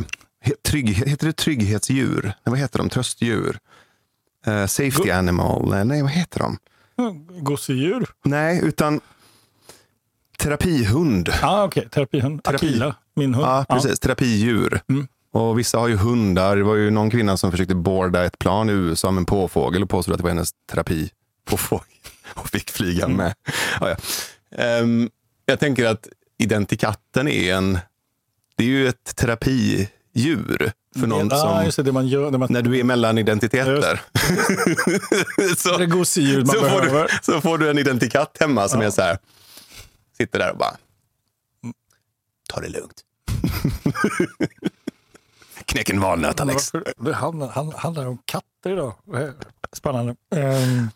trygghet, 0.63 1.07
heter 1.07 1.27
det 1.27 1.33
trygghetsdjur? 1.33 2.21
Nej, 2.23 2.33
vad 2.43 2.59
heter 2.59 2.77
de? 2.79 2.89
Tröstdjur? 2.89 3.57
Eh, 4.45 4.65
safety 4.65 5.03
Go- 5.09 5.13
animal? 5.13 5.69
Nej, 5.69 5.85
Nej, 5.85 6.01
vad 6.01 6.11
heter 6.11 6.39
de? 6.39 6.57
Mm, 6.99 7.43
Gosedjur. 7.43 8.09
Nej, 8.25 8.59
utan 8.63 9.01
terapihund. 10.37 11.29
Ja, 11.41 11.47
ah, 11.47 11.63
okej. 11.63 11.89
Terapihund. 11.89 12.43
Terapi. 12.43 12.67
Akila, 12.67 12.95
min 13.15 13.33
hund. 13.33 13.47
Ja, 13.47 13.65
precis. 13.69 13.99
Terapidjur. 13.99 14.81
Mm. 14.89 15.07
Och 15.31 15.59
vissa 15.59 15.77
har 15.77 15.87
ju 15.87 15.95
hundar. 15.95 16.57
Det 16.57 16.63
var 16.63 16.75
ju 16.75 16.89
någon 16.89 17.09
kvinna 17.09 17.37
som 17.37 17.51
försökte 17.51 17.75
borda 17.75 18.23
ett 18.25 18.39
plan 18.39 18.69
i 18.69 18.73
USA 18.73 19.11
med 19.11 19.19
en 19.21 19.25
påfågel 19.25 19.83
och 19.83 19.89
påstod 19.89 20.13
att 20.13 20.17
det 20.17 20.23
var 20.23 20.29
hennes 20.31 20.49
terapi 20.71 21.09
påfågel. 21.45 21.85
Och 22.35 22.49
fick 22.49 22.69
flyga 22.69 23.05
Mm. 23.05 23.17
med. 23.17 23.33
Ja, 23.79 23.89
ja. 23.89 23.95
Ehm, 24.63 25.09
jag 25.45 25.59
tänker 25.59 25.85
att 25.85 26.07
identikatten 26.37 27.27
är 27.27 27.53
en... 27.55 27.79
Det 28.59 28.63
är 28.65 28.67
ju 28.67 28.87
ett 28.87 29.15
terapidjur 29.15 30.71
för 30.99 31.07
någon 31.07 31.29
som... 31.29 31.65
just 31.65 31.77
det, 31.77 31.83
det 31.83 31.91
man 31.91 32.07
gör. 32.07 32.31
Man, 32.31 32.47
När 32.51 32.61
du 32.61 32.79
är 32.79 32.83
mellan 32.83 33.17
identiteter. 33.17 34.01
så, 35.57 35.77
det 35.77 35.85
gosedjur 35.85 36.37
man 36.37 36.55
så, 36.55 36.69
får 36.69 36.81
du, 36.81 37.07
så 37.21 37.41
får 37.41 37.57
du 37.57 37.69
en 37.69 37.77
identikat 37.77 38.37
hemma 38.39 38.67
som 38.67 38.81
Ja. 38.81 38.87
är 38.87 38.91
så 38.91 39.01
här. 39.01 39.17
Sitter 40.17 40.39
där 40.39 40.51
och 40.51 40.57
bara. 40.57 40.77
Ta 42.49 42.61
det 42.61 42.69
lugnt. 42.69 43.03
Knäck 45.65 45.89
en 45.89 46.01
valnöt 46.01 46.39
Alex. 46.39 46.71
Det 46.97 47.13
handlar, 47.13 47.47
handlar, 47.47 47.77
handlar 47.77 48.05
om 48.05 48.17
katter 48.25 48.71
idag. 48.71 48.93
Eh, 49.13 49.29
Spännande. 49.73 50.15
Ehm. 50.35 50.89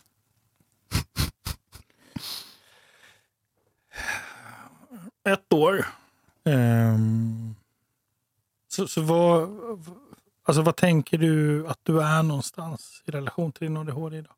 ett 5.29 5.53
år. 5.53 5.85
Ehm. 6.45 7.52
Så, 8.73 8.87
så 8.87 9.01
vad, 9.01 9.49
alltså 10.43 10.61
vad 10.61 10.75
tänker 10.75 11.17
du 11.17 11.67
att 11.67 11.79
du 11.83 12.01
är 12.01 12.23
någonstans 12.23 13.03
i 13.05 13.11
relation 13.11 13.51
till 13.51 13.67
din 13.67 13.77
ADHD 13.77 14.17
idag? 14.17 14.33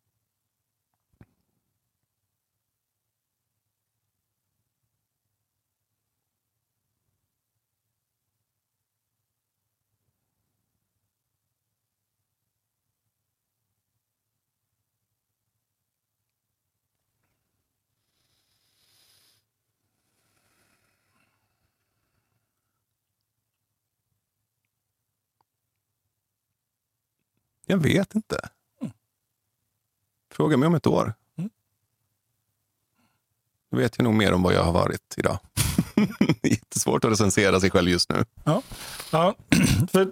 Jag 27.65 27.77
vet 27.77 28.15
inte. 28.15 28.49
Mm. 28.81 28.93
Fråga 30.31 30.57
mig 30.57 30.67
om 30.67 30.75
ett 30.75 30.87
år. 30.87 31.13
Mm. 31.37 31.49
Då 33.71 33.77
vet 33.77 33.97
jag 33.97 34.03
nog 34.03 34.13
mer 34.13 34.33
om 34.33 34.43
vad 34.43 34.53
jag 34.53 34.63
har 34.63 34.71
varit 34.71 35.15
idag. 35.17 35.39
jättesvårt 36.43 37.05
att 37.05 37.11
recensera 37.11 37.59
sig 37.59 37.71
själv 37.71 37.89
just 37.89 38.09
nu. 38.09 38.25
Ja, 38.43 38.61
för 39.91 40.11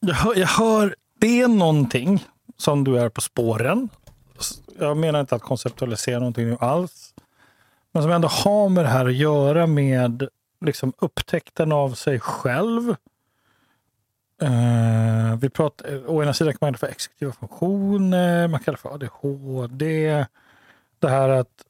jag, 0.00 0.14
hör, 0.14 0.38
jag 0.38 0.46
hör, 0.46 0.96
det 1.18 1.40
är 1.40 1.48
någonting 1.48 2.26
som 2.56 2.84
du 2.84 2.98
är 2.98 3.08
på 3.08 3.20
spåren. 3.20 3.88
Jag 4.78 4.96
menar 4.96 5.20
inte 5.20 5.34
att 5.34 5.42
konceptualisera 5.42 6.18
någonting 6.18 6.46
nu 6.46 6.56
alls. 6.60 7.14
Men 7.92 8.02
som 8.02 8.12
ändå 8.12 8.28
har 8.28 8.68
med 8.68 8.84
det 8.84 8.88
här 8.88 9.06
att 9.06 9.14
göra 9.14 9.66
med 9.66 10.28
liksom 10.64 10.92
upptäckten 10.98 11.72
av 11.72 11.94
sig 11.94 12.20
själv. 12.20 12.96
Uh, 14.42 15.36
vi 15.36 15.50
pratar, 15.50 15.88
eh, 15.92 16.02
å 16.06 16.22
ena 16.22 16.32
sidan 16.34 16.52
kan 16.52 16.58
man 16.60 16.66
kalla 16.66 16.72
det 16.72 16.78
för 16.78 16.86
exekutiva 16.86 17.32
funktioner, 17.32 18.48
man 18.48 18.60
kallar 18.60 18.76
det 18.76 18.82
för 18.82 18.94
ADHD. 18.94 20.26
Det 20.98 21.08
här 21.08 21.28
att 21.28 21.64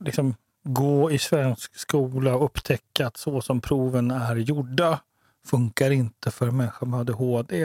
liksom 0.00 0.34
gå 0.62 1.10
i 1.10 1.18
svensk 1.18 1.76
skola 1.76 2.34
och 2.34 2.44
upptäcka 2.44 3.06
att 3.06 3.16
så 3.16 3.40
som 3.40 3.60
proven 3.60 4.10
är 4.10 4.36
gjorda 4.36 5.00
funkar 5.46 5.90
inte 5.90 6.30
för 6.30 6.50
människor 6.50 6.86
med 6.86 7.00
ADHD. 7.00 7.64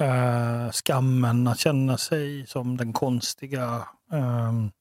Uh, 0.00 0.08
eh, 0.08 0.70
skammen 0.70 1.48
att 1.48 1.58
känna 1.58 1.98
sig 1.98 2.46
som 2.46 2.76
den 2.76 2.92
konstiga. 2.92 3.88
Um, 4.10 4.72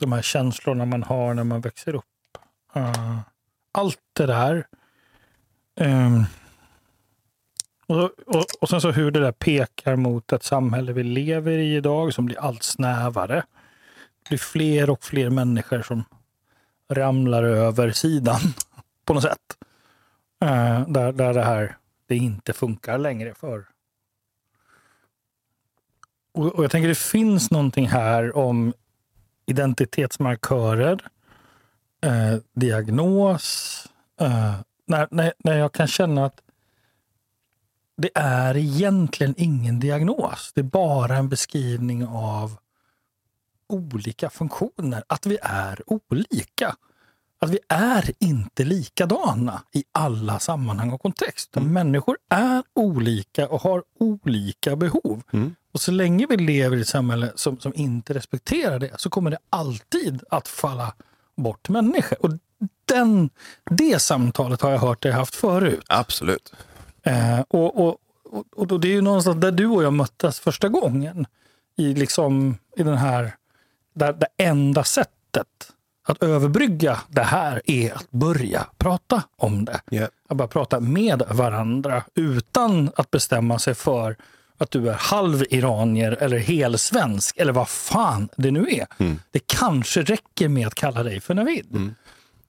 de 0.00 0.12
här 0.12 0.22
känslorna 0.22 0.84
man 0.84 1.02
har 1.02 1.34
när 1.34 1.44
man 1.44 1.60
växer 1.60 1.94
upp. 1.94 2.38
Uh, 2.76 3.18
allt 3.72 4.00
det 4.12 4.26
där. 4.26 4.66
Um, 5.80 6.24
och, 7.86 8.10
och, 8.26 8.44
och 8.60 8.68
sen 8.68 8.80
så 8.80 8.90
hur 8.90 9.10
det 9.10 9.20
där 9.20 9.32
pekar 9.32 9.96
mot 9.96 10.32
ett 10.32 10.42
samhälle 10.42 10.92
vi 10.92 11.02
lever 11.02 11.58
i 11.58 11.76
idag 11.76 12.14
som 12.14 12.26
blir 12.26 12.40
allt 12.40 12.62
snävare. 12.62 13.44
Det 14.22 14.28
blir 14.28 14.38
fler 14.38 14.90
och 14.90 15.04
fler 15.04 15.30
människor 15.30 15.82
som 15.82 16.04
ramlar 16.88 17.42
över 17.42 17.90
sidan 17.90 18.40
på 19.04 19.14
något 19.14 19.22
sätt. 19.22 19.56
Eh, 20.42 20.88
där, 20.88 21.12
där 21.12 21.34
det 21.34 21.42
här 21.42 21.76
det 22.06 22.16
inte 22.16 22.52
funkar 22.52 22.98
längre 22.98 23.34
för. 23.34 23.64
Och, 26.34 26.46
och 26.46 26.64
jag 26.64 26.70
tänker 26.70 26.88
det 26.88 26.98
finns 26.98 27.50
någonting 27.50 27.88
här 27.88 28.36
om 28.36 28.72
identitetsmarkörer, 29.46 31.08
eh, 32.00 32.40
diagnos, 32.52 33.82
eh, 34.20 34.54
när, 34.86 35.08
när, 35.10 35.32
när 35.38 35.58
jag 35.58 35.72
kan 35.72 35.86
känna 35.86 36.24
att 36.24 36.40
det 37.96 38.10
är 38.14 38.56
egentligen 38.56 39.34
ingen 39.36 39.80
diagnos. 39.80 40.52
Det 40.54 40.60
är 40.60 40.64
bara 40.64 41.16
en 41.16 41.28
beskrivning 41.28 42.06
av 42.06 42.56
olika 43.68 44.30
funktioner. 44.30 45.04
Att 45.06 45.26
vi 45.26 45.38
är 45.42 45.82
olika. 45.86 46.76
Att 47.38 47.50
vi 47.50 47.58
är 47.68 48.12
inte 48.18 48.64
likadana 48.64 49.62
i 49.72 49.84
alla 49.92 50.38
sammanhang 50.38 50.92
och 50.92 51.02
kontext. 51.02 51.56
Mm. 51.56 51.72
Människor 51.72 52.16
är 52.28 52.62
olika 52.74 53.48
och 53.48 53.60
har 53.60 53.82
olika 53.98 54.76
behov. 54.76 55.22
Mm. 55.32 55.54
Och 55.72 55.80
så 55.80 55.90
länge 55.90 56.26
vi 56.30 56.36
lever 56.36 56.76
i 56.76 56.80
ett 56.80 56.88
samhälle 56.88 57.32
som, 57.34 57.60
som 57.60 57.72
inte 57.74 58.14
respekterar 58.14 58.78
det 58.78 59.00
så 59.00 59.10
kommer 59.10 59.30
det 59.30 59.38
alltid 59.50 60.22
att 60.30 60.48
falla 60.48 60.94
bort 61.36 61.68
människor. 61.68 62.24
Och 62.24 62.30
den, 62.84 63.30
det 63.70 63.98
samtalet 64.02 64.60
har 64.60 64.70
jag 64.70 64.78
hört 64.78 65.02
dig 65.02 65.12
haft 65.12 65.34
förut. 65.34 65.84
Absolut. 65.88 66.52
Eh, 67.06 67.40
och, 67.48 67.86
och, 67.86 67.96
och, 68.30 68.72
och 68.72 68.80
det 68.80 68.88
är 68.88 68.92
ju 68.92 69.00
någonstans 69.00 69.40
där 69.40 69.52
du 69.52 69.66
och 69.66 69.82
jag 69.82 69.92
möttes 69.92 70.40
första 70.40 70.68
gången. 70.68 71.26
I, 71.76 71.94
liksom, 71.94 72.58
i 72.76 72.82
den 72.82 72.96
här, 72.96 73.34
där 73.94 74.12
det 74.12 74.44
enda 74.44 74.84
sättet 74.84 75.72
att 76.08 76.22
överbrygga 76.22 77.00
det 77.08 77.22
här 77.22 77.62
är 77.64 77.92
att 77.92 78.10
börja 78.10 78.66
prata 78.78 79.22
om 79.36 79.64
det. 79.64 79.80
Yeah. 79.90 80.08
Att 80.28 80.36
bara 80.36 80.48
prata 80.48 80.80
med 80.80 81.22
varandra 81.30 82.04
utan 82.14 82.90
att 82.96 83.10
bestämma 83.10 83.58
sig 83.58 83.74
för 83.74 84.16
att 84.58 84.70
du 84.70 84.88
är 84.90 84.94
halv 84.94 85.44
iranier 85.50 86.16
eller 86.20 86.38
helsvensk 86.38 87.36
eller 87.36 87.52
vad 87.52 87.68
fan 87.68 88.28
det 88.36 88.50
nu 88.50 88.68
är. 88.70 88.86
Mm. 88.98 89.20
Det 89.30 89.46
kanske 89.46 90.02
räcker 90.02 90.48
med 90.48 90.66
att 90.66 90.74
kalla 90.74 91.02
dig 91.02 91.20
för 91.20 91.34
Navid. 91.34 91.66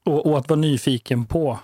Och, 0.03 0.25
och 0.25 0.37
att 0.37 0.49
vara 0.49 0.59
nyfiken 0.59 1.25
på 1.25 1.59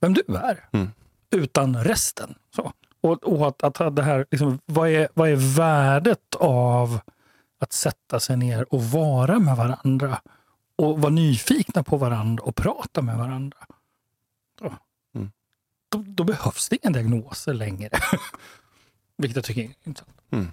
vem 0.00 0.14
du 0.14 0.22
är. 0.28 0.64
Mm. 0.72 0.90
Utan 1.36 1.84
resten. 1.84 2.34
Så. 2.56 2.72
Och, 3.00 3.24
och 3.24 3.48
att, 3.48 3.78
att 3.78 3.96
det 3.96 4.02
här, 4.02 4.26
liksom, 4.30 4.58
vad, 4.66 4.88
är, 4.88 5.08
vad 5.14 5.28
är 5.28 5.56
värdet 5.56 6.34
av 6.40 7.00
att 7.58 7.72
sätta 7.72 8.20
sig 8.20 8.36
ner 8.36 8.74
och 8.74 8.84
vara 8.84 9.38
med 9.38 9.56
varandra? 9.56 10.20
Och 10.76 11.00
vara 11.00 11.12
nyfikna 11.12 11.82
på 11.82 11.96
varandra 11.96 12.44
och 12.44 12.56
prata 12.56 13.02
med 13.02 13.18
varandra. 13.18 13.58
Så. 14.58 14.74
Mm. 15.14 15.30
Då, 15.88 16.04
då 16.06 16.24
behövs 16.24 16.68
det 16.68 16.76
inga 16.82 16.92
diagnoser 16.92 17.54
längre. 17.54 17.90
Vilket 19.18 19.36
jag 19.36 19.44
tycker 19.44 19.62
är 19.62 19.70
intressant. 19.84 20.20
Mm. 20.30 20.48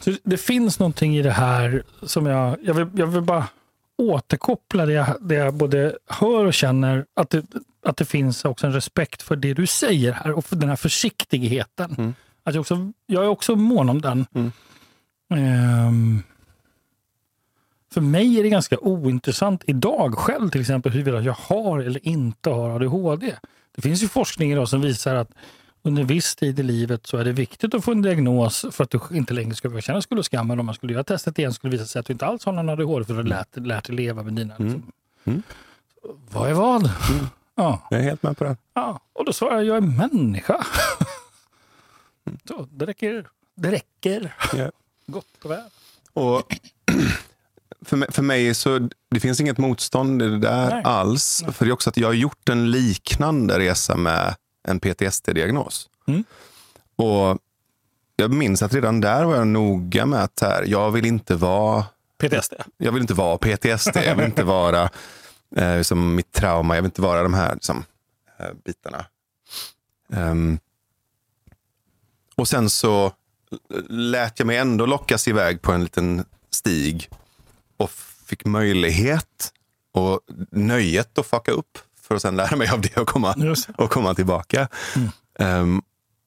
Så 0.00 0.12
det 0.22 0.38
finns 0.38 0.78
någonting 0.78 1.16
i 1.16 1.22
det 1.22 1.30
här 1.30 1.82
som 2.02 2.26
jag... 2.26 2.56
Jag 2.62 2.74
vill, 2.74 2.88
jag 2.94 3.06
vill 3.06 3.22
bara 3.22 3.46
återkoppla 3.98 4.86
det 4.86 4.92
jag, 4.92 5.16
det 5.20 5.34
jag 5.34 5.54
både 5.54 5.98
hör 6.06 6.44
och 6.44 6.54
känner. 6.54 7.06
Att 7.14 7.30
det, 7.30 7.44
att 7.82 7.96
det 7.96 8.04
finns 8.04 8.44
också 8.44 8.66
en 8.66 8.72
respekt 8.72 9.22
för 9.22 9.36
det 9.36 9.54
du 9.54 9.66
säger 9.66 10.12
här 10.12 10.32
och 10.32 10.44
för 10.44 10.56
den 10.56 10.68
här 10.68 10.76
försiktigheten. 10.76 11.94
Mm. 11.98 12.14
Att 12.44 12.54
jag, 12.54 12.60
också, 12.60 12.92
jag 13.06 13.24
är 13.24 13.28
också 13.28 13.56
mån 13.56 13.88
om 13.88 14.00
den. 14.00 14.26
Mm. 14.34 14.52
Ehm, 15.34 16.22
för 17.92 18.00
mig 18.00 18.38
är 18.38 18.42
det 18.42 18.48
ganska 18.48 18.78
ointressant 18.78 19.62
idag 19.66 20.14
själv 20.14 20.50
till 20.50 20.60
exempel 20.60 20.92
huruvida 20.92 21.20
jag 21.20 21.36
har 21.38 21.78
eller 21.78 22.08
inte 22.08 22.50
har 22.50 22.70
ADHD. 22.70 23.34
Det 23.74 23.82
finns 23.82 24.02
ju 24.02 24.08
forskning 24.08 24.52
idag 24.52 24.68
som 24.68 24.80
visar 24.80 25.14
att 25.14 25.30
under 25.82 26.04
viss 26.04 26.36
tid 26.36 26.60
i 26.60 26.62
livet 26.62 27.06
så 27.06 27.16
är 27.16 27.24
det 27.24 27.32
viktigt 27.32 27.74
att 27.74 27.84
få 27.84 27.92
en 27.92 28.02
diagnos 28.02 28.66
för 28.70 28.84
att 28.84 28.90
du 28.90 29.00
inte 29.12 29.34
längre 29.34 29.54
ska 29.54 29.68
behöva 29.68 29.80
känna 29.80 30.02
skuld 30.02 30.18
och 30.18 30.24
skam. 30.24 30.48
Men 30.48 30.60
om 30.60 30.66
man 30.66 30.74
skulle 30.74 30.92
göra 30.92 31.04
testet 31.04 31.38
igen 31.38 31.52
skulle 31.52 31.70
det 31.70 31.76
visa 31.76 31.86
sig 31.86 32.00
att 32.00 32.06
du 32.06 32.12
inte 32.12 32.26
alls 32.26 32.44
har 32.44 32.52
någon 32.52 32.68
ADHD 32.68 33.04
för 33.04 33.12
du 33.12 33.18
har 33.18 33.24
lärt, 33.24 33.56
lärt 33.56 33.86
dig 33.86 33.96
leva 33.96 34.22
med 34.22 34.32
dina... 34.32 34.54
Liksom. 34.58 34.92
Mm. 35.24 35.42
Vad 36.30 36.50
är 36.50 36.54
vad? 36.54 36.90
Ja. 37.54 37.86
Jag 37.90 38.00
är 38.00 38.04
helt 38.04 38.22
med 38.22 38.36
på 38.38 38.44
det. 38.44 38.56
ja. 38.74 39.00
Och 39.12 39.24
då 39.24 39.32
svarar 39.32 39.54
jag, 39.56 39.64
jag 39.64 39.76
är 39.76 39.80
människa. 39.80 40.66
så, 42.48 42.68
det 42.70 42.86
räcker. 42.86 43.28
Det 43.54 43.70
räcker. 43.70 44.36
Ja. 44.56 44.70
Gott 45.06 45.26
och 45.44 45.50
väl. 45.50 45.70
Och 46.12 46.42
för, 47.84 47.96
mig, 47.96 48.12
för 48.12 48.22
mig 48.22 48.54
så 48.54 48.88
det 49.10 49.20
finns 49.20 49.40
inget 49.40 49.58
motstånd 49.58 50.22
i 50.22 50.28
det 50.28 50.38
där 50.38 50.70
Nej. 50.70 50.82
alls. 50.84 51.44
För 51.52 51.64
det 51.64 51.70
är 51.70 51.72
också 51.72 51.90
att 51.90 51.96
jag 51.96 52.08
har 52.08 52.12
gjort 52.14 52.48
en 52.48 52.70
liknande 52.70 53.58
resa 53.58 53.96
med 53.96 54.34
en 54.68 54.80
PTSD-diagnos. 54.80 55.88
Mm. 56.06 56.24
Och 56.96 57.38
jag 58.16 58.30
minns 58.30 58.62
att 58.62 58.74
redan 58.74 59.00
där 59.00 59.24
var 59.24 59.36
jag 59.36 59.46
noga 59.46 60.06
med 60.06 60.22
att 60.22 60.38
så 60.38 60.46
här, 60.46 60.64
jag 60.66 60.90
vill 60.90 61.06
inte 61.06 61.34
vara 61.34 61.84
PTSD. 62.18 62.54
jag 62.76 62.92
vill 62.92 63.02
inte 63.02 63.14
vara 63.14 63.38
PTSD, 63.38 63.96
jag 63.96 64.16
vill 64.16 64.26
inte 64.26 64.44
vara 64.44 64.90
eh, 65.56 65.82
som 65.82 66.14
mitt 66.14 66.32
trauma, 66.32 66.74
jag 66.74 66.82
vill 66.82 66.88
inte 66.88 67.02
vara 67.02 67.22
de 67.22 67.34
här 67.34 67.54
liksom, 67.54 67.84
eh, 68.38 68.52
bitarna. 68.64 69.06
Ehm, 70.12 70.58
och 72.34 72.48
sen 72.48 72.70
så 72.70 73.12
lät 73.88 74.38
jag 74.38 74.46
mig 74.46 74.56
ändå 74.56 74.86
lockas 74.86 75.28
iväg 75.28 75.62
på 75.62 75.72
en 75.72 75.82
liten 75.82 76.24
stig 76.50 77.10
och 77.76 77.90
fick 78.26 78.44
möjlighet 78.44 79.52
och 79.92 80.20
nöjet 80.50 81.18
att 81.18 81.26
fucka 81.26 81.52
upp 81.52 81.78
för 82.00 82.14
att 82.14 82.22
sen 82.22 82.36
lära 82.36 82.56
mig 82.56 82.68
av 82.68 82.80
det 82.80 82.96
och 82.96 83.08
komma, 83.08 83.56
och 83.76 83.90
komma 83.90 84.14
tillbaka. 84.14 84.68
Ehm, 85.38 85.82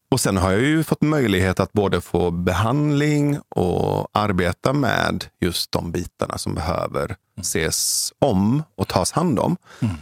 och 0.09 0.19
sen 0.19 0.37
har 0.37 0.51
jag 0.51 0.61
ju 0.61 0.83
fått 0.83 1.01
möjlighet 1.01 1.59
att 1.59 1.73
både 1.73 2.01
få 2.01 2.31
behandling 2.31 3.39
och 3.49 4.09
arbeta 4.11 4.73
med 4.73 5.25
just 5.39 5.71
de 5.71 5.91
bitarna 5.91 6.37
som 6.37 6.55
behöver 6.55 7.15
ses 7.39 8.13
om 8.19 8.63
och 8.75 8.87
tas 8.87 9.11
hand 9.11 9.39
om. 9.39 9.57
Mm. 9.79 9.95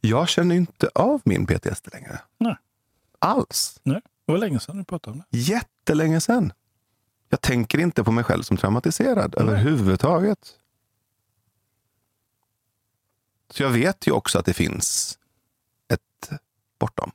Jag 0.00 0.28
känner 0.28 0.54
inte 0.54 0.88
av 0.94 1.20
min 1.24 1.46
PTSD 1.46 1.88
längre. 1.92 2.20
Nej. 2.38 2.56
Alls. 3.18 3.80
Nej. 3.82 4.00
Det 4.26 4.32
var 4.32 4.38
länge 4.38 4.60
sedan 4.60 4.78
du 4.78 4.84
pratade 4.84 5.12
om 5.14 5.22
det. 5.30 5.38
Jättelänge 5.38 6.20
sedan. 6.20 6.52
Jag 7.28 7.40
tänker 7.40 7.78
inte 7.78 8.04
på 8.04 8.12
mig 8.12 8.24
själv 8.24 8.42
som 8.42 8.56
traumatiserad 8.56 9.34
Nej. 9.36 9.46
överhuvudtaget. 9.46 10.54
Så 13.50 13.62
jag 13.62 13.70
vet 13.70 14.06
ju 14.06 14.12
också 14.12 14.38
att 14.38 14.46
det 14.46 14.54
finns 14.54 15.18
ett 15.88 16.30
bortom. 16.78 17.12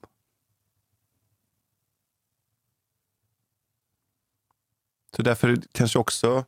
Så 5.16 5.22
därför 5.22 5.62
kanske 5.72 6.00
också 6.00 6.46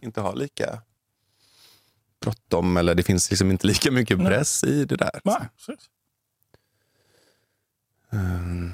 inte 0.00 0.20
har 0.20 0.36
lika 0.36 0.82
bråttom 2.20 2.76
eller 2.76 2.94
det 2.94 3.02
finns 3.02 3.30
liksom 3.30 3.50
inte 3.50 3.66
lika 3.66 3.90
mycket 3.90 4.18
Nej. 4.18 4.26
press 4.26 4.64
i 4.64 4.84
det 4.84 4.96
där. 4.96 5.20
Nej, 5.24 5.48
precis. 5.56 5.90
Mm. 8.10 8.72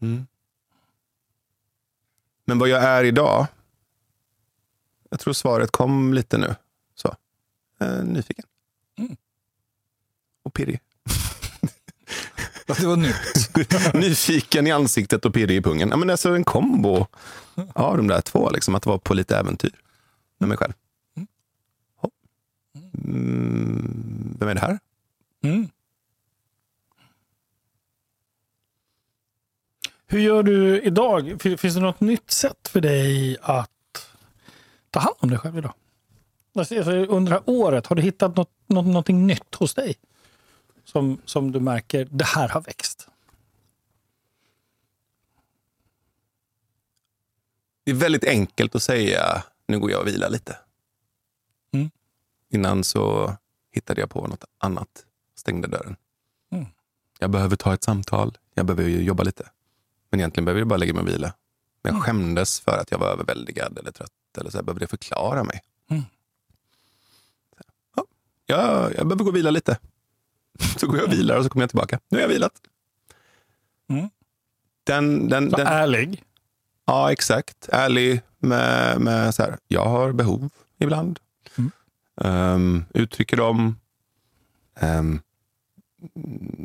Mm. 0.00 0.26
Men 2.44 2.58
vad 2.58 2.68
jag 2.68 2.82
är 2.82 3.04
idag? 3.04 3.46
Jag 5.10 5.20
tror 5.20 5.32
svaret 5.34 5.70
kom 5.70 6.14
lite 6.14 6.38
nu. 6.38 6.54
Så. 6.94 7.16
Eh, 7.80 8.04
nyfiken. 8.04 8.44
Mm. 8.98 9.16
Och 10.42 10.54
pirrig. 10.54 10.80
Det 12.80 12.86
var 12.86 12.96
nytt. 12.96 13.94
nyfiken 13.94 14.66
i 14.66 14.70
ansiktet 14.72 15.24
och 15.24 15.34
pirrig 15.34 15.56
i 15.56 15.62
pungen. 15.62 15.88
Ja, 15.88 15.96
men 15.96 16.10
alltså 16.10 16.34
en 16.34 16.44
kombo 16.44 17.06
av 17.74 17.96
de 17.96 18.06
där 18.08 18.20
två. 18.20 18.50
Liksom, 18.50 18.74
att 18.74 18.86
vara 18.86 18.98
på 18.98 19.14
lite 19.14 19.36
äventyr 19.36 19.70
med 20.38 20.48
mig 20.48 20.58
själv. 20.58 20.72
Mm. 23.04 24.36
Vem 24.38 24.48
är 24.48 24.54
det 24.54 24.60
här? 24.60 24.78
Mm. 25.44 25.68
Hur 30.06 30.18
gör 30.18 30.42
du 30.42 30.80
idag? 30.82 31.36
Fin- 31.42 31.58
Finns 31.58 31.74
det 31.74 31.80
något 31.80 32.00
nytt 32.00 32.30
sätt 32.30 32.68
för 32.68 32.80
dig 32.80 33.36
att 33.42 33.70
ta 34.90 35.00
hand 35.00 35.16
om 35.18 35.30
dig 35.30 35.38
själv 35.38 35.58
idag? 35.58 35.72
Alltså, 36.54 36.74
Under 36.74 37.30
det 37.32 37.36
här 37.36 37.42
året, 37.46 37.86
har 37.86 37.96
du 37.96 38.02
hittat 38.02 38.36
något, 38.36 38.50
något, 38.66 38.86
någonting 38.86 39.26
nytt 39.26 39.54
hos 39.54 39.74
dig? 39.74 39.94
Som, 40.86 41.20
som 41.24 41.52
du 41.52 41.60
märker, 41.60 42.08
det 42.10 42.24
här 42.24 42.48
har 42.48 42.60
växt. 42.60 43.08
Det 47.84 47.90
är 47.90 47.94
väldigt 47.94 48.24
enkelt 48.24 48.74
att 48.74 48.82
säga, 48.82 49.44
nu 49.68 49.78
går 49.78 49.90
jag 49.90 50.00
och 50.00 50.06
vilar 50.06 50.30
lite. 50.30 50.58
Mm. 51.72 51.90
Innan 52.50 52.84
så 52.84 53.36
hittade 53.72 54.00
jag 54.00 54.10
på 54.10 54.26
något 54.26 54.44
annat, 54.58 55.04
stängde 55.34 55.68
dörren. 55.68 55.96
Mm. 56.52 56.66
Jag 57.18 57.30
behöver 57.30 57.56
ta 57.56 57.74
ett 57.74 57.82
samtal, 57.84 58.38
jag 58.54 58.66
behöver 58.66 58.84
ju 58.90 59.02
jobba 59.02 59.22
lite. 59.22 59.50
Men 60.10 60.20
egentligen 60.20 60.44
behöver 60.44 60.60
jag 60.60 60.68
bara 60.68 60.76
lägga 60.76 60.92
mig 60.94 61.02
och 61.02 61.08
vila. 61.08 61.34
Men 61.82 61.90
Mm. 61.90 61.98
jag 61.98 62.04
skämdes 62.06 62.60
för 62.60 62.78
att 62.78 62.90
jag 62.90 62.98
var 62.98 63.06
överväldigad 63.08 63.78
eller 63.78 63.90
trött. 63.92 64.10
Eller 64.38 64.50
så 64.50 64.58
här, 64.58 64.62
behövde 64.62 64.82
jag 64.82 64.90
förklara 64.90 65.44
mig. 65.44 65.62
Mm. 65.90 66.02
Ja, 67.96 68.04
jag, 68.46 68.94
jag 68.96 69.06
behöver 69.06 69.24
gå 69.24 69.30
och 69.30 69.36
vila 69.36 69.50
lite. 69.50 69.78
Så 70.78 70.86
går 70.86 70.96
jag 70.96 71.06
och 71.06 71.12
vilar 71.12 71.36
och 71.36 71.44
så 71.44 71.50
kommer 71.50 71.62
jag 71.62 71.70
tillbaka. 71.70 71.98
Nu 72.08 72.18
har 72.18 72.22
jag 72.22 72.28
vilat. 72.28 72.52
Mm. 73.88 74.08
Den, 74.84 75.28
den, 75.28 75.50
Så 75.50 75.56
den, 75.56 75.66
ärlig. 75.66 76.22
Ja, 76.86 77.12
exakt. 77.12 77.68
Ärlig 77.72 78.20
med, 78.38 79.00
med 79.00 79.34
så 79.34 79.42
här, 79.42 79.58
jag 79.68 79.84
har 79.84 80.12
behov 80.12 80.50
ibland. 80.78 81.18
Mm. 81.58 81.70
Ehm, 82.20 82.84
uttrycker 82.94 83.36
dem. 83.36 83.76
Ehm, 84.80 85.20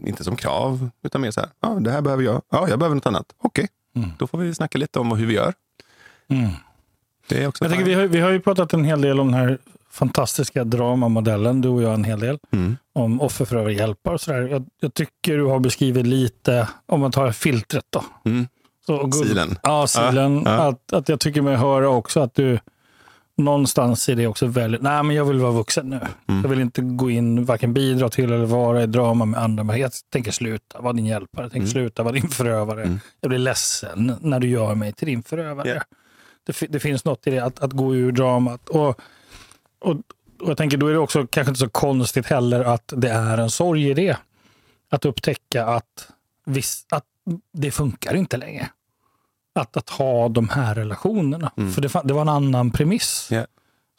inte 0.05 0.23
som 0.23 0.35
krav, 0.35 0.89
utan 1.03 1.21
mer 1.21 1.31
så 1.31 1.39
här, 1.39 1.49
ja, 1.59 1.69
det 1.69 1.91
här 1.91 2.01
behöver 2.01 2.23
jag. 2.23 2.41
Ja, 2.49 2.69
jag 2.69 2.79
behöver 2.79 2.95
något 2.95 3.05
annat. 3.05 3.33
Okej, 3.37 3.67
Mm. 3.95 4.09
då 4.19 4.27
får 4.27 4.37
vi 4.37 4.55
snacka 4.55 4.77
lite 4.77 4.99
om 4.99 5.11
hur 5.11 5.25
vi 5.25 5.33
gör. 5.33 5.53
Mm. 6.27 6.49
Det 7.27 7.43
är 7.43 7.47
också 7.47 7.63
Jag 7.63 7.71
tänker, 7.71 7.85
vi, 7.85 7.93
har, 7.93 8.03
vi 8.07 8.19
har 8.19 8.29
ju 8.31 8.39
pratat 8.39 8.73
en 8.73 8.83
hel 8.83 9.01
del 9.01 9.19
om 9.19 9.31
den 9.31 9.39
här 9.39 9.57
fantastiska 9.91 10.63
dramamodellen, 10.63 11.61
du 11.61 11.69
och 11.69 11.81
jag 11.81 11.93
en 11.93 12.03
hel 12.03 12.19
del, 12.19 12.39
mm. 12.53 12.77
om 12.93 13.21
offer, 13.21 13.45
förövare, 13.45 13.73
hjälpare 13.73 14.13
och 14.13 14.21
sådär. 14.21 14.47
Jag, 14.47 14.65
jag 14.79 14.93
tycker 14.93 15.37
du 15.37 15.45
har 15.45 15.59
beskrivit 15.59 16.05
lite, 16.05 16.67
om 16.85 16.99
man 16.99 17.11
tar 17.11 17.31
filtret 17.31 17.85
då. 17.89 18.03
Mm. 18.25 18.47
Så, 18.85 19.11
Silen. 19.11 19.57
Ja, 19.63 19.87
silen. 19.87 20.41
Ja, 20.45 20.51
ja. 20.51 20.67
Att, 20.69 20.93
att 20.93 21.09
jag 21.09 21.19
tycker 21.19 21.41
mig 21.41 21.55
höra 21.55 21.89
också 21.89 22.19
att 22.19 22.35
du 22.35 22.59
någonstans 23.37 24.09
i 24.09 24.15
det 24.15 24.27
också 24.27 24.45
väljer, 24.45 24.79
nej 24.79 25.03
men 25.03 25.15
jag 25.15 25.25
vill 25.25 25.39
vara 25.39 25.51
vuxen 25.51 25.89
nu. 25.89 25.99
Mm. 26.27 26.41
Jag 26.41 26.49
vill 26.49 26.59
inte 26.61 26.81
gå 26.81 27.09
in, 27.09 27.45
varken 27.45 27.73
bidra 27.73 28.09
till 28.09 28.31
eller 28.31 28.45
vara 28.45 28.83
i 28.83 28.87
drama 28.87 29.25
med 29.25 29.39
andra. 29.39 29.63
Men 29.63 29.79
jag 29.79 29.91
tänker 30.11 30.31
sluta 30.31 30.81
vara 30.81 30.93
din 30.93 31.05
hjälpare, 31.05 31.45
jag 31.45 31.51
tänker 31.51 31.67
Mm. 31.67 31.71
sluta 31.71 32.03
vara 32.03 32.13
din 32.13 32.29
förövare. 32.29 32.83
Mm. 32.83 32.99
Jag 33.21 33.29
blir 33.29 33.39
ledsen 33.39 34.15
när 34.21 34.39
du 34.39 34.47
gör 34.47 34.75
mig 34.75 34.93
till 34.93 35.07
din 35.07 35.23
förövare. 35.23 35.69
Ja. 35.69 35.81
Det, 36.45 36.67
det 36.69 36.79
finns 36.79 37.05
något 37.05 37.27
i 37.27 37.31
det, 37.31 37.39
att, 37.39 37.59
att 37.59 37.71
gå 37.71 37.95
ur 37.95 38.11
dramat. 38.11 38.69
Och, 38.69 38.99
och, 39.81 39.95
och 40.39 40.49
jag 40.49 40.57
tänker, 40.57 40.77
då 40.77 40.87
är 40.87 40.93
det 40.93 40.99
också 40.99 41.27
kanske 41.27 41.49
inte 41.49 41.59
så 41.59 41.69
konstigt 41.69 42.25
heller 42.25 42.63
att 42.63 42.93
det 42.97 43.09
är 43.09 43.37
en 43.37 43.49
sorg 43.49 43.89
i 43.89 43.93
det. 43.93 44.17
Att 44.89 45.05
upptäcka 45.05 45.65
att, 45.65 46.11
viss, 46.45 46.85
att 46.89 47.05
det 47.53 47.71
funkar 47.71 48.15
inte 48.15 48.37
längre. 48.37 48.69
Att, 49.55 49.77
att 49.77 49.89
ha 49.89 50.29
de 50.29 50.49
här 50.49 50.75
relationerna. 50.75 51.51
Mm. 51.57 51.71
För 51.71 51.81
det, 51.81 52.01
det 52.03 52.13
var 52.13 52.21
en 52.21 52.29
annan 52.29 52.71
premiss. 52.71 53.27
Ja. 53.31 53.45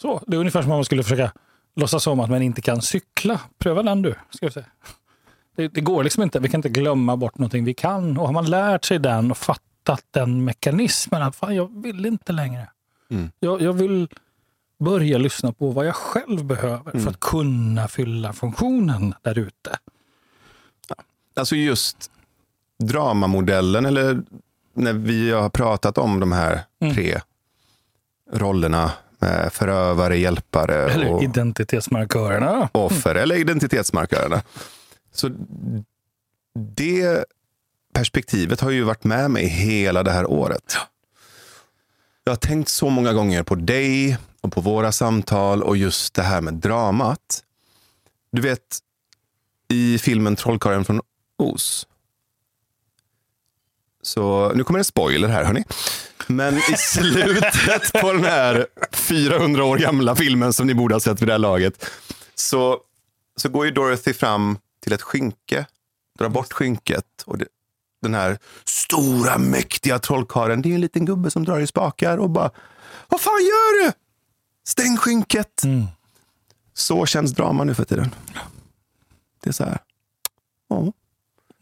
Så, 0.02 0.22
det 0.26 0.36
är 0.36 0.40
ungefär 0.40 0.62
som 0.62 0.70
om 0.70 0.78
man 0.78 0.84
skulle 0.84 1.02
försöka 1.02 1.32
låtsas 1.76 2.06
om 2.06 2.20
att 2.20 2.30
man 2.30 2.42
inte 2.42 2.62
kan 2.62 2.82
cykla. 2.82 3.40
Pröva 3.58 3.82
den 3.82 4.02
du. 4.02 4.14
Ska 4.30 4.46
jag 4.46 4.52
säga. 4.52 4.66
Det, 5.56 5.68
det 5.68 5.80
går 5.80 6.04
liksom 6.04 6.22
inte. 6.22 6.40
Vi 6.40 6.48
kan 6.48 6.58
inte 6.58 6.68
glömma 6.68 7.16
bort 7.16 7.38
någonting 7.38 7.64
vi 7.64 7.74
kan. 7.74 8.18
Och 8.18 8.26
har 8.26 8.32
man 8.32 8.50
lärt 8.50 8.84
sig 8.84 8.98
den 8.98 9.30
och 9.30 9.36
fattat 9.36 10.04
den 10.10 10.44
mekanismen 10.44 11.22
att 11.22 11.36
fan, 11.36 11.54
jag 11.54 11.82
vill 11.82 12.06
inte 12.06 12.32
längre. 12.32 12.68
Mm. 13.10 13.30
Jag, 13.40 13.62
jag 13.62 13.72
vill 13.72 14.08
börja 14.84 15.18
lyssna 15.18 15.52
på 15.52 15.70
vad 15.70 15.86
jag 15.86 15.96
själv 15.96 16.44
behöver 16.44 16.90
Mm. 16.90 17.04
för 17.04 17.10
att 17.10 17.20
kunna 17.20 17.88
fylla 17.88 18.32
funktionen 18.32 19.14
där 19.22 19.38
ute. 19.38 19.78
Alltså 21.36 21.56
just 21.56 22.10
dramamodellen, 22.78 23.86
eller 23.86 24.22
när 24.74 24.92
vi 24.92 25.30
har 25.30 25.48
pratat 25.50 25.98
om 25.98 26.20
de 26.20 26.32
här 26.32 26.60
Mm. 26.80 26.94
tre 26.94 27.20
rollerna, 28.32 28.92
förövare, 29.50 30.18
hjälpare 30.18 30.92
Eller 30.92 31.10
och 31.12 31.22
identitetsmarkörerna. 31.22 32.68
offer, 32.72 33.14
eller 33.14 33.36
identitetsmarkörerna. 33.36 34.42
Så 35.12 35.30
det 36.76 37.24
perspektivet 37.94 38.60
har 38.60 38.70
ju 38.70 38.82
varit 38.82 39.04
med 39.04 39.30
mig 39.30 39.46
hela 39.46 40.02
det 40.02 40.10
här 40.10 40.26
året. 40.30 40.76
Jag 42.24 42.32
har 42.32 42.36
tänkt 42.36 42.68
så 42.68 42.90
många 42.90 43.12
gånger 43.12 43.42
på 43.42 43.54
dig 43.54 44.18
och 44.42 44.52
på 44.52 44.60
våra 44.60 44.92
samtal 44.92 45.62
och 45.62 45.76
just 45.76 46.14
det 46.14 46.22
här 46.22 46.40
med 46.40 46.54
dramat. 46.54 47.44
Du 48.32 48.42
vet, 48.42 48.78
i 49.68 49.98
filmen 49.98 50.36
Trollkarlen 50.36 50.84
från 50.84 51.00
Oz. 51.38 51.86
Så 54.02 54.52
nu 54.54 54.64
kommer 54.64 54.78
en 54.78 54.84
spoiler 54.84 55.28
här, 55.28 55.44
hörni. 55.44 55.64
Men 56.26 56.58
i 56.58 56.60
slutet 56.76 57.92
på 57.92 58.12
den 58.12 58.24
här 58.24 58.66
400 58.92 59.64
år 59.64 59.78
gamla 59.78 60.16
filmen 60.16 60.52
som 60.52 60.66
ni 60.66 60.74
borde 60.74 60.94
ha 60.94 61.00
sett 61.00 61.22
vid 61.22 61.28
det 61.28 61.32
här 61.32 61.38
laget 61.38 61.90
så, 62.34 62.80
så 63.36 63.48
går 63.48 63.64
ju 63.64 63.70
Dorothy 63.70 64.12
fram 64.12 64.58
till 64.82 64.92
ett 64.92 65.02
skynke, 65.02 65.66
drar 66.18 66.28
bort 66.28 66.52
skynket. 66.52 67.06
Och 67.24 67.38
det, 67.38 67.46
den 68.02 68.14
här 68.14 68.38
stora 68.64 69.38
mäktiga 69.38 69.98
trollkarlen, 69.98 70.62
det 70.62 70.70
är 70.70 70.74
en 70.74 70.80
liten 70.80 71.04
gubbe 71.04 71.30
som 71.30 71.44
drar 71.44 71.60
i 71.60 71.66
spakar 71.66 72.18
och 72.18 72.30
bara 72.30 72.50
Vad 73.08 73.20
fan 73.20 73.42
gör 73.42 73.84
du? 73.84 73.92
Stäng 74.64 74.96
skynket! 74.96 75.64
Mm. 75.64 75.84
Så 76.74 77.06
känns 77.06 77.32
drama 77.32 77.64
nu 77.64 77.74
för 77.74 77.84
tiden. 77.84 78.14
Det 79.40 79.50
är 79.50 79.52
så 79.52 79.64
här. 79.64 79.78
Ja. 80.68 80.92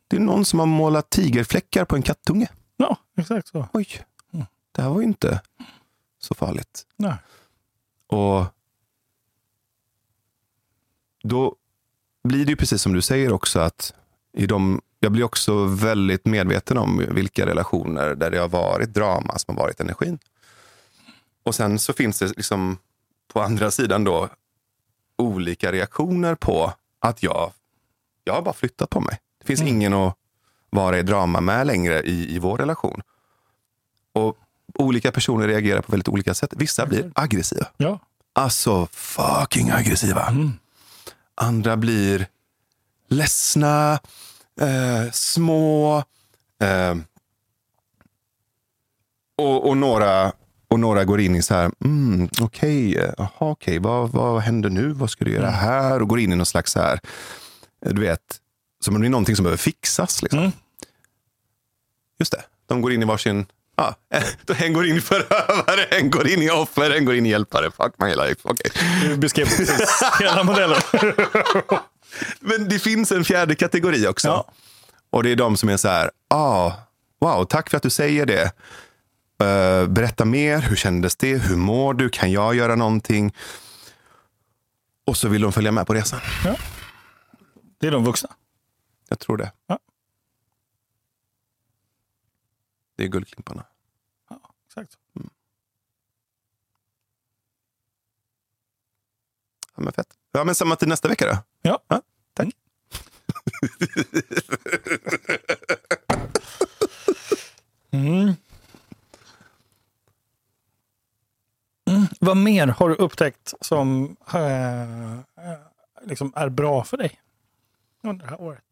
Det 0.09 0.17
är 0.17 0.21
någon 0.21 0.45
som 0.45 0.59
har 0.59 0.67
målat 0.67 1.11
tigerfläckar 1.11 1.85
på 1.85 1.97
en 1.97 2.03
kattunge. 2.03 2.49
Ja, 2.77 2.97
exakt 3.17 3.49
så. 3.49 3.69
Oj, 3.73 3.87
Mm. 4.33 4.47
det 4.73 4.83
här 4.83 4.89
var 4.91 5.01
ju 5.01 5.07
inte 5.07 5.41
så 6.19 6.35
farligt. 6.35 6.87
Nej. 6.97 7.15
Och 8.07 8.45
då 11.23 11.57
blir 12.25 12.45
det 12.45 12.51
ju 12.51 12.57
precis 12.57 12.83
som 12.83 12.93
du 12.93 13.03
säger 13.03 13.33
också 13.33 13.61
att 13.61 13.95
i 14.33 14.47
de, 14.47 14.81
jag 15.01 15.13
blir 15.13 15.25
också 15.25 15.65
väldigt 15.65 16.27
medveten 16.27 16.79
om 16.79 17.05
vilka 17.11 17.47
relationer 17.47 18.15
där 18.15 18.31
det 18.31 18.39
har 18.39 18.49
varit 18.49 18.95
drama 18.95 19.39
som 19.39 19.57
har 19.57 19.63
varit 19.65 19.81
energin. 19.81 20.19
Och 21.43 21.55
sen 21.55 21.79
så 21.79 21.93
finns 21.93 22.19
det 22.19 22.27
liksom 22.37 22.79
på 23.33 23.43
andra 23.43 23.71
sidan 23.71 24.05
då 24.05 24.29
olika 25.19 25.73
reaktioner 25.73 26.35
på 26.35 26.73
att 26.99 27.23
jag, 27.23 27.53
jag 28.25 28.35
har 28.35 28.43
bara 28.43 28.55
flyttat 28.55 28.91
på 28.91 29.01
mig. 29.01 29.19
Det 29.41 29.47
finns 29.47 29.61
Mm. 29.61 29.75
ingen 29.75 29.95
att 29.95 30.17
vara 30.71 30.99
i 30.99 31.03
drama 31.03 31.41
med 31.41 31.67
längre 31.67 32.03
i, 32.03 32.35
i 32.35 32.39
vår 32.39 32.59
relation. 32.59 33.03
Och 34.13 34.37
olika 34.75 35.13
personer 35.13 35.49
reagerar 35.49 35.83
på 35.83 35.93
väldigt 35.93 36.09
olika 36.09 36.35
sätt. 36.35 36.53
Vissa 36.57 36.87
blir 36.87 37.13
aggressiva. 37.15 37.67
Ja. 37.77 37.99
Alltså 38.33 38.87
fucking 38.93 39.71
aggressiva. 39.71 40.27
Mm. 40.27 40.53
Andra 41.35 41.77
blir 41.77 42.27
ledsna, 43.09 44.01
eh, 44.61 45.11
små. 45.13 45.99
Eh, 46.63 46.95
och, 49.37 49.69
och, 49.69 49.77
några, 49.77 50.33
och 50.71 50.81
några 50.81 51.05
går 51.05 51.21
in 51.21 51.37
i 51.37 51.43
så 51.43 51.55
här, 51.55 51.71
mm, 51.85 52.29
okej, 52.41 52.97
eh, 52.97 53.13
jaha, 53.19 53.31
okej, 53.39 53.79
vad, 53.79 54.11
vad 54.11 54.41
händer 54.41 54.71
nu? 54.71 54.93
Vad 54.93 55.11
ska 55.11 55.25
du 55.25 55.33
göra 55.33 55.51
här? 55.51 56.03
Och 56.03 56.09
går 56.09 56.21
in 56.21 56.33
i 56.33 56.37
någon 56.37 56.47
slags 56.47 56.73
så 56.73 56.81
här, 56.81 57.01
eh, 57.87 57.93
du 57.93 58.01
vet, 58.01 58.21
som 58.85 58.95
om 58.95 59.01
det 59.01 59.07
är 59.07 59.11
någonting 59.11 59.37
som 59.37 59.43
behöver 59.43 59.59
fixas. 59.59 60.23
Liksom. 60.23 60.39
Mm. 60.39 60.53
Just 62.19 62.33
det, 62.33 62.43
de 62.67 62.83
går 62.83 62.93
in 62.93 63.03
i 63.03 63.05
varsin... 63.05 63.47
Ja, 63.77 63.95
en 64.57 64.73
går 64.73 64.87
in 64.87 64.97
i 64.97 65.01
förövare, 65.01 65.85
en 65.85 66.11
går 66.11 66.29
in 66.29 66.43
i 66.43 66.51
offer, 66.51 66.91
en 66.91 67.05
går 67.05 67.15
in 67.15 67.27
i 67.27 67.29
hjälpare. 67.29 67.71
Fuck 67.71 67.95
my 67.99 68.15
life. 68.15 68.41
Okej. 68.43 68.71
Du 69.03 69.17
beskrev 69.17 69.45
precis 69.45 70.03
hela 70.21 70.45
modellen. 70.45 70.81
Men 72.41 72.69
det 72.69 72.79
finns 72.79 73.13
en 73.13 73.25
fjärde 73.25 73.55
kategori 73.55 74.07
också. 74.07 74.29
Ja. 74.29 74.53
Och 75.11 75.23
det 75.23 75.31
är 75.31 75.37
de 75.37 75.57
som 75.57 75.69
är 75.69 75.77
så 75.77 75.89
här, 75.89 76.11
ah, 76.29 76.73
wow, 77.21 77.45
tack 77.45 77.71
för 77.71 77.77
att 77.77 77.83
du 77.83 77.91
säger 77.91 78.27
det. 78.27 78.53
Eh, 79.41 79.87
berätta 79.89 80.25
mer, 80.25 80.61
hur 80.61 80.77
kändes 80.77 81.17
det? 81.17 81.37
Hur 81.39 81.57
mår 81.57 81.95
du? 81.95 82.11
Kan 82.11 82.33
jag 82.33 82.55
göra 82.55 82.77
någonting? 82.77 83.35
Och 85.07 85.17
så 85.17 85.29
vill 85.29 85.43
de 85.43 85.53
följa 85.53 85.73
med 85.73 85.87
på 85.87 85.95
resan. 85.95 86.21
Det 87.79 87.87
är 87.87 87.91
de 87.91 88.05
vuxna. 88.05 88.31
Jag 89.09 89.19
tror 89.19 89.37
det. 89.37 89.53
Ja. 89.67 89.79
Det 92.97 93.05
är 93.05 93.09
guldklimparna. 93.09 93.65
Exakt. 94.67 94.97
Ja, 99.75 99.83
men 99.83 99.93
fett. 99.93 100.07
Ja, 100.33 100.45
men 100.45 100.55
samma 100.55 100.77
till 100.77 100.89
nästa 100.89 101.09
vecka 101.09 101.27
då. 101.27 101.39
Ja. 101.63 101.81
tack. 102.35 102.49
Mm. 102.49 102.53
Mm. 107.93 108.35
Vad 112.23 112.37
mer 112.37 112.67
har 112.67 112.89
du 112.89 112.95
upptäckt 112.95 113.55
som 113.61 114.17
eh, 114.35 115.13
eh, 115.13 115.59
liksom 116.05 116.33
är 116.37 116.49
bra 116.49 116.85
för 116.85 116.97
dig 116.97 117.21
under 118.03 118.25
det 118.25 118.31
här 118.31 118.41
året? 118.41 118.63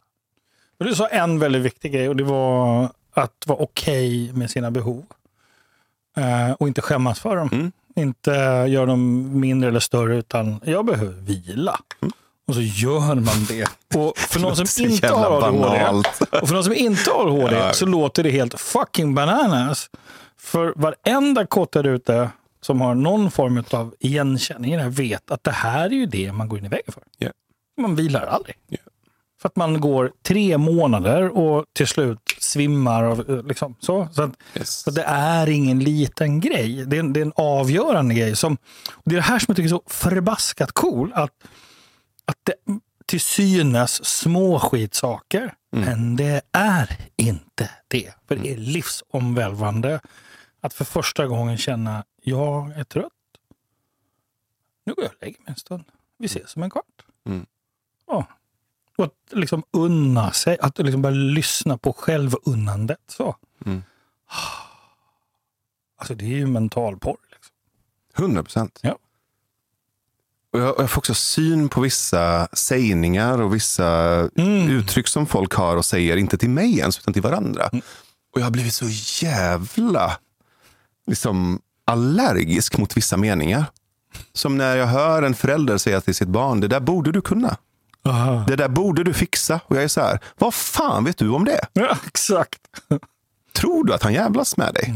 Du 0.78 0.94
sa 0.94 1.06
en 1.06 1.38
väldigt 1.38 1.62
viktig 1.62 1.92
grej 1.92 2.08
och 2.08 2.16
det 2.16 2.24
var 2.24 2.90
att 3.14 3.46
vara 3.46 3.58
okej 3.58 4.32
med 4.32 4.50
sina 4.50 4.70
behov. 4.70 5.04
Eh, 6.16 6.52
och 6.52 6.68
inte 6.68 6.82
skämmas 6.82 7.20
för 7.20 7.36
dem. 7.36 7.48
Mm. 7.52 7.72
Inte 7.96 8.30
göra 8.68 8.86
dem 8.86 9.30
mindre 9.40 9.68
eller 9.68 9.80
större 9.80 10.16
utan 10.16 10.60
jag 10.64 10.84
behöver 10.84 11.12
vila. 11.12 11.80
Och 12.46 12.54
så 12.54 12.60
gör 12.60 13.14
man 13.14 13.44
det. 13.48 13.68
Och 13.98 14.18
för 14.18 14.40
någon 14.40 14.56
som 14.66 14.84
inte 14.84 15.08
har 15.08 15.42
ADHD 15.42 16.08
och 16.42 16.48
för 16.48 16.54
de 16.54 16.64
som 16.64 16.74
inte 16.74 17.10
har 17.10 17.26
ADHD 17.26 17.74
så 17.74 17.86
låter 17.86 18.22
det 18.22 18.30
helt 18.30 18.60
fucking 18.60 19.14
bananas. 19.14 19.90
För 20.38 20.72
varenda 20.76 21.46
kotte 21.46 21.82
där 21.82 21.90
ute 21.90 22.30
som 22.60 22.80
har 22.80 22.94
någon 22.94 23.30
form 23.30 23.64
av 23.70 23.94
igenkänning 24.00 24.72
i 24.72 24.76
det 24.76 24.82
här 24.82 24.90
vet 24.90 25.30
att 25.30 25.44
det 25.44 25.50
här 25.50 25.84
är 25.86 25.90
ju 25.94 26.06
det 26.06 26.32
man 26.32 26.48
går 26.48 26.58
in 26.58 26.64
i 26.64 26.68
väggen 26.68 26.92
för. 26.92 27.02
Ja. 27.18 27.28
Man 27.80 27.96
vilar 27.96 28.26
aldrig. 28.26 28.56
Ja. 28.68 28.78
För 29.42 29.48
att 29.48 29.56
man 29.56 29.80
går 29.80 30.12
tre 30.22 30.58
månader 30.58 31.28
och 31.38 31.64
till 31.72 31.86
slut 31.86 32.18
svimmar. 32.38 33.04
Av, 33.04 33.30
eh, 33.30 33.42
liksom, 33.46 33.74
så. 33.80 34.08
Så, 34.12 34.22
att, 34.22 34.32
Yes. 34.56 34.70
så 34.70 34.90
det 34.90 35.02
är 35.06 35.48
ingen 35.48 35.80
liten 35.80 36.40
grej. 36.40 36.84
Det 36.86 36.96
är, 36.96 37.00
en- 37.00 37.12
det 37.12 37.20
är 37.20 37.24
en 37.24 37.32
avgörande 37.36 38.14
grej. 38.14 38.36
Som, 38.36 38.56
och 38.92 39.02
det 39.04 39.14
är 39.14 39.16
det 39.16 39.22
här 39.22 39.38
som 39.38 39.44
jag 39.48 39.56
tycker 39.56 39.66
är 39.66 39.70
så 39.70 39.82
förbaskat 39.86 40.72
cool. 40.72 41.12
Att, 41.14 41.30
att 42.24 42.36
det 42.42 42.54
till 43.06 43.20
synes 43.20 44.04
små 44.04 44.58
skitsaker, 44.58 45.54
men 45.72 46.16
det 46.16 46.40
är 46.52 46.96
inte 47.16 47.70
det. 47.88 48.12
För 48.28 48.36
det 48.36 48.52
är 48.52 48.56
livsomvälvande 48.56 50.00
att 50.60 50.74
för 50.74 50.84
första 50.84 51.26
gången 51.26 51.56
känna, 51.56 52.04
Jag 52.28 52.70
är 52.72 52.84
trött. 52.84 53.12
Nu 54.84 54.94
går 54.94 55.04
jag 55.04 55.12
och 55.12 55.18
lägger 55.22 55.38
mig 55.38 55.48
en 55.48 55.56
stund. 55.56 55.84
Vi 56.18 56.26
ses 56.26 56.56
om 56.56 56.62
en 56.62 56.70
kvart. 56.70 57.04
Mm. 57.26 57.46
Ja. 58.06 58.26
Och 58.96 59.04
att 59.04 59.12
liksom 59.30 59.62
unna 59.70 60.32
sig, 60.32 60.58
att 60.60 60.78
liksom 60.78 61.02
börja 61.02 61.16
lyssna 61.16 61.78
på 61.78 61.92
självunnandet. 61.92 63.00
Så. 63.06 63.36
Mm. 63.66 63.82
Alltså 65.96 66.14
det 66.14 66.24
är 66.24 66.36
ju 66.36 66.46
mentalporr. 66.46 67.18
Liksom. 67.32 67.54
100 68.16 68.42
procent. 68.42 68.78
Ja. 68.82 68.98
Och 70.52 70.60
jag, 70.60 70.76
och 70.76 70.82
jag 70.82 70.90
får 70.90 71.00
också 71.00 71.14
syn 71.14 71.68
på 71.68 71.80
vissa 71.80 72.48
sägningar 72.52 73.42
och 73.42 73.54
vissa 73.54 73.88
Mm. 74.36 74.70
uttryck 74.70 75.08
som 75.08 75.26
folk 75.26 75.52
har 75.54 75.76
och 75.76 75.84
säger, 75.84 76.16
inte 76.16 76.38
till 76.38 76.50
mig 76.50 76.78
ens, 76.78 76.98
utan 76.98 77.12
till 77.14 77.22
varandra. 77.22 77.68
Mm. 77.72 77.82
Och 78.32 78.40
jag 78.40 78.44
har 78.46 78.50
blivit 78.50 78.74
så 78.74 78.86
jävla 79.26 80.18
liksom, 81.06 81.60
allergisk 81.88 82.78
mot 82.78 82.96
vissa 82.96 83.16
meningar. 83.16 83.64
Som 84.32 84.56
när 84.56 84.76
jag 84.76 84.86
hör 84.86 85.22
en 85.22 85.34
förälder 85.34 85.78
säga 85.78 86.00
till 86.00 86.14
sitt 86.14 86.28
barn, 86.28 86.60
det 86.60 86.68
där 86.68 86.80
borde 86.80 87.12
du 87.12 87.20
kunna. 87.20 87.56
Aha. 88.04 88.44
Det 88.48 88.56
där 88.56 88.68
borde 88.68 89.04
du 89.04 89.14
fixa. 89.14 89.60
Och 89.66 89.76
jag 89.76 89.84
är 89.84 89.88
så 89.88 90.00
här, 90.00 90.18
vad 90.38 90.54
fan 90.54 91.04
vet 91.04 91.18
du 91.18 91.28
om 91.28 91.44
det? 91.44 91.60
Ja, 91.72 91.98
exakt. 92.06 92.60
Tror 93.52 93.84
du 93.84 93.94
att 93.94 94.02
han 94.02 94.12
jävlas 94.12 94.56
med 94.56 94.74
dig? 94.74 94.94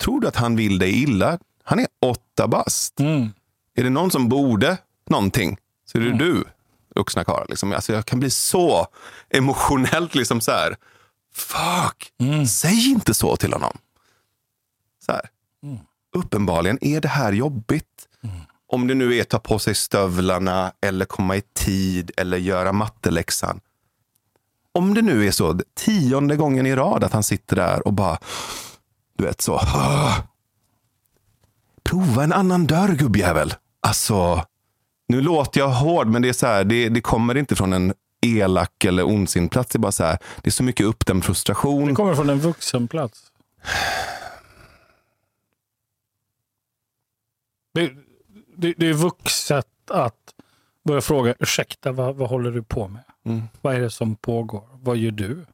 Tror 0.00 0.20
du 0.20 0.28
att 0.28 0.36
han 0.36 0.56
vill 0.56 0.78
dig 0.78 1.02
illa? 1.02 1.38
Han 1.64 1.78
är 1.78 1.86
åtta 2.02 2.48
bast. 2.48 3.00
Mm. 3.00 3.28
Är 3.74 3.84
det 3.84 3.90
någon 3.90 4.10
som 4.10 4.28
borde 4.28 4.76
någonting 5.08 5.58
så 5.86 5.98
är 5.98 6.02
det 6.02 6.18
du, 6.18 6.44
vuxna 6.94 7.24
karlar. 7.24 7.46
Liksom. 7.48 7.72
Alltså, 7.72 7.92
jag 7.92 8.06
kan 8.06 8.20
bli 8.20 8.30
så 8.30 8.86
emotionellt 9.30 10.14
liksom 10.14 10.40
så 10.40 10.52
här. 10.52 10.76
Fuck, 11.34 12.12
säg 12.48 12.90
inte 12.90 13.14
så 13.14 13.36
till 13.36 13.52
honom. 13.52 13.78
Så 15.06 15.12
här. 15.12 15.28
Uppenbarligen 16.16 16.78
är 16.80 17.00
det 17.00 17.08
här 17.08 17.32
jobbigt. 17.32 17.86
Om 18.72 18.86
det 18.86 18.94
nu 18.94 19.16
är 19.16 19.24
ta 19.24 19.38
på 19.38 19.58
sig 19.58 19.74
stövlarna 19.74 20.72
eller 20.86 21.04
komma 21.04 21.36
i 21.36 21.42
tid 21.54 22.10
eller 22.16 22.38
göra 22.38 22.72
matteläxan. 22.72 23.60
Om 24.74 24.94
det 24.94 25.02
nu 25.02 25.26
är 25.26 25.30
så 25.30 25.60
tionde 25.84 26.36
gången 26.36 26.66
i 26.66 26.74
rad 26.76 27.04
att 27.04 27.12
han 27.12 27.22
sitter 27.22 27.56
där 27.56 27.86
och 27.86 27.92
bara, 27.92 28.18
du 29.18 29.24
vet 29.24 29.40
så. 29.40 29.54
"Ah, 29.54 30.14
Prova 31.82 32.24
en 32.24 32.32
annan 32.32 32.66
dörr 32.66 32.88
gubbjävel. 32.94 33.54
Alltså, 33.80 34.44
nu 35.08 35.20
låter 35.20 35.60
jag 35.60 35.68
hård 35.68 36.06
men 36.06 36.22
det 36.22 36.28
är 36.28 36.32
så 36.32 36.46
här, 36.46 36.64
det, 36.64 36.88
det 36.88 37.00
kommer 37.00 37.36
inte 37.36 37.56
från 37.56 37.72
en 37.72 37.94
elak 38.26 38.84
eller 38.84 39.06
ondsint 39.06 39.52
plats. 39.52 39.72
Det 39.72 39.76
är 39.76 39.80
bara 39.80 39.92
så 39.92 40.04
här, 40.04 40.18
det 40.42 40.48
är 40.48 40.52
så 40.52 40.62
mycket 40.62 40.86
uppdämd 40.86 41.24
frustration. 41.24 41.86
Det 41.88 41.94
kommer 41.94 42.14
från 42.14 42.30
en 42.30 42.40
vuxen 42.40 42.88
plats. 42.88 43.20
Det, 47.72 47.92
det, 48.56 48.74
det 48.76 48.86
är 48.86 48.92
vuxet 48.92 49.90
att 49.90 50.34
börja 50.84 51.00
fråga, 51.00 51.34
ursäkta, 51.38 51.92
vad, 51.92 52.16
vad 52.16 52.28
håller 52.28 52.50
du 52.50 52.62
på 52.62 52.88
med? 52.88 53.02
Mm. 53.24 53.42
Vad 53.60 53.74
är 53.74 53.80
det 53.80 53.90
som 53.90 54.16
pågår? 54.16 54.64
Vad 54.72 54.96
gör 54.96 55.10
du? 55.10 55.46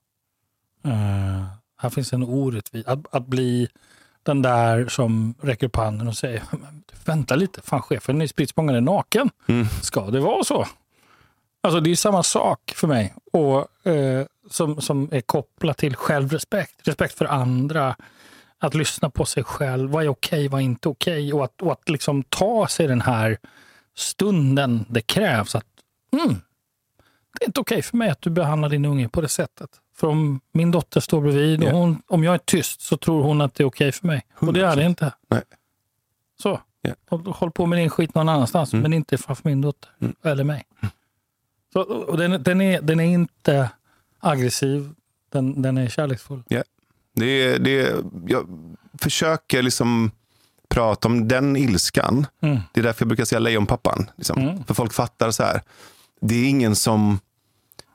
Eh, 0.85 1.47
här 1.79 1.91
finns 1.91 2.13
en 2.13 2.23
orättvis. 2.23 2.87
Att, 2.87 3.15
att 3.15 3.27
bli 3.27 3.69
den 4.23 4.43
där 4.43 4.89
som 4.89 5.35
räcker 5.41 5.67
upp 5.67 5.77
handen 5.77 6.09
och 6.09 6.17
säger, 6.17 6.43
"Men 6.51 6.83
vänta 7.05 7.37
lite, 7.37 7.63
fan 7.63 7.83
chefen 7.83 8.23
i 8.23 8.29
spritt 8.29 8.59
är 8.59 8.81
naken. 8.81 9.31
Mm. 9.49 9.67
Ska 9.83 10.11
det 10.11 10.21
vara 10.21 10.45
så? 10.45 10.67
Alltså 11.61 11.81
det 11.81 11.91
är 11.91 11.95
samma 11.97 12.23
sak 12.23 12.73
för 12.77 12.89
mig. 12.89 13.15
Och, 13.33 13.87
eh, 13.87 14.27
som, 14.51 14.81
som 14.81 15.09
är 15.13 15.21
kopplat 15.21 15.79
till 15.79 15.97
självrespekt, 15.97 16.89
respekt 16.89 17.19
för 17.19 17.25
andra. 17.25 17.97
Att 18.59 18.75
lyssna 18.75 19.11
på 19.11 19.25
sig 19.25 19.45
själv. 19.45 19.91
Vad 19.91 20.05
är 20.05 20.09
okej, 20.09 20.49
vad 20.49 20.61
är 20.61 20.65
inte 20.65 20.89
okej? 20.89 21.33
Och 21.33 21.45
att, 21.45 21.63
och 21.63 21.73
att 21.73 21.89
liksom 21.89 22.23
ta 22.23 22.67
sig 22.69 22.87
den 22.87 23.01
här 23.01 23.39
stunden 23.97 24.85
det 24.89 25.01
krävs. 25.01 25.55
att 25.55 25.65
mm, 26.13 26.35
Det 27.39 27.45
är 27.45 27.47
inte 27.47 27.61
okej 27.61 27.83
för 27.83 27.97
mig 27.97 28.11
att 28.11 28.21
du 28.23 28.31
behandlar 28.31 28.69
din 28.69 28.85
unge 28.85 29.09
på 29.09 29.21
det 29.21 29.29
sättet. 29.29 29.71
För 29.97 30.07
om 30.07 30.41
min 30.53 30.71
dotter 30.71 31.01
står 31.01 31.21
bredvid 31.21 31.65
och 31.65 31.71
hon, 31.71 32.03
om 32.07 32.25
jag 32.25 32.35
är 32.35 32.39
tyst 32.39 32.81
så 32.81 32.97
tror 32.97 33.23
hon 33.23 33.41
att 33.41 33.55
det 33.55 33.63
är 33.63 33.67
okej 33.67 33.93
för 33.93 34.07
mig. 34.07 34.27
Och 34.39 34.53
det 34.53 34.61
är 34.61 34.77
det 34.77 34.83
100%. 34.83 34.87
inte. 34.87 35.13
Nej. 35.29 35.43
Så. 36.43 36.61
Ja. 36.81 36.95
Håll, 37.27 37.51
på 37.51 37.67
med 37.67 37.79
din 37.79 37.91
skit 37.91 38.15
någon 38.15 38.29
annanstans, 38.29 38.73
Mm. 38.73 38.83
men 38.83 38.93
inte 38.93 39.19
framför 39.19 39.49
min 39.49 39.61
dotter 39.61 39.91
eller 40.23 40.45
mig. 40.45 40.65
Så, 41.73 41.81
och 41.83 42.17
den, 42.19 42.43
den, 42.43 42.61
är, 42.61 42.81
den 42.83 43.01
är 43.01 43.05
inte 43.05 43.71
aggressiv, 44.21 44.91
den, 45.33 45.63
den 45.63 45.79
är 45.79 45.89
kärleksfull. 45.89 46.43
Det 47.17 47.27
är, 47.27 47.59
det 47.59 47.79
är, 47.79 48.03
jag 48.27 48.47
försöker 48.99 49.63
liksom 49.63 50.11
prata 50.69 51.09
om 51.09 51.29
den 51.29 51.57
ilskan. 51.57 52.27
Mm. 52.41 52.59
Det 52.73 52.81
är 52.81 52.85
därför 52.85 53.03
jag 53.03 53.09
brukar 53.09 53.25
säga 53.25 53.39
lejonpappan. 53.39 54.11
Liksom. 54.17 54.39
Mm. 54.39 54.65
För 54.65 54.75
folk 54.75 54.93
fattar 54.93 55.31
så 55.31 55.43
här. 55.43 55.63
Det 56.21 56.35
är 56.35 56.49
ingen 56.49 56.77
som 56.77 57.19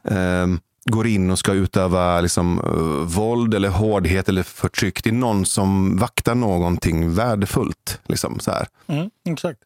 ehm, 0.10 0.60
går 0.86 1.08
in 1.08 1.32
och 1.32 1.40
ska 1.40 1.54
utöva 1.54 2.22
liksom, 2.22 2.60
eh, 2.60 3.16
våld 3.18 3.54
eller 3.54 3.70
hårdhet 3.70 4.30
eller 4.30 4.44
förtryck. 4.44 5.04
Det 5.04 5.10
är 5.10 5.14
någon 5.14 5.46
som 5.46 5.98
vaktar 5.98 6.36
någonting 6.36 7.14
värdefullt. 7.14 8.00
Liksom, 8.06 8.40
så 8.40 8.52
här. 8.52 8.68
Mm, 8.88 9.10
exakt. 9.26 9.60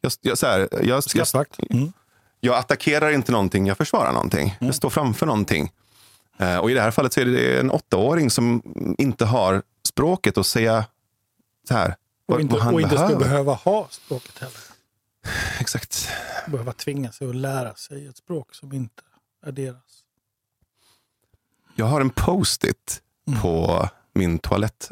Jag, 0.00 0.12
jag, 0.20 0.38
så 0.38 0.46
här, 0.46 0.68
jag, 0.72 0.84
jag, 0.84 1.04
Skattvakt. 1.04 1.58
Mm. 1.70 1.92
jag 2.40 2.56
attackerar 2.56 3.10
inte 3.10 3.32
någonting, 3.32 3.66
jag 3.66 3.76
försvarar 3.76 4.12
någonting. 4.12 4.56
Jag 4.60 4.74
står 4.74 4.90
framför 4.90 5.26
någonting. 5.26 5.72
Eh, 6.38 6.58
och 6.58 6.70
i 6.70 6.74
det 6.74 6.80
här 6.80 6.90
fallet 6.90 7.12
så 7.12 7.20
är 7.20 7.24
det 7.24 7.60
en 7.60 7.70
åttaåring 7.70 8.30
som 8.30 8.62
inte 8.98 9.24
har 9.24 9.62
språket 9.88 10.38
att 10.38 10.46
säga 10.46 10.84
så 11.68 11.74
här. 11.74 11.88
Och 11.88 11.94
vad- 12.26 12.40
inte, 12.40 12.54
vad 12.54 12.62
han 12.62 12.74
och 12.74 12.80
inte 12.80 12.94
behöver. 12.94 13.16
behöva 13.18 13.52
ha 13.54 13.88
språket 13.90 14.38
heller. 14.38 14.56
Exakt. 15.60 16.08
Behöva 16.48 16.72
tvinga 16.72 17.12
sig 17.12 17.28
att 17.28 17.36
lära 17.36 17.74
sig 17.74 18.06
ett 18.06 18.16
språk 18.16 18.54
som 18.54 18.72
inte 18.72 19.02
är 19.46 19.52
deras. 19.52 20.04
Jag 21.74 21.86
har 21.86 22.00
en 22.00 22.10
post-it 22.10 23.00
Mm. 23.26 23.40
på 23.40 23.88
min 24.14 24.38
toalett 24.38 24.90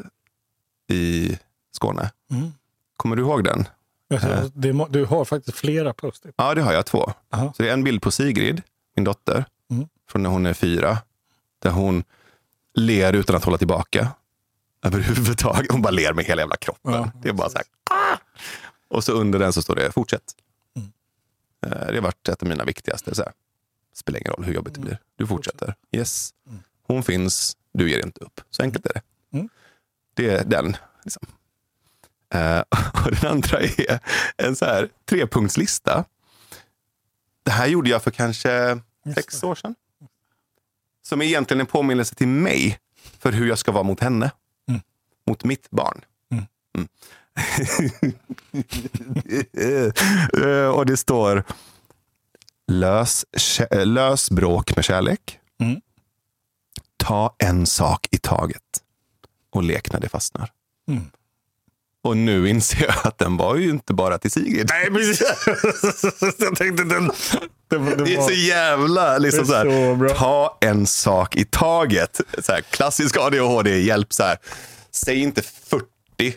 i 0.89 1.37
Skåne. 1.71 2.11
Mm. 2.31 2.51
Kommer 2.97 3.15
du 3.15 3.21
ihåg 3.21 3.43
den? 3.43 3.67
Alltså, 4.09 4.51
det, 4.53 4.73
må- 4.73 4.87
du 4.87 5.05
har 5.05 5.25
faktiskt 5.25 5.57
flera 5.57 5.93
post-it. 5.93 6.33
Ja, 6.37 6.53
det 6.55 6.61
har 6.61 6.73
jag 6.73 6.85
två. 6.85 7.13
Aha. 7.33 7.53
Så 7.57 7.63
det 7.63 7.69
är 7.69 7.73
en 7.73 7.83
bild 7.83 8.01
på 8.01 8.11
Sigrid, 8.11 8.61
min 8.95 9.03
dotter, 9.03 9.45
Mm. 9.71 9.87
från 10.09 10.23
när 10.23 10.29
hon 10.29 10.45
är 10.45 10.53
fyra. 10.53 10.97
Där 11.63 11.71
hon 11.71 12.03
ler 12.73 13.13
utan 13.13 13.35
att 13.35 13.43
hålla 13.43 13.57
tillbaka. 13.57 14.11
Överhuvudtaget. 14.85 15.71
Hon 15.71 15.81
bara 15.81 15.91
ler 15.91 16.13
med 16.13 16.25
hela 16.25 16.41
jävla 16.41 16.55
kroppen. 16.55 16.93
Ja, 16.93 17.11
det 17.21 17.29
är 17.29 17.33
bara 17.33 17.49
så 17.49 17.57
här. 17.57 17.65
"Ah!" 17.89 18.17
Och 18.87 19.03
så 19.03 19.11
under 19.11 19.39
den 19.39 19.53
så 19.53 19.61
står 19.61 19.75
det 19.75 19.91
fortsätt. 19.91 20.23
Mm. 20.75 20.91
Eh, 21.65 21.87
Det 21.87 21.95
har 21.95 22.01
varit 22.01 22.27
ett 22.29 22.41
av 22.41 22.47
mina 22.49 22.63
viktigaste. 22.63 23.15
Så 23.15 23.23
här. 23.23 23.31
Spelar 23.93 24.19
ingen 24.19 24.33
roll 24.33 24.43
hur 24.45 24.53
jobbigt 24.53 24.73
det 24.73 24.79
blir. 24.79 24.97
Du 25.15 25.27
fortsätter. 25.27 25.75
Yes. 25.91 26.33
Mm. 26.47 26.59
Hon 26.87 27.03
finns, 27.03 27.57
du 27.73 27.89
ger 27.91 28.05
inte 28.05 28.19
upp. 28.23 28.41
Så 28.49 28.63
enkelt 28.63 28.85
är 28.85 28.93
det. 28.93 29.01
Mm. 29.37 29.49
Det 30.13 30.29
är 30.29 30.43
den. 30.45 30.77
Liksom. 31.03 31.27
Eh, 32.33 32.59
och 33.05 33.11
den 33.21 33.31
andra 33.31 33.59
är 33.59 33.99
en 34.37 34.55
så 34.55 34.65
här 34.65 34.89
trepunktslista. 35.05 36.05
Det 37.43 37.51
här 37.51 37.67
gjorde 37.67 37.89
jag 37.89 38.03
för 38.03 38.11
kanske 38.11 38.79
sex 39.15 39.43
år 39.43 39.55
sedan. 39.55 39.75
Som 41.03 41.21
är 41.21 41.25
egentligen 41.25 41.61
en 41.61 41.65
påminnelse 41.67 42.15
till 42.15 42.27
mig 42.27 42.79
för 43.19 43.31
hur 43.31 43.47
jag 43.47 43.57
ska 43.57 43.71
vara 43.71 43.83
mot 43.83 43.99
henne. 43.99 44.31
Mm. 44.69 44.81
Mot 45.27 45.43
mitt 45.43 45.69
barn. 45.69 46.01
Mm. 46.31 46.45
Mm. 46.77 46.87
Eh, 50.43 50.67
och 50.67 50.85
det 50.85 50.97
står 50.97 51.43
lös, 52.67 53.25
kä- 53.37 53.85
lös 53.85 54.31
bråk 54.31 54.75
med 54.75 54.85
kärlek. 54.85 55.39
Mm. 55.61 55.81
Ta 56.97 57.35
en 57.37 57.65
sak 57.65 58.07
i 58.11 58.17
taget 58.17 58.61
och 59.49 59.63
lek 59.63 59.93
när 59.93 59.99
det 59.99 60.09
fastnar. 60.09 60.51
Och 62.03 62.17
nu 62.17 62.49
inser 62.49 62.83
jag 62.85 62.95
att 63.03 63.17
den 63.17 63.37
var 63.37 63.55
ju 63.55 63.69
inte 63.69 63.93
bara 63.93 64.17
till 64.17 64.31
Sigrid. 64.31 64.69
Nej, 64.69 64.91
precis. 64.91 65.21
jag 66.39 66.55
tänkte 66.55 66.83
den... 66.83 67.11
Det, 67.67 67.77
var- 67.77 67.95
det 67.95 68.03
Det 68.05 68.15
är 68.15 68.21
så 68.21 68.31
jävla 68.33 69.17
liksom 69.17 69.45
så 69.45 69.53
här, 69.53 70.07
så 70.09 70.15
ta 70.15 70.57
en 70.61 70.87
sak 70.87 71.35
i 71.35 71.45
taget. 71.45 72.21
Så 72.41 72.51
här, 72.51 72.61
klassisk 72.61 73.17
ADHD-hjälp. 73.17 74.13
Så 74.13 74.23
här. 74.23 74.37
Säg 74.91 75.19
inte 75.19 75.41
40 75.41 75.85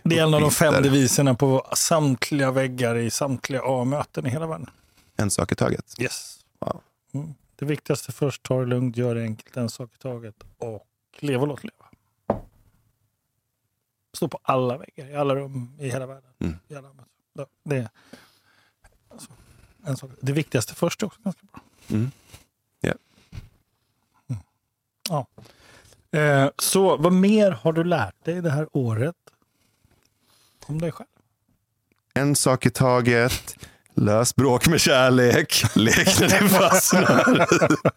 Det 0.02 0.18
är 0.18 0.22
en 0.22 0.34
av 0.34 0.40
de 0.40 0.50
fem 0.50 0.82
deviserna 0.82 1.34
på 1.34 1.66
samtliga 1.76 2.50
väggar 2.50 2.96
i 2.96 3.10
samtliga 3.10 3.60
A-möten 3.64 4.26
i 4.26 4.30
hela 4.30 4.46
världen. 4.46 4.70
En 5.16 5.30
sak 5.30 5.52
i 5.52 5.54
taget. 5.54 5.94
Yes. 6.00 6.36
Wow. 6.60 6.80
Mm. 7.14 7.34
Det 7.58 7.64
viktigaste 7.64 8.12
först, 8.12 8.42
ta 8.42 8.60
det 8.60 8.66
lugnt, 8.66 8.96
gör 8.96 9.14
det 9.14 9.22
enkelt, 9.22 9.56
en 9.56 9.70
sak 9.70 9.90
i 9.98 10.02
taget 10.02 10.34
och 10.58 10.82
lev 11.20 11.40
och 11.40 11.48
låt 11.48 11.64
leva. 11.64 11.85
Stå 14.16 14.28
på 14.28 14.38
alla 14.42 14.78
väggar, 14.78 15.10
i 15.10 15.14
alla 15.16 15.34
rum 15.34 15.76
i 15.78 15.88
hela 15.90 16.06
världen. 16.06 16.30
Mm. 16.38 16.56
I 16.68 16.74
alla 16.74 16.88
det, 17.64 17.76
är- 17.76 17.88
alltså, 19.08 19.30
en 19.86 19.96
sak. 19.96 20.10
det 20.20 20.32
viktigaste 20.32 20.74
först 20.74 21.02
är 21.02 21.06
också 21.06 21.20
ganska 21.24 21.42
bra. 21.52 21.60
Mm. 21.88 22.10
Ja. 22.80 22.92
Mm. 24.30 24.42
Ja. 25.08 25.26
Eh, 26.18 26.50
så 26.58 26.96
vad 26.96 27.12
mer 27.12 27.50
har 27.50 27.72
du 27.72 27.84
lärt 27.84 28.24
dig 28.24 28.42
det 28.42 28.50
här 28.50 28.68
året 28.72 29.14
om 30.66 30.80
dig 30.80 30.92
själv? 30.92 31.08
En 32.14 32.36
sak 32.36 32.66
i 32.66 32.70
taget. 32.70 33.56
Lös 33.94 34.36
bråk 34.36 34.68
med 34.68 34.80
kärlek. 34.80 35.62
Lek 35.76 36.20
när 36.20 36.28
det 36.28 36.48
fastnar. 36.48 37.46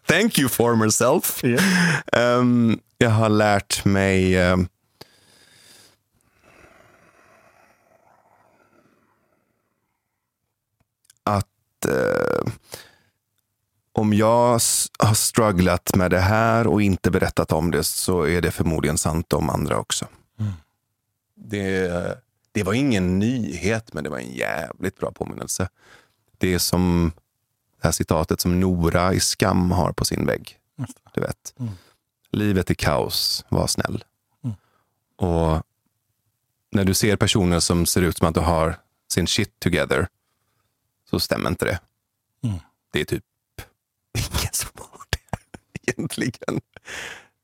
Thank 0.06 0.38
you 0.38 0.48
former 0.48 0.88
self. 0.88 1.44
Yeah. 1.44 2.38
Um, 2.38 2.80
jag 2.98 3.10
har 3.10 3.28
lärt 3.28 3.84
mig 3.84 4.50
um, 4.52 4.68
att 11.24 11.46
uh, 11.88 12.52
om 13.92 14.12
jag 14.12 14.60
har 14.98 15.14
strugglat 15.14 15.96
med 15.96 16.10
det 16.10 16.20
här 16.20 16.66
och 16.66 16.82
inte 16.82 17.10
berättat 17.10 17.52
om 17.52 17.70
det 17.70 17.84
så 17.84 18.26
är 18.26 18.40
det 18.40 18.50
förmodligen 18.50 18.98
sant 18.98 19.32
om 19.32 19.50
andra 19.50 19.78
också. 19.78 20.06
Mm. 20.38 20.52
Det, 21.34 22.22
det 22.52 22.62
var 22.62 22.72
ingen 22.72 23.18
nyhet, 23.18 23.92
men 23.92 24.04
det 24.04 24.10
var 24.10 24.18
en 24.18 24.32
jävligt 24.32 24.96
bra 24.96 25.12
påminnelse. 25.12 25.68
Det 26.38 26.54
är 26.54 26.58
som 26.58 27.12
det 27.80 27.88
här 27.88 27.92
citatet 27.92 28.40
som 28.40 28.60
Nora 28.60 29.14
i 29.14 29.20
Skam 29.20 29.70
har 29.70 29.92
på 29.92 30.04
sin 30.04 30.26
vägg. 30.26 30.58
Du 31.14 31.20
vet. 31.20 31.54
Mm. 31.58 31.72
Livet 32.30 32.70
är 32.70 32.74
kaos, 32.74 33.44
var 33.48 33.66
snäll. 33.66 34.04
Mm. 34.44 34.56
Och 35.16 35.62
när 36.70 36.84
du 36.84 36.94
ser 36.94 37.16
personer 37.16 37.60
som 37.60 37.86
ser 37.86 38.02
ut 38.02 38.18
som 38.18 38.28
att 38.28 38.34
de 38.34 38.44
har 38.44 38.76
sin 39.08 39.26
shit 39.26 39.60
together 39.60 40.08
så 41.10 41.20
stämmer 41.20 41.50
inte 41.50 41.64
det. 41.64 41.80
Mm. 42.42 42.58
Det 42.92 43.00
är 43.00 43.04
typ 43.04 43.24
ingen 44.14 44.52
som 44.52 44.70
har 44.76 45.00
det 45.10 45.18
egentligen. 45.92 46.60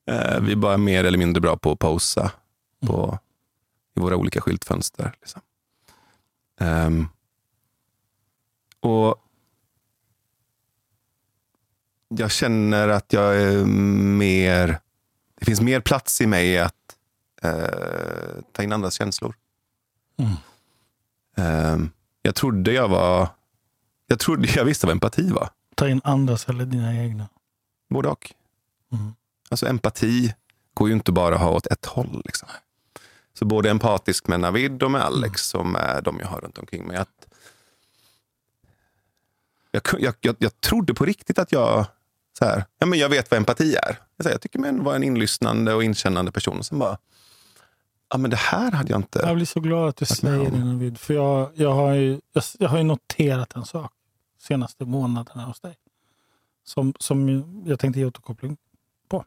Eh, 0.05 0.39
vi 0.41 0.51
är 0.51 0.55
bara 0.55 0.77
mer 0.77 1.03
eller 1.03 1.17
mindre 1.17 1.41
bra 1.41 1.57
på 1.57 1.71
att 1.71 1.79
posa 1.79 2.31
på, 2.79 3.19
i 3.95 3.99
våra 3.99 4.15
olika 4.15 4.41
skyltfönster. 4.41 5.13
Liksom. 5.19 5.41
Ehm, 6.59 7.07
och 8.79 9.23
jag 12.07 12.31
känner 12.31 12.87
att 12.87 13.13
jag 13.13 13.41
är 13.41 13.65
mer... 13.65 14.79
Det 15.39 15.45
finns 15.45 15.61
mer 15.61 15.79
plats 15.79 16.21
i 16.21 16.27
mig 16.27 16.59
att 16.59 16.97
eh, 17.41 18.41
ta 18.51 18.63
in 18.63 18.73
andras 18.73 18.93
känslor. 18.93 19.35
Mm. 20.17 20.33
Ehm, 21.35 21.89
jag 22.21 22.35
trodde 22.35 22.71
jag 22.71 22.87
var... 22.87 23.36
Jag 24.07 24.19
trodde 24.19 24.47
jag 24.55 24.65
visste 24.65 24.85
vad 24.85 24.93
empati 24.93 25.29
var. 25.31 25.49
Ta 25.75 25.89
in 25.89 26.01
andras 26.03 26.49
eller 26.49 26.65
dina 26.65 27.03
egna. 27.03 27.29
Både 27.89 28.07
och. 28.07 28.33
Mm. 28.91 29.13
Alltså 29.49 29.67
empati 29.67 30.33
går 30.73 30.87
ju 30.87 30.93
inte 30.93 31.11
bara 31.11 31.35
att 31.35 31.41
ha 31.41 31.51
åt 31.51 31.67
ett 31.67 31.85
håll. 31.85 32.21
Liksom. 32.25 32.49
Så 33.33 33.45
både 33.45 33.69
empatisk 33.69 34.27
med 34.27 34.39
Navid 34.39 34.83
och 34.83 34.91
med 34.91 35.01
Alex 35.01 35.41
som 35.41 35.75
är 35.75 36.01
de 36.01 36.19
jag 36.19 36.27
har 36.27 36.41
runt 36.41 36.57
omkring 36.57 36.87
mig. 36.87 36.97
Att 36.97 37.27
jag, 39.71 39.81
jag, 39.99 40.13
jag, 40.21 40.35
jag 40.39 40.61
trodde 40.61 40.93
på 40.93 41.05
riktigt 41.05 41.39
att 41.39 41.51
jag 41.51 41.85
så 42.39 42.45
här, 42.45 42.65
ja, 42.79 42.85
men 42.85 42.99
jag 42.99 43.09
vet 43.09 43.31
vad 43.31 43.37
empati 43.37 43.75
är. 43.75 43.99
Jag, 44.17 44.23
säger, 44.23 44.33
jag 44.33 44.41
tycker 44.41 44.59
man 44.59 44.83
var 44.83 44.95
en 44.95 45.03
inlyssnande 45.03 45.73
och 45.73 45.83
inkännande 45.83 46.31
person. 46.31 46.57
Och 46.57 46.65
sen 46.65 46.79
bara, 46.79 46.97
ja 48.09 48.17
men 48.17 48.31
det 48.31 48.37
här 48.37 48.71
hade 48.71 48.89
jag 48.89 48.99
inte... 48.99 49.19
Jag 49.19 49.35
blir 49.35 49.45
så 49.45 49.59
glad 49.59 49.89
att 49.89 49.97
du 49.97 50.03
med 50.03 50.17
säger 50.17 50.51
det 50.51 50.65
Navid. 50.65 50.97
För 50.99 51.13
jag, 51.13 51.51
jag, 51.55 51.73
har 51.73 51.93
ju, 51.93 52.21
jag, 52.33 52.43
jag 52.59 52.69
har 52.69 52.77
ju 52.77 52.83
noterat 52.83 53.55
en 53.55 53.65
sak 53.65 53.91
senaste 54.47 54.85
månaderna 54.85 55.45
hos 55.45 55.59
dig. 55.59 55.75
Som, 56.63 56.93
som 56.99 57.29
jag 57.65 57.79
tänkte 57.79 57.99
ge 57.99 58.05
återkoppling 58.05 58.57
på. 59.07 59.25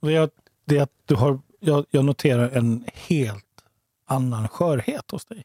Och 0.00 0.08
det, 0.08 0.16
är, 0.16 0.30
det 0.64 0.78
är 0.78 0.82
att 0.82 0.92
du 1.04 1.14
har, 1.14 1.40
jag, 1.60 1.86
jag 1.90 2.04
noterar 2.04 2.50
en 2.50 2.84
helt 2.94 3.64
annan 4.04 4.48
skörhet 4.48 5.10
hos 5.10 5.24
dig. 5.24 5.44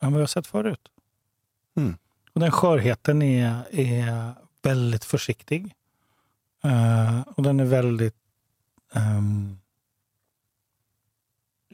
Än 0.00 0.12
vad 0.12 0.22
jag 0.22 0.30
sett 0.30 0.46
förut. 0.46 0.88
Mm. 1.76 1.96
Och 2.32 2.40
den 2.40 2.50
skörheten 2.50 3.22
är, 3.22 3.66
är 3.70 4.34
väldigt 4.62 5.04
försiktig. 5.04 5.74
Eh, 6.64 7.20
och 7.20 7.42
den 7.42 7.60
är 7.60 7.64
väldigt... 7.64 8.16
ehm, 8.92 9.58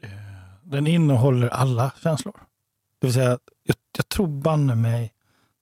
eh, 0.01 0.09
den 0.63 0.87
innehåller 0.87 1.47
alla 1.47 1.91
känslor. 2.03 2.39
Det 2.99 3.07
vill 3.07 3.13
säga, 3.13 3.39
jag, 3.63 3.75
jag 3.97 4.09
tror 4.09 4.27
banne 4.27 4.75
mig 4.75 5.14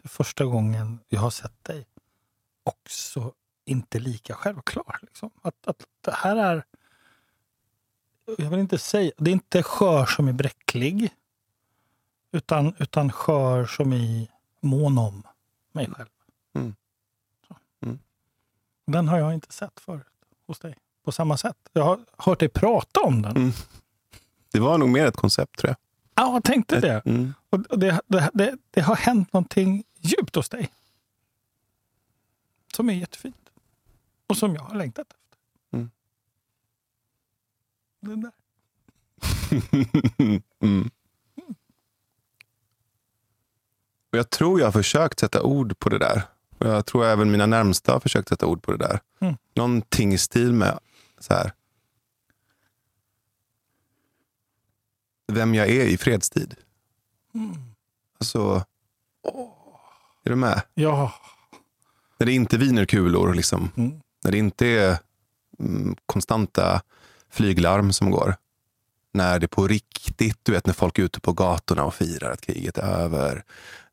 det 0.04 0.08
är 0.08 0.10
första 0.10 0.46
gången 0.46 1.00
jag 1.10 1.22
har 1.22 1.30
sett 1.30 1.64
dig 1.64 1.86
också 2.64 3.34
inte 3.66 4.00
lika 4.00 4.36
självklar. 4.36 5.00
Liksom. 5.02 5.32
Att, 5.42 5.68
att 5.68 5.84
det 6.02 6.12
här 6.12 6.36
är... 6.36 6.64
Jag 8.38 8.50
vill 8.50 8.60
inte 8.60 8.78
säga... 8.78 9.12
Det 9.18 9.32
är 9.32 9.34
inte 9.34 9.64
skör 9.64 10.06
som 10.06 10.28
är 10.28 10.34
bräcklig. 10.34 11.14
Utan, 12.32 12.76
utan 12.80 13.12
skör 13.12 13.66
som 13.66 13.94
i 13.94 14.30
mån 14.62 14.98
om 14.98 15.24
mig 15.72 15.90
själv. 15.90 16.10
Mm. 16.56 16.76
Mm. 17.82 18.00
Den 18.86 19.08
har 19.08 19.18
jag 19.20 19.34
inte 19.34 19.54
sett 19.54 19.80
förut 19.80 20.08
hos 20.48 20.60
dig 20.60 20.78
på 21.04 21.12
samma 21.12 21.38
sätt. 21.38 21.58
Jag 21.74 21.84
har 21.84 22.00
hört 22.18 22.40
dig 22.40 22.50
prata 22.50 23.02
om 23.02 23.22
den. 23.22 23.38
Mm. 23.38 23.52
Det 24.52 24.60
var 24.60 24.78
nog 24.78 24.90
mer 24.90 25.06
ett 25.06 25.16
koncept 25.16 25.58
tror 25.60 25.70
jag. 25.70 25.78
Ja, 26.16 26.34
jag 26.34 26.44
tänkte 26.44 26.80
det. 26.80 27.02
Mm. 27.06 27.34
Och 27.50 27.80
det, 27.80 28.02
det, 28.08 28.30
det, 28.34 28.58
det 28.72 28.82
har 28.82 28.96
hänt 28.96 29.34
någonting 29.34 29.84
djupt 30.00 30.36
hos 30.36 30.50
dig. 30.50 30.70
Som 32.76 32.90
är 32.90 32.94
jättefint. 32.94 33.50
Och 34.28 34.38
som 34.38 34.56
jag 34.56 34.62
har 34.62 34.76
längtat 34.76 35.08
efter. 35.08 35.38
Mm. 35.72 35.92
Den 38.00 38.22
där. 38.22 38.32
mm. 40.60 40.90
Och 44.12 44.18
jag 44.18 44.30
tror 44.30 44.60
jag 44.60 44.68
har 44.68 44.72
försökt 44.72 45.20
sätta 45.20 45.42
ord 45.42 45.80
på 45.80 45.90
det 45.90 46.00
där. 46.00 46.24
Och 46.58 46.68
jag 46.68 46.86
tror 46.86 47.06
även 47.06 47.32
mina 47.32 47.46
närmsta 47.46 47.94
har 47.94 48.00
försökt 48.00 48.30
sätta 48.30 48.46
ord 48.46 48.62
på 48.62 48.72
det 48.72 48.78
där. 48.78 49.00
Mm. 49.20 49.38
Någonting 49.54 50.14
i 50.14 50.18
stil 50.18 50.54
med 50.54 50.80
så 51.20 51.34
här. 51.34 51.54
Vem 55.34 55.56
jag 55.56 55.70
är 55.70 55.86
i 55.86 55.98
fredstid. 55.98 56.56
Mm. 57.34 57.56
Alltså, 58.20 58.66
är 60.24 60.30
du 60.30 60.36
med? 60.36 60.62
Ja. 60.74 61.14
När 62.18 62.26
det 62.26 62.34
inte 62.34 62.58
viner 62.58 62.86
kulor, 62.86 63.34
liksom. 63.34 63.70
Mm. 63.78 64.02
när 64.24 64.32
det 64.32 64.38
inte 64.38 64.68
är 64.68 64.98
mm, 65.60 65.96
konstanta 66.06 66.82
flyglarm 67.30 67.94
som 67.94 68.12
går. 68.12 68.36
När 69.14 69.40
det 69.40 69.48
på 69.48 69.68
riktigt, 69.68 70.40
du 70.44 70.52
vet 70.52 70.66
när 70.66 70.74
folk 70.74 71.00
är 71.00 71.04
ute 71.04 71.20
på 71.20 71.34
gatorna 71.34 71.84
och 71.84 71.94
firar 71.94 72.32
att 72.32 72.42
kriget 72.42 72.78
är 72.78 72.88
över. 72.88 73.44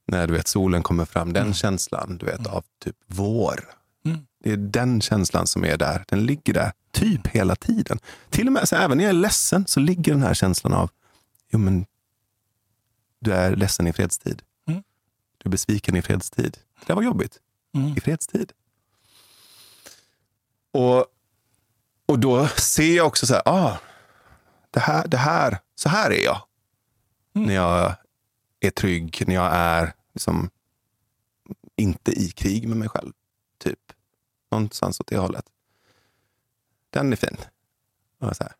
När 0.07 0.27
du 0.27 0.33
vet 0.33 0.49
solen 0.49 0.83
kommer 0.83 1.05
fram, 1.05 1.33
den 1.33 1.55
känslan 1.55 2.17
du 2.19 2.27
vet 2.27 2.47
av 2.47 2.65
typ 2.85 2.97
vår. 3.07 3.61
Mm. 4.05 4.19
Det 4.45 4.53
är 4.53 4.57
den 4.57 5.01
känslan 5.01 5.47
som 5.47 5.65
är 5.65 5.77
där. 5.77 6.05
Den 6.09 6.27
ligger 6.27 6.53
där 6.53 6.73
typ 6.93 7.27
hela 7.27 7.57
tiden. 7.57 7.99
Till 8.31 8.47
och 8.47 8.53
med 8.53 8.69
så 8.69 8.77
även 8.77 8.99
när 8.99 9.05
jag 9.05 9.09
är 9.09 9.15
ledsen 9.15 9.65
så 9.67 9.81
ligger 9.81 10.13
den 10.13 10.23
här 10.23 10.35
känslan 10.35 10.73
av, 10.73 10.91
jo 11.51 11.59
men 11.59 11.87
du 13.19 13.33
är 13.33 13.57
ledsen 13.57 13.87
i 13.87 13.93
fredstid. 13.93 14.43
Mm. 14.67 14.83
Du 15.39 15.49
är 15.49 15.51
besviken 15.51 15.97
i 15.97 16.03
fredstid. 16.03 16.59
Det 16.87 16.93
var 16.95 17.03
jobbigt 17.03 17.41
Mm. 17.75 17.97
i 17.97 18.01
fredstid. 18.01 18.53
Och, 20.73 21.07
och 22.07 22.19
då 22.19 22.49
ser 22.49 22.97
jag 22.97 23.07
också 23.07 23.27
så 23.27 23.35
här, 23.35 23.43
ah, 23.47 23.79
det 24.71 24.81
här, 24.81 25.09
det 25.09 25.17
här, 25.17 25.59
så 25.75 25.89
här 25.89 26.11
är 26.11 26.25
jag. 26.25 26.43
Mm. 27.35 27.47
När 27.47 27.55
jag 27.55 27.95
är 28.61 28.71
trygg, 28.71 29.23
när 29.27 29.35
jag 29.35 29.51
är 29.55 29.95
liksom 30.15 30.51
inte 31.77 32.13
i 32.13 32.31
krig 32.31 32.69
med 32.69 32.77
mig 32.77 32.89
själv. 32.89 33.13
Typ. 33.59 33.93
Någonstans 34.51 35.01
åt 35.01 35.07
det 35.07 35.19
hållet. 35.19 35.45
Den 36.91 37.13
är 37.13 37.17
fin. 37.17 37.37
Och 38.19 38.37
så 38.37 38.45
här. 38.45 38.53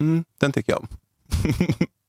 Mm, 0.00 0.24
den 0.38 0.52
tycker 0.52 0.72
jag 0.72 0.80
om. 0.80 0.88